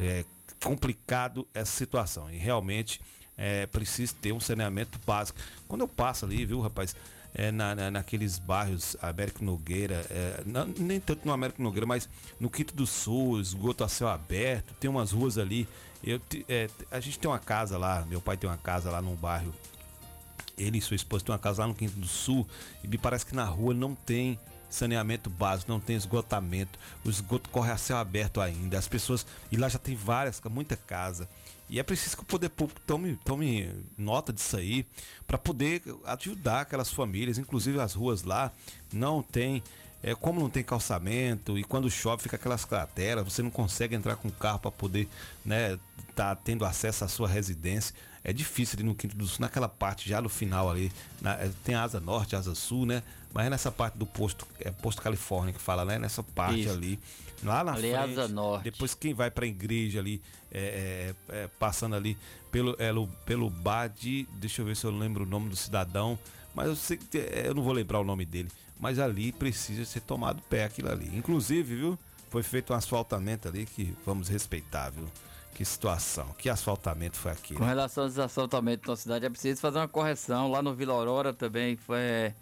É 0.00 0.24
complicado 0.62 1.46
essa 1.52 1.72
situação 1.72 2.30
e 2.30 2.36
realmente 2.36 3.00
é 3.36 3.66
preciso 3.66 4.14
ter 4.16 4.32
um 4.32 4.40
saneamento 4.40 4.98
básico. 5.06 5.38
Quando 5.66 5.80
eu 5.82 5.88
passo 5.88 6.24
ali, 6.24 6.44
viu, 6.44 6.60
rapaz? 6.60 6.94
É, 7.34 7.50
na, 7.50 7.74
na, 7.74 7.90
naqueles 7.90 8.38
bairros 8.38 8.96
Américo 9.00 9.44
Nogueira, 9.44 10.04
é, 10.10 10.42
não, 10.44 10.66
nem 10.66 11.00
tanto 11.00 11.26
no 11.26 11.32
Américo 11.32 11.62
Nogueira, 11.62 11.86
mas 11.86 12.08
no 12.38 12.50
Quinto 12.50 12.74
do 12.74 12.86
Sul, 12.86 13.40
esgoto 13.40 13.84
a 13.84 13.88
céu 13.88 14.08
aberto, 14.08 14.74
tem 14.74 14.90
umas 14.90 15.12
ruas 15.12 15.38
ali. 15.38 15.68
Eu, 16.04 16.20
é, 16.48 16.68
a 16.90 17.00
gente 17.00 17.18
tem 17.18 17.30
uma 17.30 17.38
casa 17.38 17.78
lá, 17.78 18.04
meu 18.08 18.20
pai 18.20 18.36
tem 18.36 18.48
uma 18.48 18.58
casa 18.58 18.90
lá 18.90 19.00
num 19.00 19.14
bairro. 19.14 19.54
Ele 20.58 20.78
e 20.78 20.82
sua 20.82 20.96
esposa 20.96 21.24
têm 21.24 21.32
uma 21.32 21.38
casa 21.38 21.62
lá 21.62 21.68
no 21.68 21.74
Quinto 21.74 21.98
do 21.98 22.06
Sul 22.06 22.46
e 22.84 22.88
me 22.88 22.98
parece 22.98 23.24
que 23.24 23.34
na 23.34 23.44
rua 23.44 23.72
não 23.72 23.94
tem 23.94 24.38
saneamento 24.68 25.28
básico, 25.28 25.70
não 25.70 25.78
tem 25.78 25.96
esgotamento, 25.96 26.78
o 27.04 27.10
esgoto 27.10 27.50
corre 27.50 27.70
a 27.70 27.76
céu 27.76 27.98
aberto 27.98 28.40
ainda, 28.40 28.78
as 28.78 28.88
pessoas, 28.88 29.26
e 29.50 29.56
lá 29.56 29.68
já 29.68 29.78
tem 29.78 29.94
várias, 29.94 30.40
muita 30.50 30.76
casa. 30.76 31.28
E 31.72 31.80
é 31.80 31.82
preciso 31.82 32.18
que 32.18 32.22
o 32.22 32.26
poder 32.26 32.50
público 32.50 32.82
tome, 32.86 33.18
tome 33.24 33.66
nota 33.96 34.30
disso 34.30 34.58
aí 34.58 34.84
para 35.26 35.38
poder 35.38 35.82
ajudar 36.04 36.60
aquelas 36.60 36.92
famílias, 36.92 37.38
inclusive 37.38 37.80
as 37.80 37.94
ruas 37.94 38.24
lá 38.24 38.52
não 38.92 39.22
tem 39.22 39.62
é, 40.02 40.14
como 40.14 40.38
não 40.38 40.50
tem 40.50 40.62
calçamento 40.62 41.58
e 41.58 41.64
quando 41.64 41.90
chove 41.90 42.24
fica 42.24 42.36
aquelas 42.36 42.66
crateras, 42.66 43.24
você 43.24 43.42
não 43.42 43.50
consegue 43.50 43.94
entrar 43.94 44.16
com 44.16 44.28
o 44.28 44.32
carro 44.32 44.58
para 44.58 44.70
poder, 44.70 45.08
né, 45.42 45.78
tá 46.14 46.36
tendo 46.36 46.66
acesso 46.66 47.06
à 47.06 47.08
sua 47.08 47.26
residência. 47.26 47.94
É 48.22 48.34
difícil 48.34 48.76
ali 48.78 48.86
no 48.86 48.94
Quinto 48.94 49.16
do 49.16 49.26
Sul, 49.26 49.40
naquela 49.40 49.68
parte 49.68 50.06
já 50.06 50.20
no 50.20 50.28
final 50.28 50.70
ali, 50.70 50.92
na, 51.22 51.36
é, 51.36 51.50
tem 51.64 51.74
asa 51.74 51.98
norte, 51.98 52.36
asa 52.36 52.54
sul, 52.54 52.84
né? 52.84 53.02
Mas 53.34 53.46
é 53.46 53.50
nessa 53.50 53.70
parte 53.72 53.96
do 53.96 54.04
posto, 54.06 54.46
é 54.60 54.70
posto 54.70 55.00
Califórnia 55.00 55.52
que 55.54 55.60
fala, 55.60 55.84
né? 55.84 55.98
Nessa 55.98 56.22
parte 56.22 56.60
Isso. 56.60 56.70
ali, 56.70 56.98
lá 57.42 57.64
na 57.64 57.72
Ali 57.72 57.90
é 57.90 58.02
frente. 58.02 58.32
norte. 58.32 58.64
Depois 58.64 58.94
quem 58.94 59.14
vai 59.14 59.30
para 59.30 59.44
a 59.44 59.48
igreja 59.48 60.00
ali, 60.00 60.20
é, 60.50 61.14
é, 61.30 61.34
é, 61.44 61.48
passando 61.58 61.96
ali 61.96 62.16
pelo, 62.50 62.76
é, 62.78 62.92
lo- 62.92 63.08
pelo 63.24 63.48
bar 63.48 63.88
de, 63.88 64.28
deixa 64.34 64.60
eu 64.60 64.66
ver 64.66 64.76
se 64.76 64.84
eu 64.84 64.90
lembro 64.90 65.24
o 65.24 65.26
nome 65.26 65.48
do 65.48 65.56
cidadão, 65.56 66.18
mas 66.54 66.66
eu 66.68 66.76
sei 66.76 66.98
que 66.98 67.16
eu 67.16 67.54
não 67.54 67.62
vou 67.62 67.72
lembrar 67.72 68.00
o 68.00 68.04
nome 68.04 68.26
dele, 68.26 68.50
mas 68.78 68.98
ali 68.98 69.32
precisa 69.32 69.84
ser 69.86 70.00
tomado 70.00 70.42
pé 70.50 70.64
aquilo 70.64 70.90
ali. 70.90 71.10
Inclusive, 71.16 71.74
viu? 71.74 71.98
Foi 72.28 72.42
feito 72.42 72.72
um 72.74 72.76
asfaltamento 72.76 73.48
ali 73.48 73.64
que 73.64 73.94
vamos 74.04 74.28
respeitar, 74.28 74.90
viu? 74.90 75.06
Que 75.54 75.64
situação, 75.64 76.34
que 76.38 76.48
asfaltamento 76.50 77.16
foi 77.16 77.32
aquele. 77.32 77.58
Com 77.58 77.64
relação 77.64 78.04
aos 78.04 78.18
asfaltamentos 78.18 78.86
na 78.88 78.96
cidade, 78.96 79.24
é 79.26 79.30
preciso 79.30 79.60
fazer 79.60 79.78
uma 79.78 79.88
correção. 79.88 80.50
Lá 80.50 80.62
no 80.62 80.74
Vila 80.74 80.94
Aurora 80.94 81.32
também 81.34 81.76
foi, 81.76 82.32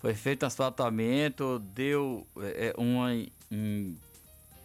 foi 0.00 0.14
feito 0.14 0.42
um 0.44 0.46
asfaltamento, 0.46 1.58
deu 1.74 2.26
é, 2.38 2.68
é, 2.68 2.74
uma 2.76 3.14
in- 3.14 3.96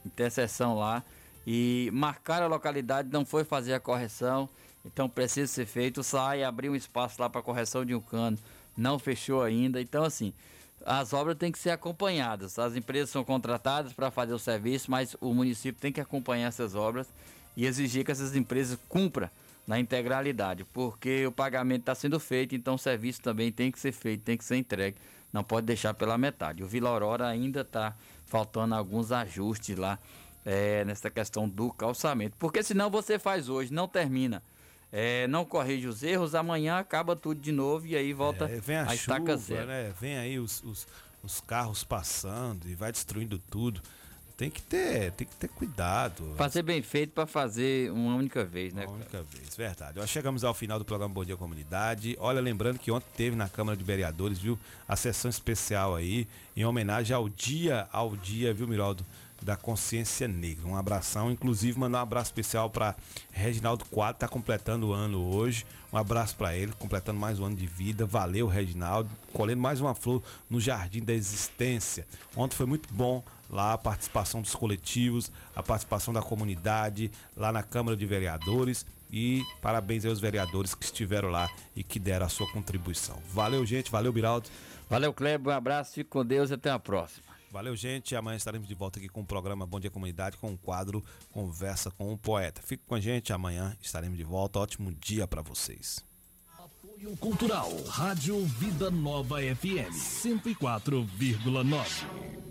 interseção 0.05 0.75
lá 0.75 1.03
e 1.45 1.89
marcaram 1.93 2.45
a 2.45 2.49
localidade, 2.49 3.09
não 3.11 3.25
foi 3.25 3.43
fazer 3.43 3.73
a 3.73 3.79
correção, 3.79 4.47
então 4.85 5.09
precisa 5.09 5.51
ser 5.51 5.65
feito. 5.65 6.03
Sai, 6.03 6.43
abriu 6.43 6.71
um 6.71 6.75
espaço 6.75 7.21
lá 7.21 7.29
para 7.29 7.41
correção 7.41 7.85
de 7.85 7.95
um 7.95 8.01
cano, 8.01 8.37
não 8.77 8.99
fechou 8.99 9.41
ainda. 9.41 9.81
Então, 9.81 10.03
assim, 10.03 10.33
as 10.85 11.13
obras 11.13 11.37
têm 11.37 11.51
que 11.51 11.59
ser 11.59 11.71
acompanhadas. 11.71 12.57
As 12.59 12.75
empresas 12.75 13.09
são 13.09 13.23
contratadas 13.23 13.93
para 13.93 14.11
fazer 14.11 14.33
o 14.33 14.39
serviço, 14.39 14.89
mas 14.89 15.15
o 15.19 15.33
município 15.33 15.79
tem 15.79 15.91
que 15.91 16.01
acompanhar 16.01 16.47
essas 16.47 16.75
obras 16.75 17.07
e 17.55 17.65
exigir 17.65 18.05
que 18.05 18.11
essas 18.11 18.35
empresas 18.35 18.77
cumpram 18.87 19.29
na 19.67 19.79
integralidade, 19.79 20.65
porque 20.73 21.25
o 21.27 21.31
pagamento 21.31 21.81
está 21.81 21.93
sendo 21.93 22.19
feito, 22.19 22.55
então 22.55 22.75
o 22.75 22.79
serviço 22.79 23.21
também 23.21 23.51
tem 23.51 23.71
que 23.71 23.79
ser 23.79 23.91
feito, 23.91 24.23
tem 24.23 24.35
que 24.35 24.43
ser 24.43 24.55
entregue, 24.55 24.97
não 25.33 25.43
pode 25.43 25.65
deixar 25.67 25.93
pela 25.93 26.17
metade. 26.17 26.63
O 26.63 26.67
Vila 26.67 26.89
Aurora 26.89 27.27
ainda 27.27 27.61
está 27.61 27.95
faltando 28.25 28.75
alguns 28.75 29.11
ajustes 29.11 29.77
lá 29.77 29.97
é, 30.45 30.83
nessa 30.85 31.09
questão 31.09 31.47
do 31.47 31.71
calçamento, 31.71 32.35
porque 32.39 32.63
senão 32.63 32.89
você 32.89 33.19
faz 33.19 33.47
hoje, 33.49 33.73
não 33.73 33.87
termina. 33.87 34.41
é, 34.91 35.25
não 35.27 35.45
corrige 35.45 35.87
os 35.87 36.03
erros, 36.03 36.35
amanhã 36.35 36.77
acaba 36.77 37.15
tudo 37.15 37.39
de 37.39 37.51
novo 37.51 37.87
e 37.87 37.95
aí 37.95 38.11
volta 38.11 38.45
É, 38.45 38.59
vem 38.59 38.75
a, 38.75 38.81
a 38.81 38.85
chuva, 38.87 38.95
estaca 38.95 39.37
zero. 39.37 39.67
né? 39.67 39.93
Vem 39.99 40.17
aí 40.17 40.37
os, 40.37 40.61
os, 40.63 40.85
os 41.23 41.39
carros 41.39 41.83
passando 41.83 42.67
e 42.67 42.75
vai 42.75 42.91
destruindo 42.91 43.39
tudo. 43.39 43.81
Tem 44.41 44.49
que 44.49 44.59
ter, 44.63 45.11
tem 45.11 45.27
que 45.27 45.35
ter 45.35 45.49
cuidado. 45.49 46.33
Fazer 46.35 46.63
bem 46.63 46.81
feito 46.81 47.13
para 47.13 47.27
fazer 47.27 47.91
uma 47.91 48.15
única 48.15 48.43
vez, 48.43 48.73
né? 48.73 48.87
Uma 48.87 48.95
única 48.95 49.21
vez, 49.21 49.55
verdade. 49.55 49.99
Nós 49.99 50.09
chegamos 50.09 50.43
ao 50.43 50.51
final 50.51 50.79
do 50.79 50.83
programa 50.83 51.13
Bom 51.13 51.23
Dia 51.23 51.37
Comunidade. 51.37 52.17
Olha, 52.19 52.41
lembrando 52.41 52.79
que 52.79 52.89
ontem 52.89 53.05
teve 53.15 53.35
na 53.35 53.47
Câmara 53.47 53.77
de 53.77 53.83
Vereadores, 53.83 54.39
viu, 54.39 54.57
a 54.87 54.95
sessão 54.95 55.29
especial 55.29 55.95
aí, 55.95 56.27
em 56.57 56.65
homenagem 56.65 57.15
ao 57.15 57.29
dia, 57.29 57.87
ao 57.91 58.17
dia, 58.17 58.51
viu, 58.51 58.67
Miraldo, 58.67 59.05
da 59.43 59.55
consciência 59.55 60.27
negra. 60.27 60.67
Um 60.67 60.75
abração, 60.75 61.29
inclusive 61.29 61.77
mandar 61.77 61.99
um 61.99 62.01
abraço 62.01 62.29
especial 62.29 62.67
para 62.67 62.95
Reginaldo 63.31 63.85
Quadro, 63.85 64.21
tá 64.21 64.27
completando 64.27 64.87
o 64.87 64.91
ano 64.91 65.23
hoje. 65.23 65.67
Um 65.93 65.97
abraço 65.97 66.35
para 66.35 66.55
ele, 66.55 66.71
completando 66.79 67.19
mais 67.19 67.39
um 67.39 67.45
ano 67.45 67.55
de 67.55 67.67
vida. 67.67 68.07
Valeu, 68.07 68.47
Reginaldo, 68.47 69.11
colhendo 69.33 69.61
mais 69.61 69.79
uma 69.79 69.93
flor 69.93 70.23
no 70.49 70.59
Jardim 70.59 71.03
da 71.03 71.13
Existência. 71.13 72.07
Ontem 72.35 72.55
foi 72.55 72.65
muito 72.65 72.91
bom 72.91 73.23
lá 73.51 73.73
a 73.73 73.77
participação 73.77 74.41
dos 74.41 74.55
coletivos, 74.55 75.29
a 75.53 75.61
participação 75.61 76.13
da 76.13 76.21
comunidade, 76.21 77.11
lá 77.35 77.51
na 77.51 77.61
Câmara 77.61 77.97
de 77.97 78.05
Vereadores. 78.05 78.85
E 79.11 79.43
parabéns 79.61 80.05
aos 80.05 80.21
vereadores 80.21 80.73
que 80.73 80.85
estiveram 80.85 81.29
lá 81.29 81.49
e 81.75 81.83
que 81.83 81.99
deram 81.99 82.25
a 82.25 82.29
sua 82.29 82.49
contribuição. 82.49 83.21
Valeu, 83.33 83.65
gente. 83.65 83.91
Valeu, 83.91 84.13
Biraldo. 84.13 84.47
Valeu, 84.89 85.13
Kleber. 85.13 85.53
Um 85.53 85.57
abraço, 85.57 85.95
fique 85.95 86.09
com 86.09 86.25
Deus 86.25 86.49
e 86.49 86.53
até 86.53 86.71
a 86.71 86.79
próxima. 86.79 87.29
Valeu, 87.51 87.75
gente. 87.75 88.15
Amanhã 88.15 88.37
estaremos 88.37 88.65
de 88.65 88.73
volta 88.73 88.99
aqui 88.99 89.09
com 89.09 89.19
o 89.19 89.25
programa 89.25 89.65
Bom 89.65 89.81
Dia 89.81 89.91
Comunidade, 89.91 90.37
com 90.37 90.53
o 90.53 90.57
quadro 90.57 91.03
Conversa 91.31 91.91
com 91.91 92.13
o 92.13 92.17
Poeta. 92.17 92.61
Fique 92.61 92.85
com 92.87 92.95
a 92.95 93.01
gente. 93.01 93.33
Amanhã 93.33 93.75
estaremos 93.81 94.17
de 94.17 94.23
volta. 94.23 94.59
Ótimo 94.59 94.93
dia 94.93 95.27
para 95.27 95.41
vocês. 95.41 96.05
Apoio 96.57 97.17
Cultural, 97.17 97.69
Rádio 97.87 98.45
Vida 98.45 98.89
Nova 98.89 99.41
FM 99.41 99.91
104,9. 99.93 102.50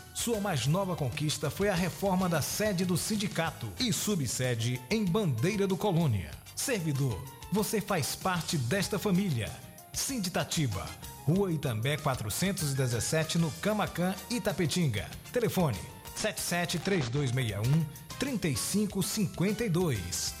Sua 0.13 0.39
mais 0.39 0.67
nova 0.67 0.95
conquista 0.95 1.49
foi 1.49 1.69
a 1.69 1.75
reforma 1.75 2.27
da 2.27 2.41
sede 2.41 2.85
do 2.85 2.97
sindicato 2.97 3.71
e 3.79 3.93
subsede 3.93 4.81
em 4.89 5.05
Bandeira 5.05 5.65
do 5.65 5.77
Colônia. 5.77 6.31
Servidor, 6.55 7.23
você 7.51 7.81
faz 7.81 8.15
parte 8.15 8.57
desta 8.57 8.99
família. 8.99 9.49
Sinditatiba, 9.93 10.85
Rua 11.25 11.51
Itambé 11.51 11.97
417, 11.97 13.37
no 13.37 13.51
Camacan, 13.61 14.13
Itapetinga. 14.29 15.09
Telefone 15.31 15.79
773261 16.15 17.85
3552. 18.19 20.40